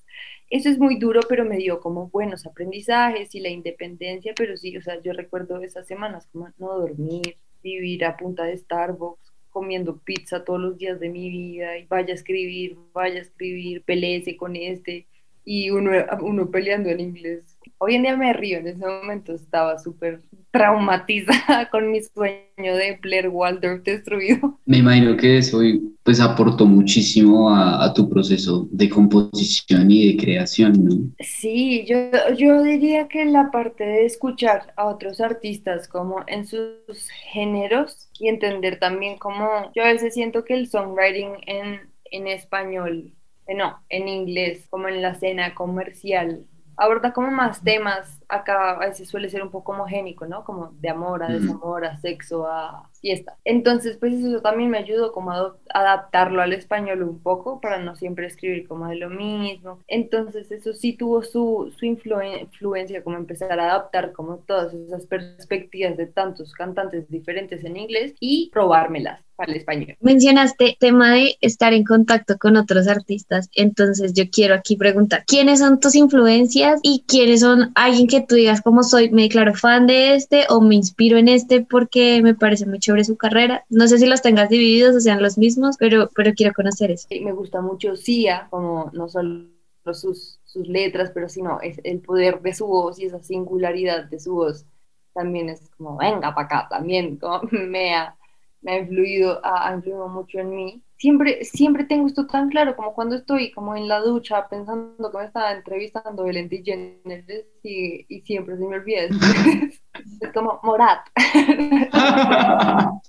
Eso 0.50 0.68
es 0.68 0.78
muy 0.78 0.98
duro, 0.98 1.20
pero 1.28 1.46
me 1.46 1.56
dio 1.56 1.80
como 1.80 2.10
buenos 2.10 2.46
aprendizajes 2.46 3.34
y 3.34 3.40
la 3.40 3.48
independencia, 3.48 4.34
pero 4.36 4.56
sí, 4.56 4.76
o 4.76 4.82
sea, 4.82 5.00
yo 5.00 5.12
recuerdo 5.14 5.62
esas 5.62 5.86
semanas 5.86 6.28
como 6.30 6.48
no 6.58 6.78
dormir, 6.78 7.38
vivir 7.62 8.04
a 8.04 8.16
punta 8.16 8.44
de 8.44 8.58
Starbucks, 8.58 9.32
comiendo 9.48 9.98
pizza 9.98 10.44
todos 10.44 10.60
los 10.60 10.76
días 10.78 11.00
de 11.00 11.08
mi 11.08 11.30
vida, 11.30 11.78
y 11.78 11.86
vaya 11.86 12.12
a 12.12 12.16
escribir, 12.16 12.76
vaya 12.92 13.18
a 13.18 13.22
escribir, 13.22 13.82
peleese 13.84 14.36
con 14.36 14.56
este, 14.56 15.06
y 15.44 15.70
uno, 15.70 15.90
uno 16.20 16.50
peleando 16.50 16.90
en 16.90 17.00
inglés. 17.00 17.58
Hoy 17.78 17.94
en 17.94 18.02
día 18.02 18.16
me 18.16 18.32
río, 18.32 18.58
en 18.58 18.68
ese 18.68 18.86
momento 18.86 19.34
estaba 19.34 19.78
súper 19.78 20.20
traumatizada 20.52 21.68
con 21.70 21.90
mi 21.90 22.02
sueño 22.02 22.76
de 22.76 22.98
Blair 23.00 23.28
Waldorf 23.28 23.82
destruido. 23.82 24.60
Me 24.66 24.78
imagino 24.78 25.16
que 25.16 25.38
eso 25.38 25.60
pues 26.04 26.20
aportó 26.20 26.66
muchísimo 26.66 27.54
a, 27.54 27.92
tu 27.94 28.08
proceso 28.08 28.68
de 28.70 28.88
composición 28.88 29.90
y 29.90 30.12
de 30.12 30.22
creación, 30.22 30.84
¿no? 30.84 30.94
Sí, 31.20 31.84
yo, 31.86 31.96
yo 32.36 32.62
diría 32.62 33.08
que 33.08 33.24
la 33.24 33.50
parte 33.50 33.84
de 33.84 34.04
escuchar 34.04 34.72
a 34.76 34.86
otros 34.86 35.20
artistas 35.20 35.88
como 35.88 36.22
en 36.26 36.46
sus 36.46 37.08
géneros 37.32 38.08
y 38.18 38.28
entender 38.28 38.78
también 38.78 39.18
cómo 39.18 39.72
yo 39.74 39.82
a 39.82 39.92
veces 39.92 40.14
siento 40.14 40.44
que 40.44 40.54
el 40.54 40.68
songwriting 40.68 41.32
en, 41.46 41.80
en 42.10 42.26
español, 42.26 43.12
eh, 43.46 43.54
no, 43.54 43.78
en 43.88 44.08
inglés, 44.08 44.66
como 44.68 44.88
en 44.88 45.00
la 45.00 45.10
escena 45.10 45.54
comercial, 45.54 46.44
aborda 46.76 47.12
como 47.12 47.30
más 47.30 47.62
temas, 47.62 48.20
acá 48.28 48.72
a 48.72 48.78
veces 48.78 49.08
suele 49.08 49.28
ser 49.28 49.42
un 49.42 49.50
poco 49.50 49.72
homogénico, 49.72 50.26
¿no? 50.26 50.44
Como 50.44 50.72
de 50.80 50.88
amor 50.88 51.22
a 51.22 51.28
desamor, 51.28 51.84
a 51.84 51.96
sexo, 51.98 52.46
a 52.46 52.88
fiesta. 53.00 53.36
Entonces, 53.44 53.98
pues 53.98 54.14
eso 54.14 54.40
también 54.40 54.70
me 54.70 54.78
ayudó 54.78 55.12
como 55.12 55.32
a 55.32 55.56
adaptarlo 55.74 56.40
al 56.40 56.52
español 56.52 57.02
un 57.02 57.20
poco 57.20 57.60
para 57.60 57.78
no 57.78 57.94
siempre 57.96 58.26
escribir 58.26 58.66
como 58.68 58.88
de 58.88 58.96
lo 58.96 59.10
mismo. 59.10 59.80
Entonces, 59.88 60.50
eso 60.50 60.72
sí 60.72 60.94
tuvo 60.94 61.22
su, 61.22 61.72
su 61.76 61.84
influencia, 61.86 63.02
como 63.04 63.16
empezar 63.16 63.58
a 63.58 63.70
adaptar 63.70 64.12
como 64.12 64.38
todas 64.38 64.72
esas 64.74 65.06
perspectivas 65.06 65.96
de 65.96 66.06
tantos 66.06 66.52
cantantes 66.54 67.08
diferentes 67.08 67.64
en 67.64 67.76
inglés 67.76 68.14
y 68.20 68.50
probármelas 68.50 69.20
para 69.36 69.52
el 69.52 69.58
español. 69.58 69.96
Mencionaste 70.00 70.76
tema 70.78 71.12
de 71.12 71.36
estar 71.40 71.72
en 71.72 71.84
contacto 71.84 72.36
con 72.38 72.56
otros 72.56 72.88
artistas, 72.88 73.48
entonces 73.54 74.12
yo 74.12 74.24
quiero 74.30 74.54
aquí 74.54 74.76
preguntar, 74.76 75.24
¿quiénes 75.26 75.60
son 75.60 75.80
tus 75.80 75.94
influencias 75.94 76.80
y 76.82 77.04
quiénes 77.06 77.40
son 77.40 77.72
alguien 77.74 78.06
que 78.06 78.20
tú 78.20 78.34
digas 78.34 78.60
como 78.62 78.82
soy, 78.82 79.10
me 79.10 79.22
declaro 79.22 79.54
fan 79.54 79.86
de 79.86 80.14
este 80.14 80.46
o 80.48 80.60
me 80.60 80.74
inspiro 80.74 81.18
en 81.18 81.28
este 81.28 81.62
porque 81.62 82.22
me 82.22 82.34
parece 82.34 82.66
muy 82.66 82.78
chévere 82.78 83.04
su 83.04 83.16
carrera. 83.16 83.64
No 83.68 83.88
sé 83.88 83.98
si 83.98 84.06
los 84.06 84.22
tengas 84.22 84.48
divididos 84.48 84.96
o 84.96 85.00
sean 85.00 85.22
los 85.22 85.38
mismos, 85.38 85.76
pero, 85.78 86.08
pero 86.14 86.32
quiero 86.34 86.52
conocer 86.52 86.90
eso. 86.90 87.08
Me 87.10 87.32
gusta 87.32 87.60
mucho 87.60 87.96
Sia, 87.96 88.46
como 88.50 88.90
no 88.92 89.08
solo 89.08 89.46
sus, 89.92 90.38
sus 90.44 90.68
letras, 90.68 91.10
pero 91.12 91.28
sino 91.28 91.60
es 91.60 91.80
el 91.84 92.00
poder 92.00 92.40
de 92.42 92.54
su 92.54 92.66
voz 92.66 92.98
y 92.98 93.06
esa 93.06 93.22
singularidad 93.22 94.04
de 94.04 94.20
su 94.20 94.34
voz 94.34 94.66
también 95.12 95.48
es 95.50 95.68
como, 95.76 95.98
venga 95.98 96.34
para 96.34 96.46
acá, 96.46 96.68
también 96.70 97.16
como 97.16 97.42
me 97.50 97.94
ha, 97.94 98.16
me 98.62 98.72
ha 98.72 98.78
influido, 98.78 99.40
ha 99.44 99.72
influido 99.74 100.08
mucho 100.08 100.38
en 100.38 100.50
mí 100.50 100.82
siempre, 101.02 101.44
siempre 101.44 101.82
tengo 101.84 102.06
esto 102.06 102.26
tan 102.28 102.48
claro 102.48 102.76
como 102.76 102.94
cuando 102.94 103.16
estoy 103.16 103.50
como 103.50 103.74
en 103.74 103.88
la 103.88 103.98
ducha 103.98 104.48
pensando 104.48 105.10
que 105.10 105.18
me 105.18 105.24
estaba 105.24 105.50
entrevistando 105.50 106.24
Ellen 106.26 106.48
DeGeneres 106.48 107.46
y, 107.64 108.06
y 108.08 108.20
siempre 108.20 108.56
se 108.56 108.64
me 108.64 108.76
olvida. 108.76 109.08
es 110.20 110.32
como 110.32 110.60
Morat. 110.62 111.00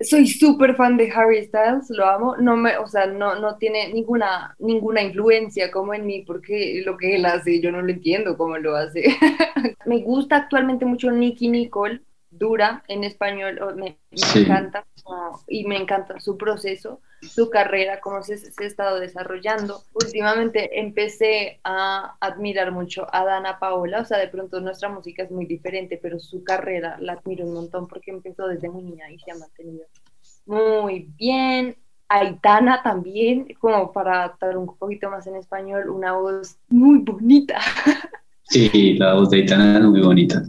Soy 0.00 0.26
súper 0.26 0.74
fan 0.74 0.96
de 0.96 1.12
Harry 1.12 1.44
Styles, 1.44 1.88
lo 1.90 2.04
amo. 2.04 2.34
No 2.38 2.56
me, 2.56 2.76
o 2.76 2.88
sea, 2.88 3.06
no, 3.06 3.38
no 3.38 3.56
tiene 3.58 3.92
ninguna, 3.92 4.56
ninguna 4.58 5.00
influencia 5.00 5.70
como 5.70 5.94
en 5.94 6.04
mí, 6.04 6.24
porque 6.26 6.82
lo 6.84 6.96
que 6.96 7.14
él 7.14 7.24
hace, 7.24 7.60
yo 7.60 7.70
no 7.70 7.80
lo 7.80 7.90
entiendo 7.92 8.36
cómo 8.36 8.58
lo 8.58 8.74
hace. 8.74 9.04
me 9.86 10.02
gusta 10.02 10.34
actualmente 10.38 10.84
mucho 10.84 11.12
Nicky 11.12 11.46
Nicole, 11.48 12.02
dura 12.38 12.82
en 12.88 13.04
español, 13.04 13.58
me, 13.76 13.98
encanta 14.34 14.84
y 15.48 15.64
me 15.66 15.76
encanta 15.76 16.20
su 16.20 16.36
proceso, 16.36 17.00
su 17.20 17.50
carrera, 17.50 18.00
cómo 18.00 18.22
se, 18.22 18.34
ha 18.34 18.64
estado 18.64 19.00
desarrollando. 19.00 19.82
Últimamente 19.94 20.80
empecé 20.80 21.60
a 21.64 22.16
admirar 22.20 22.72
mucho 22.72 23.06
a 23.12 23.24
Dana 23.24 23.58
Paola, 23.58 24.00
o 24.00 24.04
sea, 24.04 24.18
de 24.18 24.28
pronto 24.28 24.60
nuestra 24.60 24.88
música 24.88 25.22
es 25.22 25.30
muy 25.30 25.46
diferente, 25.46 25.98
pero 26.02 26.18
su 26.18 26.44
carrera 26.44 26.96
la 27.00 27.14
admiro 27.14 27.46
un 27.46 27.54
montón 27.54 27.86
porque 27.88 28.10
empezó 28.10 28.46
desde 28.46 28.68
muy 28.68 28.82
niña 28.82 29.10
y 29.10 29.18
se 29.18 29.30
ha 29.30 29.36
mantenido 29.36 29.86
muy 30.46 31.08
bien. 31.16 31.76
Aitana 32.08 32.82
también, 32.82 33.48
como 33.60 33.92
para 33.92 34.26
estar 34.26 34.56
un 34.56 34.76
poquito 34.76 35.10
más 35.10 35.26
en 35.26 35.36
español, 35.36 35.88
una 35.88 36.12
voz 36.12 36.56
muy 36.68 36.98
bonita. 36.98 37.58
Sí, 38.46 38.92
la 38.98 39.14
voz 39.14 39.30
de 39.30 39.38
Aitana 39.38 39.78
es 39.78 39.84
muy 39.84 40.02
bonita. 40.02 40.42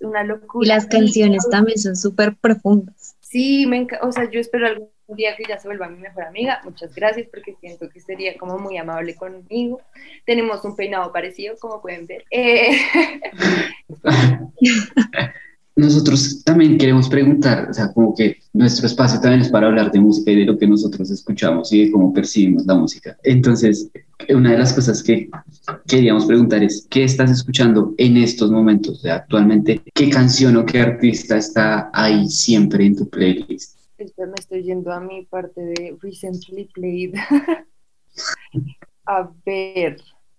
Una 0.00 0.24
locura. 0.24 0.64
Y 0.64 0.68
las 0.68 0.86
canciones 0.86 1.48
también 1.50 1.78
son 1.78 1.96
súper 1.96 2.36
profundas. 2.36 3.16
Sí, 3.20 3.66
me 3.66 3.86
o 4.02 4.12
sea, 4.12 4.28
yo 4.30 4.40
espero 4.40 4.66
algún 4.66 4.88
día 5.08 5.36
que 5.36 5.44
ya 5.48 5.58
se 5.58 5.68
vuelva 5.68 5.88
mi 5.88 5.98
mejor 5.98 6.24
amiga. 6.24 6.60
Muchas 6.64 6.94
gracias 6.94 7.28
porque 7.30 7.54
siento 7.60 7.88
que 7.88 8.00
sería 8.00 8.36
como 8.36 8.58
muy 8.58 8.76
amable 8.76 9.14
conmigo. 9.14 9.80
Tenemos 10.26 10.64
un 10.64 10.74
peinado 10.74 11.12
parecido, 11.12 11.56
como 11.58 11.80
pueden 11.80 12.06
ver. 12.06 12.24
Eh... 12.30 12.76
nosotros 15.80 16.44
también 16.44 16.78
queremos 16.78 17.08
preguntar, 17.08 17.68
o 17.70 17.74
sea, 17.74 17.92
como 17.92 18.14
que 18.14 18.36
nuestro 18.52 18.86
espacio 18.86 19.20
también 19.20 19.40
es 19.40 19.48
para 19.48 19.66
hablar 19.66 19.90
de 19.90 20.00
música 20.00 20.30
y 20.30 20.36
de 20.36 20.44
lo 20.44 20.58
que 20.58 20.66
nosotros 20.66 21.10
escuchamos 21.10 21.72
y 21.72 21.86
de 21.86 21.92
cómo 21.92 22.12
percibimos 22.12 22.66
la 22.66 22.74
música. 22.74 23.16
Entonces, 23.24 23.90
una 24.28 24.52
de 24.52 24.58
las 24.58 24.72
cosas 24.72 25.02
que 25.02 25.28
queríamos 25.86 26.26
preguntar 26.26 26.62
es, 26.62 26.86
¿qué 26.90 27.04
estás 27.04 27.30
escuchando 27.30 27.94
en 27.98 28.16
estos 28.18 28.50
momentos? 28.50 28.98
O 28.98 29.00
sea, 29.00 29.16
actualmente, 29.16 29.82
¿qué 29.94 30.10
canción 30.10 30.56
o 30.56 30.66
qué 30.66 30.80
artista 30.80 31.36
está 31.36 31.90
ahí 31.92 32.28
siempre 32.28 32.84
en 32.84 32.96
tu 32.96 33.08
playlist? 33.08 33.78
me 33.98 34.34
estoy 34.38 34.62
yendo 34.62 34.92
a 34.92 35.00
mi 35.00 35.26
parte 35.26 35.60
de 35.60 35.96
Recently 36.00 36.66
Played. 36.74 37.14
a 39.06 39.30
ver, 39.44 39.96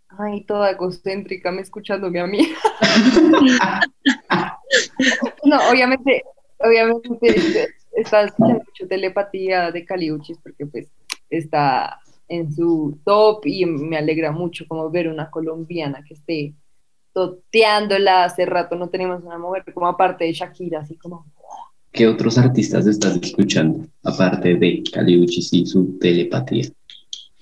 ay, 0.10 0.44
toda 0.46 0.72
egocéntrica, 0.72 1.52
me 1.52 1.62
escuchándome 1.62 2.20
a 2.20 2.28
mí. 2.28 2.40
no, 5.44 5.58
obviamente, 5.70 6.24
obviamente 6.60 7.70
está 7.94 8.24
escuchando 8.24 8.64
mucho 8.66 8.88
telepatía 8.88 9.72
de 9.72 9.86
Caliuchis 9.86 10.38
porque 10.42 10.66
pues 10.66 10.88
está 11.30 12.00
en 12.28 12.52
su 12.54 12.98
top 13.04 13.46
y 13.46 13.66
me 13.66 13.98
alegra 13.98 14.32
mucho 14.32 14.66
como 14.68 14.90
ver 14.90 15.10
una 15.10 15.30
colombiana 15.30 16.04
que 16.08 16.14
esté 16.14 16.54
toteándola. 17.14 18.24
Hace 18.24 18.46
rato 18.46 18.76
no 18.76 18.90
tenemos 18.90 19.24
una 19.24 19.38
mujer 19.38 19.66
como 19.74 19.88
aparte 19.88 20.26
de 20.26 20.34
Shakira, 20.34 20.80
así 20.80 20.96
como... 20.96 21.26
¿Qué 21.92 22.08
otros 22.08 22.38
artistas 22.38 22.88
estás 22.88 23.18
escuchando 23.22 23.86
aparte 24.04 24.56
de 24.56 24.82
Caliuchis 24.94 25.52
y 25.52 25.66
su 25.66 26.00
telepatía? 26.00 26.70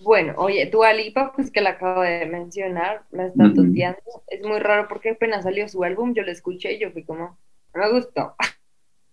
Bueno, 0.02 0.34
oye, 0.38 0.66
tu 0.66 0.84
Alipa, 0.84 1.34
pues 1.36 1.52
que 1.52 1.62
la 1.62 1.72
acabo 1.72 2.02
de 2.02 2.26
mencionar, 2.26 3.04
la 3.12 3.28
está 3.28 3.54
toteando. 3.54 4.00
Es 4.28 4.44
muy 4.44 4.58
raro 4.58 4.88
porque 4.88 5.12
apenas 5.12 5.44
salió 5.44 5.68
su 5.70 5.84
álbum, 5.84 6.16
yo 6.16 6.24
lo 6.24 6.32
escuché 6.32 6.74
y 6.74 6.80
yo 6.80 6.90
fui 6.92 7.04
como, 7.04 7.38
me 7.74 7.92
gustó. 7.92 8.36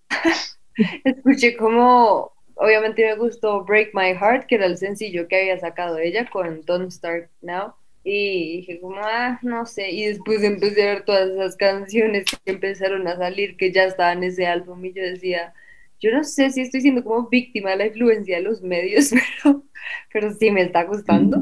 escuché 1.05 1.57
como, 1.57 2.33
obviamente 2.55 3.05
me 3.05 3.17
gustó 3.17 3.65
Break 3.65 3.91
My 3.95 4.15
Heart, 4.15 4.47
que 4.47 4.57
era 4.57 4.67
el 4.67 4.77
sencillo 4.77 5.29
que 5.29 5.41
había 5.41 5.59
sacado 5.59 5.99
ella 5.99 6.29
con 6.31 6.63
Don't 6.63 6.91
Start 6.91 7.31
Now. 7.41 7.75
Y 8.05 8.59
dije 8.59 8.81
como, 8.81 9.01
ah, 9.03 9.39
no 9.43 9.67
sé. 9.67 9.91
Y 9.91 10.07
después 10.07 10.43
empecé 10.45 10.83
a 10.83 10.95
ver 10.95 11.05
todas 11.05 11.29
esas 11.29 11.57
canciones 11.57 12.25
que 12.45 12.53
empezaron 12.53 13.07
a 13.09 13.17
salir, 13.17 13.57
que 13.57 13.73
ya 13.73 13.85
estaban 13.85 14.19
en 14.19 14.31
ese 14.31 14.47
álbum. 14.47 14.85
Y 14.85 14.93
yo 14.93 15.03
decía, 15.03 15.53
yo 15.99 16.13
no 16.13 16.23
sé 16.23 16.51
si 16.51 16.61
estoy 16.61 16.83
siendo 16.83 17.03
como 17.03 17.29
víctima 17.29 17.71
de 17.71 17.77
la 17.77 17.87
influencia 17.87 18.37
de 18.37 18.43
los 18.43 18.63
medios, 18.63 19.11
pero, 19.43 19.65
pero 20.13 20.33
sí 20.35 20.53
me 20.53 20.63
está 20.63 20.85
gustando. 20.85 21.41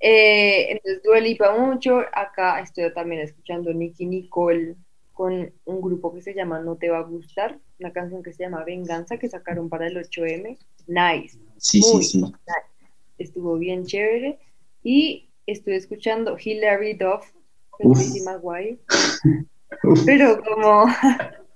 Eh, 0.00 0.72
entonces 0.72 1.22
Lipa 1.22 1.56
mucho, 1.58 2.00
acá 2.12 2.60
estoy 2.60 2.92
también 2.92 3.22
escuchando 3.22 3.72
Nicky 3.72 4.04
Nicole 4.06 4.76
con 5.18 5.52
un 5.64 5.80
grupo 5.80 6.14
que 6.14 6.22
se 6.22 6.32
llama 6.32 6.60
No 6.60 6.76
Te 6.76 6.90
Va 6.90 6.98
a 6.98 7.02
Gustar, 7.02 7.58
una 7.80 7.92
canción 7.92 8.22
que 8.22 8.32
se 8.32 8.44
llama 8.44 8.62
Venganza 8.62 9.18
que 9.18 9.28
sacaron 9.28 9.68
para 9.68 9.88
el 9.88 9.96
8M, 9.96 10.56
nice, 10.86 11.36
sí, 11.56 11.82
sí, 11.82 12.02
sí. 12.04 12.24
estuvo 13.18 13.58
bien 13.58 13.84
chévere, 13.84 14.38
y 14.84 15.28
estoy 15.44 15.74
escuchando 15.74 16.36
Hilary 16.38 16.94
Duff, 16.94 17.32
guay, 18.40 18.78
pero 20.06 20.40
como 20.40 20.86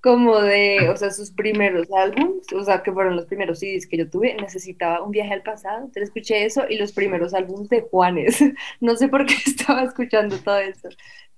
como 0.00 0.40
de, 0.40 0.88
o 0.90 0.96
sea, 0.96 1.10
sus 1.10 1.30
primeros 1.30 1.88
álbumes, 1.92 2.46
o 2.52 2.64
sea, 2.64 2.82
que 2.82 2.92
fueron 2.92 3.16
los 3.16 3.26
primeros 3.26 3.60
CDs 3.60 3.86
que 3.86 3.96
yo 3.96 4.08
tuve, 4.08 4.34
necesitaba 4.34 5.02
un 5.02 5.10
viaje 5.10 5.32
al 5.32 5.42
pasado, 5.42 5.78
entonces 5.78 6.04
escuché 6.04 6.44
eso 6.44 6.64
y 6.68 6.76
los 6.76 6.92
primeros 6.92 7.34
álbumes 7.34 7.68
de 7.68 7.82
Juanes, 7.82 8.38
no 8.80 8.96
sé 8.96 9.08
por 9.08 9.26
qué 9.26 9.34
estaba 9.46 9.82
escuchando 9.82 10.36
todo 10.38 10.58
eso, 10.58 10.88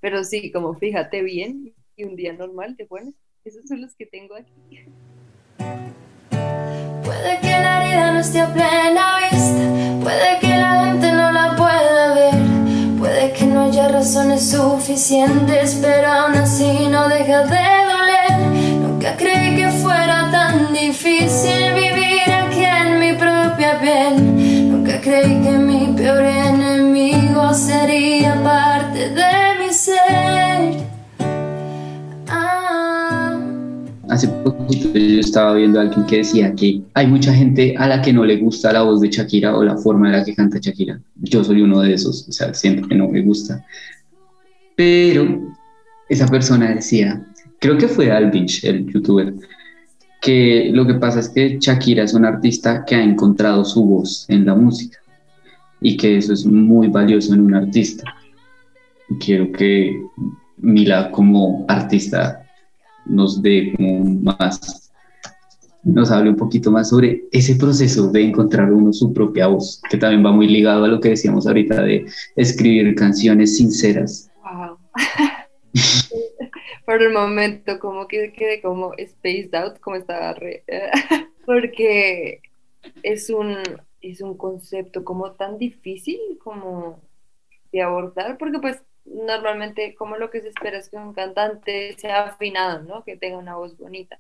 pero 0.01 0.25
sí, 0.25 0.51
como 0.51 0.75
fíjate 0.75 1.23
bien 1.23 1.75
y 1.97 2.05
un 2.05 2.17
día 2.17 2.33
normal 2.33 2.77
de 2.77 2.87
Juanes, 2.87 3.15
esos 3.45 3.65
son 3.67 3.81
los 3.81 3.95
que 3.95 4.07
tengo 4.07 4.35
aquí. 4.35 4.55
Puede 7.05 7.41
que 7.41 7.49
la 7.49 7.85
herida 7.85 8.13
no 8.13 8.19
esté 8.19 8.41
a 8.41 8.53
plena 8.53 9.19
vista, 9.31 10.03
puede 10.03 10.41
que 10.41 10.49
la 10.49 10.87
gente 10.87 11.13
no 11.13 11.31
la 11.31 11.55
pueda 11.57 12.15
ver, 12.15 12.56
que 13.33 13.47
no 13.47 13.63
haya 13.63 13.89
razones 13.89 14.51
suficientes, 14.51 15.79
pero 15.81 16.07
aún 16.09 16.35
así 16.35 16.89
no 16.89 17.09
deja 17.09 17.45
de 17.45 17.77
creí 19.17 19.57
que 19.57 19.69
fuera 19.71 20.31
tan 20.31 20.73
difícil 20.73 21.75
vivir 21.75 22.31
aquí 22.33 22.65
en 22.65 22.99
mi 22.99 23.13
propia 23.13 23.79
piel. 23.81 24.71
Nunca 24.71 25.01
creí 25.01 25.41
que 25.43 25.53
mi 25.53 25.93
peor 25.97 26.25
enemigo 26.25 27.55
sería 27.55 28.43
parte 28.43 29.11
de 29.11 29.59
mi 29.59 29.73
ser. 29.73 30.26
Hace 34.17 34.29
poquito 34.29 34.97
yo 34.97 35.21
estaba 35.21 35.53
viendo 35.53 35.79
a 35.79 35.83
alguien 35.83 36.07
que 36.07 36.17
decía 36.17 36.55
que 36.55 36.81
hay 36.95 37.07
mucha 37.07 37.35
gente 37.35 37.75
a 37.77 37.87
la 37.87 38.01
que 38.01 38.15
no 38.15 38.25
le 38.25 38.39
gusta 38.39 38.73
la 38.73 38.81
voz 38.81 39.03
de 39.03 39.11
Shakira 39.11 39.55
o 39.55 39.63
la 39.63 39.77
forma 39.77 40.07
en 40.07 40.13
la 40.13 40.25
que 40.25 40.35
canta 40.35 40.59
Shakira. 40.59 40.99
Yo 41.17 41.45
soy 41.45 41.61
uno 41.61 41.83
de 41.83 41.93
esos, 41.93 42.27
o 42.27 42.33
sea, 42.33 42.55
siento 42.55 42.89
que 42.89 42.95
no 42.95 43.09
me 43.09 43.21
gusta. 43.21 43.63
Pero 44.75 45.55
esa 46.09 46.27
persona 46.29 46.75
decía, 46.75 47.27
creo 47.59 47.77
que 47.77 47.89
fue 47.89 48.11
Alvinch, 48.11 48.65
el 48.65 48.91
youtuber, 48.91 49.35
que 50.23 50.71
lo 50.73 50.87
que 50.87 50.95
pasa 50.95 51.21
es 51.21 51.29
que 51.29 51.59
Shakira 51.61 52.05
es 52.05 52.15
una 52.15 52.29
artista 52.29 52.87
que 52.87 52.95
ha 52.95 53.03
encontrado 53.03 53.67
su 53.67 53.85
voz 53.85 54.25
en 54.31 54.47
la 54.47 54.55
música 54.55 54.97
y 55.83 55.95
que 55.99 56.17
eso 56.17 56.33
es 56.33 56.47
muy 56.47 56.89
valioso 56.89 57.35
en 57.35 57.41
un 57.41 57.55
artista. 57.55 58.15
Quiero 59.21 59.53
que 59.53 59.95
Mila 60.57 61.11
como 61.11 61.67
artista 61.69 62.46
nos 63.07 63.43
dé 63.43 63.73
como 63.77 64.05
más, 64.23 64.93
nos 65.85 66.11
hable 66.11 66.31
un 66.31 66.37
poquito 66.37 66.71
más 66.71 66.91
sobre 66.91 67.25
ese 67.33 67.55
proceso 67.57 68.11
de 68.11 68.25
encontrar 68.25 68.73
uno 68.73 68.93
su 68.93 69.13
propia 69.13 69.47
voz, 69.47 69.81
que 69.89 69.97
también 69.97 70.25
va 70.25 70.33
muy 70.33 70.49
ligado 70.49 70.85
a 70.85 70.89
lo 70.89 71.01
que 71.01 71.11
decíamos 71.11 71.47
ahorita 71.47 71.83
de 71.83 72.07
escribir 72.37 72.95
canciones 72.95 73.57
sinceras. 73.57 74.31
Wow. 74.43 74.79
por 76.87 77.03
el 77.03 77.13
momento 77.13 77.79
como 77.81 78.07
que 78.07 78.33
quedé 78.33 78.63
como 78.63 78.93
spaced 78.93 79.55
out, 79.55 79.79
como 79.81 79.97
estaba 79.97 80.33
re, 80.35 80.65
porque 81.45 82.41
es 83.03 83.29
un, 83.29 83.57
es 84.01 84.21
un 84.21 84.37
concepto 84.37 85.05
como 85.05 85.33
tan 85.33 85.59
difícil 85.59 86.19
como 86.43 87.01
de 87.73 87.83
abordar, 87.83 88.39
porque 88.39 88.61
pues 88.61 88.83
normalmente 89.07 89.95
como 89.95 90.17
lo 90.17 90.31
que 90.31 90.41
se 90.41 90.49
espera 90.49 90.79
es 90.79 90.89
que 90.89 90.97
un 90.97 91.15
cantante 91.15 91.95
sea 91.99 92.25
afinado, 92.27 92.83
¿no? 92.83 93.05
Que 93.05 93.17
tenga 93.17 93.39
una 93.39 93.57
voz 93.57 93.77
bonita, 93.79 94.19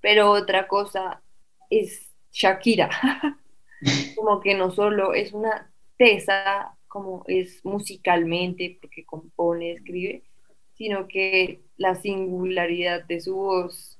pero 0.00 0.30
otra 0.30 0.68
cosa 0.68 1.22
es 1.70 2.12
Shakira, 2.32 2.90
como 4.16 4.40
que 4.40 4.54
no 4.54 4.70
solo 4.70 5.14
es 5.14 5.32
una 5.32 5.70
tesa 5.96 6.76
como 6.88 7.24
es 7.26 7.64
musicalmente, 7.64 8.78
porque 8.80 9.04
compone, 9.04 9.72
escribe, 9.72 10.22
sino 10.74 11.08
que 11.08 11.60
la 11.76 11.94
singularidad 11.94 13.04
de 13.04 13.20
su 13.20 13.36
voz, 13.36 13.98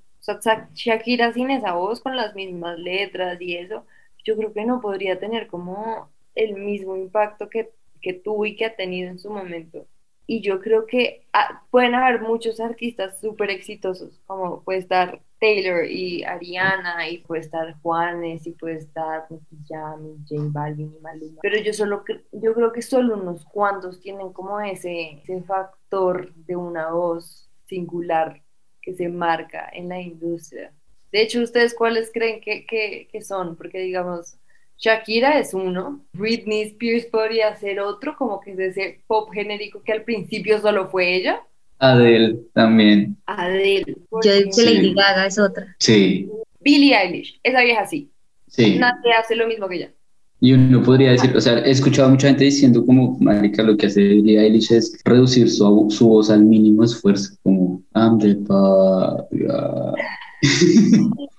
Shakira 0.75 1.33
sin 1.33 1.51
esa 1.51 1.75
voz, 1.75 2.01
con 2.01 2.17
las 2.17 2.35
mismas 2.35 2.79
letras 2.79 3.41
y 3.41 3.57
eso, 3.57 3.87
yo 4.25 4.37
creo 4.37 4.53
que 4.53 4.65
no 4.65 4.81
podría 4.81 5.19
tener 5.19 5.47
como 5.47 6.11
el 6.35 6.55
mismo 6.55 6.97
impacto 6.97 7.49
que, 7.49 7.71
que 8.01 8.13
tuvo 8.15 8.47
y 8.47 8.57
que 8.57 8.67
ha 8.67 8.77
tenido 8.77 9.11
en 9.11 9.19
su 9.19 9.31
momento. 9.31 9.87
Y 10.27 10.41
yo 10.41 10.61
creo 10.61 10.87
que 10.87 11.25
ah, 11.33 11.63
pueden 11.71 11.95
haber 11.95 12.21
muchos 12.21 12.59
artistas 12.59 13.21
súper 13.21 13.51
exitosos, 13.51 14.21
como 14.27 14.63
puede 14.63 14.81
estar 14.81 15.21
Taylor 15.39 15.85
y 15.85 16.25
Ariana, 16.25 17.09
y 17.09 17.19
puede 17.19 17.43
estar 17.43 17.79
Juanes, 17.83 18.47
y 18.47 18.53
puede 18.53 18.79
estar 18.79 19.27
Yami, 19.69 20.17
J 20.29 20.43
Balvin 20.51 20.95
y 20.97 21.01
Maluma. 21.01 21.41
Pero 21.43 21.59
yo, 21.61 21.73
solo, 21.73 22.03
yo 22.33 22.55
creo 22.55 22.73
que 22.73 22.83
solo 22.83 23.15
unos 23.15 23.45
cuantos 23.45 24.01
tienen 24.01 24.33
como 24.33 24.61
ese, 24.61 25.23
ese 25.23 25.43
factor 25.43 26.35
de 26.35 26.57
una 26.57 26.91
voz 26.91 27.49
singular 27.67 28.43
que 28.81 28.95
se 28.95 29.09
marca 29.09 29.69
en 29.73 29.89
la 29.89 30.01
industria. 30.01 30.73
De 31.13 31.23
hecho, 31.23 31.41
¿ustedes 31.41 31.75
cuáles 31.75 32.11
creen 32.13 32.41
que, 32.41 32.67
que, 32.67 33.09
que 33.11 33.21
son? 33.23 33.57
Porque 33.57 33.79
digamos, 33.79 34.39
Shakira 34.79 35.39
es 35.39 35.55
uno, 35.55 36.05
Britney 36.13 36.63
Spears 36.63 37.07
podría 37.07 37.55
ser 37.57 37.81
otro, 37.81 38.17
como 38.17 38.41
que 38.41 38.53
es 38.53 38.59
ese 38.59 39.01
pop 39.07 39.31
genérico 39.33 39.83
que 39.83 39.93
al 39.93 40.03
principio 40.03 40.61
solo 40.61 40.89
fue 40.89 41.15
ella. 41.15 41.41
Adele 41.79 42.39
también. 42.53 43.17
Adele. 43.27 43.97
Yo 44.25 44.35
digo 44.35 44.51
que 44.55 44.65
Lady 44.65 44.95
Gaga 44.95 45.27
es 45.27 45.39
otra. 45.39 45.75
Sí. 45.79 46.29
Billie 46.61 46.97
Eilish, 46.97 47.39
esa 47.43 47.63
vieja 47.63 47.87
sí. 47.87 48.11
Sí. 48.49 48.79
Nadie 48.79 49.13
hace 49.13 49.37
lo 49.37 49.47
mismo 49.47 49.69
que 49.69 49.77
ella. 49.77 49.93
Y 50.41 50.53
uno 50.53 50.83
podría 50.83 51.13
decir, 51.13 51.35
o 51.35 51.41
sea, 51.41 51.61
he 51.61 51.71
escuchado 51.71 52.09
a 52.09 52.11
mucha 52.11 52.29
gente 52.29 52.45
diciendo 52.45 52.85
como, 52.85 53.17
marica, 53.21 53.63
lo 53.63 53.77
que 53.77 53.87
hace 53.87 54.03
Billie 54.03 54.39
Eilish 54.39 54.71
es 54.71 55.01
reducir 55.05 55.51
su, 55.51 55.87
su 55.89 56.09
voz 56.09 56.29
al 56.31 56.45
mínimo 56.45 56.85
esfuerzo, 56.85 57.35
como, 57.43 57.83
I'm 57.95 58.19
the 58.19 58.37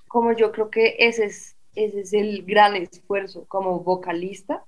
como 0.07 0.35
yo 0.35 0.51
creo 0.51 0.71
que 0.71 0.95
ese 0.97 1.25
es, 1.25 1.55
ese 1.77 2.01
es 2.01 2.13
el 2.13 2.43
gran 2.43 2.75
esfuerzo 2.75 3.45
como 3.47 3.81
vocalista. 3.81 4.65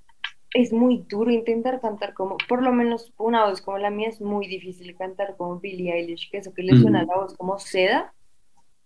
Es 0.53 0.73
muy 0.73 1.05
duro 1.07 1.31
intentar 1.31 1.79
cantar 1.81 2.13
como, 2.13 2.37
por 2.47 2.63
lo 2.63 2.71
menos 2.71 3.13
una 3.17 3.45
voz 3.45 3.61
como 3.61 3.77
la 3.77 3.91
mía 3.91 4.09
es 4.09 4.21
muy 4.21 4.47
difícil 4.47 4.95
cantar 4.95 5.35
como 5.37 5.59
Billie 5.59 5.93
Eilish, 5.93 6.29
que 6.31 6.37
eso 6.37 6.53
que 6.53 6.63
le 6.63 6.77
suena 6.77 7.01
a 7.01 7.05
la 7.05 7.15
voz 7.15 7.35
como 7.35 7.59
seda, 7.59 8.13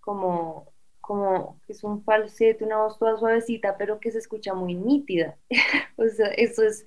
como 0.01 0.73
como 1.03 1.59
que 1.67 1.73
es 1.73 1.83
un 1.83 2.01
falsete, 2.01 2.63
una 2.63 2.77
voz 2.77 2.97
toda 2.97 3.17
suavecita, 3.17 3.75
pero 3.77 3.99
que 3.99 4.09
se 4.09 4.19
escucha 4.19 4.53
muy 4.53 4.73
nítida. 4.73 5.37
o 5.97 6.07
sea, 6.07 6.27
eso 6.27 6.63
es, 6.63 6.85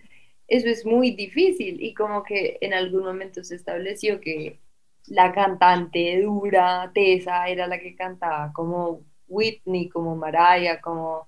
eso 0.48 0.68
es 0.68 0.86
muy 0.86 1.10
difícil 1.10 1.82
y 1.82 1.92
como 1.92 2.22
que 2.22 2.56
en 2.62 2.72
algún 2.72 3.04
momento 3.04 3.44
se 3.44 3.56
estableció 3.56 4.18
que 4.20 4.58
la 5.06 5.32
cantante 5.32 6.22
dura, 6.22 6.90
tesa, 6.94 7.46
era 7.48 7.66
la 7.66 7.78
que 7.78 7.94
cantaba 7.94 8.52
como 8.54 9.02
Whitney, 9.28 9.88
como 9.88 10.16
Mariah, 10.16 10.80
como, 10.80 11.26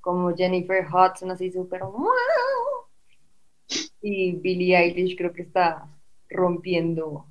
como 0.00 0.34
Jennifer 0.34 0.86
Hudson, 0.86 1.30
así 1.30 1.50
súper... 1.50 1.82
Y 4.00 4.32
Billie 4.36 4.76
Eilish 4.76 5.16
creo 5.16 5.32
que 5.32 5.42
está 5.42 5.88
rompiendo 6.28 7.26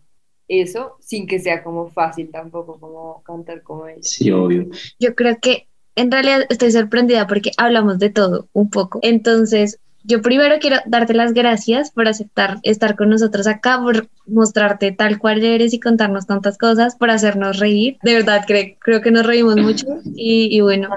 eso 0.47 0.97
sin 0.99 1.27
que 1.27 1.39
sea 1.39 1.63
como 1.63 1.89
fácil 1.89 2.29
tampoco 2.31 2.79
como 2.79 3.23
cantar 3.23 3.63
como 3.63 3.87
ella. 3.87 4.01
Sí, 4.01 4.31
obvio. 4.31 4.67
Yo 4.99 5.15
creo 5.15 5.37
que 5.39 5.67
en 5.95 6.11
realidad 6.11 6.45
estoy 6.49 6.71
sorprendida 6.71 7.25
porque 7.27 7.51
hablamos 7.57 7.99
de 7.99 8.09
todo 8.09 8.49
un 8.53 8.69
poco. 8.69 8.99
Entonces, 9.01 9.79
yo 10.05 10.21
primero 10.21 10.55
quiero 10.59 10.77
darte 10.85 11.13
las 11.13 11.33
gracias 11.33 11.91
por 11.91 12.07
aceptar 12.07 12.59
estar 12.63 12.95
con 12.95 13.09
nosotros 13.09 13.47
acá, 13.47 13.79
por 13.81 14.07
mostrarte 14.27 14.91
tal 14.91 15.17
cual 15.17 15.43
eres 15.43 15.73
y 15.73 15.79
contarnos 15.79 16.27
tantas 16.27 16.57
cosas, 16.57 16.95
por 16.95 17.09
hacernos 17.09 17.59
reír. 17.59 17.97
De 18.03 18.13
verdad, 18.13 18.43
creo, 18.45 18.75
creo 18.79 19.01
que 19.01 19.11
nos 19.11 19.25
reímos 19.25 19.55
mucho 19.57 19.87
y, 20.15 20.55
y 20.55 20.61
bueno. 20.61 20.89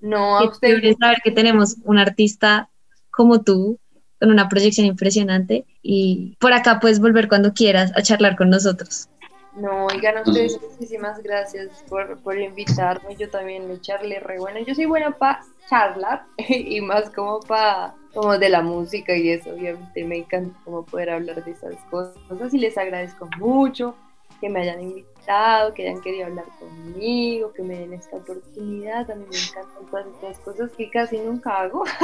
No, 0.00 0.38
a 0.38 0.48
ustedes. 0.48 0.96
saber 1.00 1.18
que 1.24 1.32
tenemos 1.32 1.76
un 1.84 1.98
artista 1.98 2.68
como 3.10 3.42
tú, 3.42 3.78
con 4.20 4.30
una 4.30 4.48
proyección 4.48 4.86
impresionante 4.86 5.64
y 5.82 6.36
por 6.38 6.52
acá 6.52 6.78
puedes 6.78 7.00
volver 7.00 7.26
cuando 7.26 7.54
quieras 7.54 7.90
a 7.96 8.02
charlar 8.02 8.36
con 8.36 8.50
nosotros. 8.50 9.08
No, 9.56 9.86
oigan, 9.86 10.18
a 10.18 10.22
ustedes 10.22 10.60
muchísimas 10.60 11.20
gracias 11.22 11.68
por, 11.88 12.20
por 12.20 12.38
invitarme. 12.38 13.16
Yo 13.16 13.28
también 13.30 13.66
me 13.66 13.80
charlé 13.80 14.20
re 14.20 14.38
bueno. 14.38 14.60
Yo 14.60 14.74
soy 14.74 14.84
buena 14.84 15.10
para 15.10 15.40
charlar 15.68 16.24
y 16.48 16.80
más 16.80 17.10
como 17.10 17.40
para 17.40 17.94
como 18.14 18.38
de 18.38 18.48
la 18.48 18.62
música 18.62 19.16
y 19.16 19.30
eso. 19.30 19.50
Obviamente 19.50 20.04
me 20.04 20.18
encanta 20.18 20.58
como 20.64 20.84
poder 20.84 21.10
hablar 21.10 21.44
de 21.44 21.50
esas 21.50 21.76
cosas. 21.90 22.16
Y 22.52 22.58
les 22.58 22.76
agradezco 22.76 23.28
mucho 23.38 23.94
que 24.40 24.48
me 24.48 24.60
hayan 24.60 24.80
invitado, 24.80 25.74
que 25.74 25.86
hayan 25.86 26.00
querido 26.00 26.26
hablar 26.26 26.46
conmigo, 26.58 27.52
que 27.52 27.62
me 27.62 27.78
den 27.78 27.92
esta 27.92 28.16
oportunidad. 28.16 29.10
A 29.10 29.14
mí 29.14 29.24
me 29.30 29.36
encantan 29.36 29.86
todas 29.90 30.06
estas 30.06 30.38
cosas 30.40 30.70
que 30.72 30.90
casi 30.90 31.18
nunca 31.18 31.60
hago. 31.60 31.84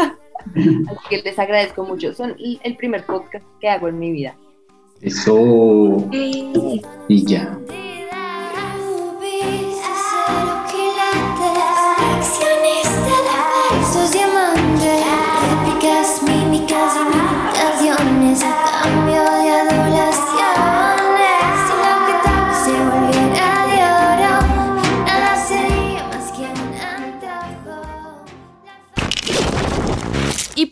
Así 0.55 1.09
que 1.09 1.23
les 1.23 1.39
agradezco 1.39 1.85
mucho. 1.85 2.13
Son 2.13 2.37
el 2.39 2.77
primer 2.77 3.05
podcast 3.05 3.45
que 3.61 3.69
hago 3.69 3.89
en 3.89 3.99
mi 3.99 4.13
vida. 4.13 4.37
Eso. 5.01 6.09
Y 6.13 7.25
ya. 7.27 7.59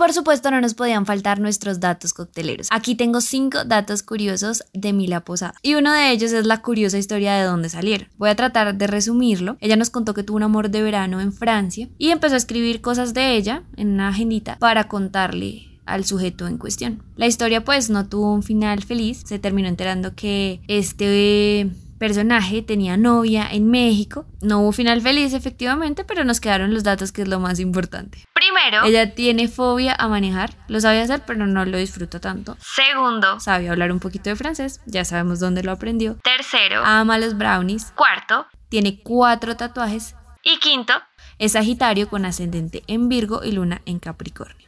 Por 0.05 0.13
supuesto 0.13 0.51
no 0.51 0.61
nos 0.61 0.75
podían 0.75 1.07
faltar 1.07 1.41
nuestros 1.41 1.81
datos 1.81 2.13
cocteleros. 2.13 2.67
Aquí 2.71 2.95
tengo 2.95 3.23
cinco 3.23 3.65
datos 3.65 4.03
curiosos 4.03 4.63
de 4.75 4.93
Mila 4.93 5.21
Posada. 5.21 5.55
Y 5.63 5.77
uno 5.77 5.95
de 5.95 6.11
ellos 6.11 6.31
es 6.33 6.45
la 6.45 6.61
curiosa 6.61 6.99
historia 6.99 7.33
de 7.37 7.45
dónde 7.45 7.71
salieron. 7.71 8.09
Voy 8.19 8.29
a 8.29 8.35
tratar 8.35 8.75
de 8.75 8.87
resumirlo. 8.87 9.57
Ella 9.61 9.77
nos 9.77 9.89
contó 9.89 10.13
que 10.13 10.23
tuvo 10.23 10.37
un 10.37 10.43
amor 10.43 10.69
de 10.69 10.83
verano 10.83 11.23
en 11.23 11.33
Francia 11.33 11.89
y 11.97 12.11
empezó 12.11 12.35
a 12.35 12.37
escribir 12.37 12.83
cosas 12.83 13.15
de 13.15 13.35
ella 13.35 13.63
en 13.79 13.95
una 13.95 14.09
agendita 14.09 14.59
para 14.59 14.89
contarle 14.89 15.81
al 15.87 16.05
sujeto 16.05 16.49
en 16.49 16.59
cuestión. 16.59 17.03
La 17.17 17.27
historia 17.27 17.65
pues 17.65 17.89
no 17.89 18.07
tuvo 18.07 18.35
un 18.35 18.43
final 18.43 18.83
feliz, 18.83 19.23
se 19.25 19.39
terminó 19.39 19.69
enterando 19.69 20.15
que 20.15 20.61
este 20.69 21.71
personaje 22.05 22.61
tenía 22.61 22.99
novia 22.99 23.49
en 23.51 23.71
México. 23.71 24.27
No 24.43 24.61
hubo 24.61 24.73
final 24.73 25.01
feliz 25.01 25.33
efectivamente, 25.33 26.05
pero 26.05 26.23
nos 26.23 26.39
quedaron 26.39 26.75
los 26.75 26.85
datos 26.85 27.13
que 27.13 27.23
es 27.23 27.29
lo 27.29 27.41
más 27.41 27.61
importante. 27.61 28.19
Primero, 28.35 28.85
ella 28.85 29.15
tiene 29.15 29.49
fobia 29.49 29.97
a 29.99 30.07
manejar, 30.07 30.51
lo 30.69 30.83
sabe 30.83 31.01
hacer, 31.01 31.23
pero 31.27 31.47
no 31.47 31.65
lo 31.65 31.79
disfruta 31.79 32.21
tanto. 32.21 32.59
Segundo, 32.61 33.41
sabe 33.41 33.71
hablar 33.71 33.91
un 33.91 34.01
poquito 34.01 34.29
de 34.29 34.37
francés, 34.37 34.83
ya 34.85 35.07
sabemos 35.07 35.41
dónde 35.41 35.63
lo 35.63 35.73
aprendió. 35.73 36.19
Tercero, 36.23 36.83
ama 36.85 37.17
los 37.17 37.39
brownies. 37.39 37.87
Cuarto, 37.97 38.49
tiene 38.69 39.01
cuatro 39.03 39.57
tatuajes. 39.57 40.15
Y 40.43 40.59
quinto, 40.59 40.93
es 41.39 41.53
Sagitario 41.53 42.11
con 42.11 42.27
ascendente 42.27 42.85
en 42.87 43.09
Virgo 43.09 43.43
y 43.45 43.53
luna 43.53 43.81
en 43.87 43.99
Capricornio. 43.99 44.64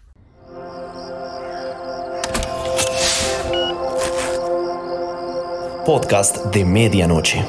Podcast 5.87 6.53
de 6.53 6.65
medianoche. 6.65 7.45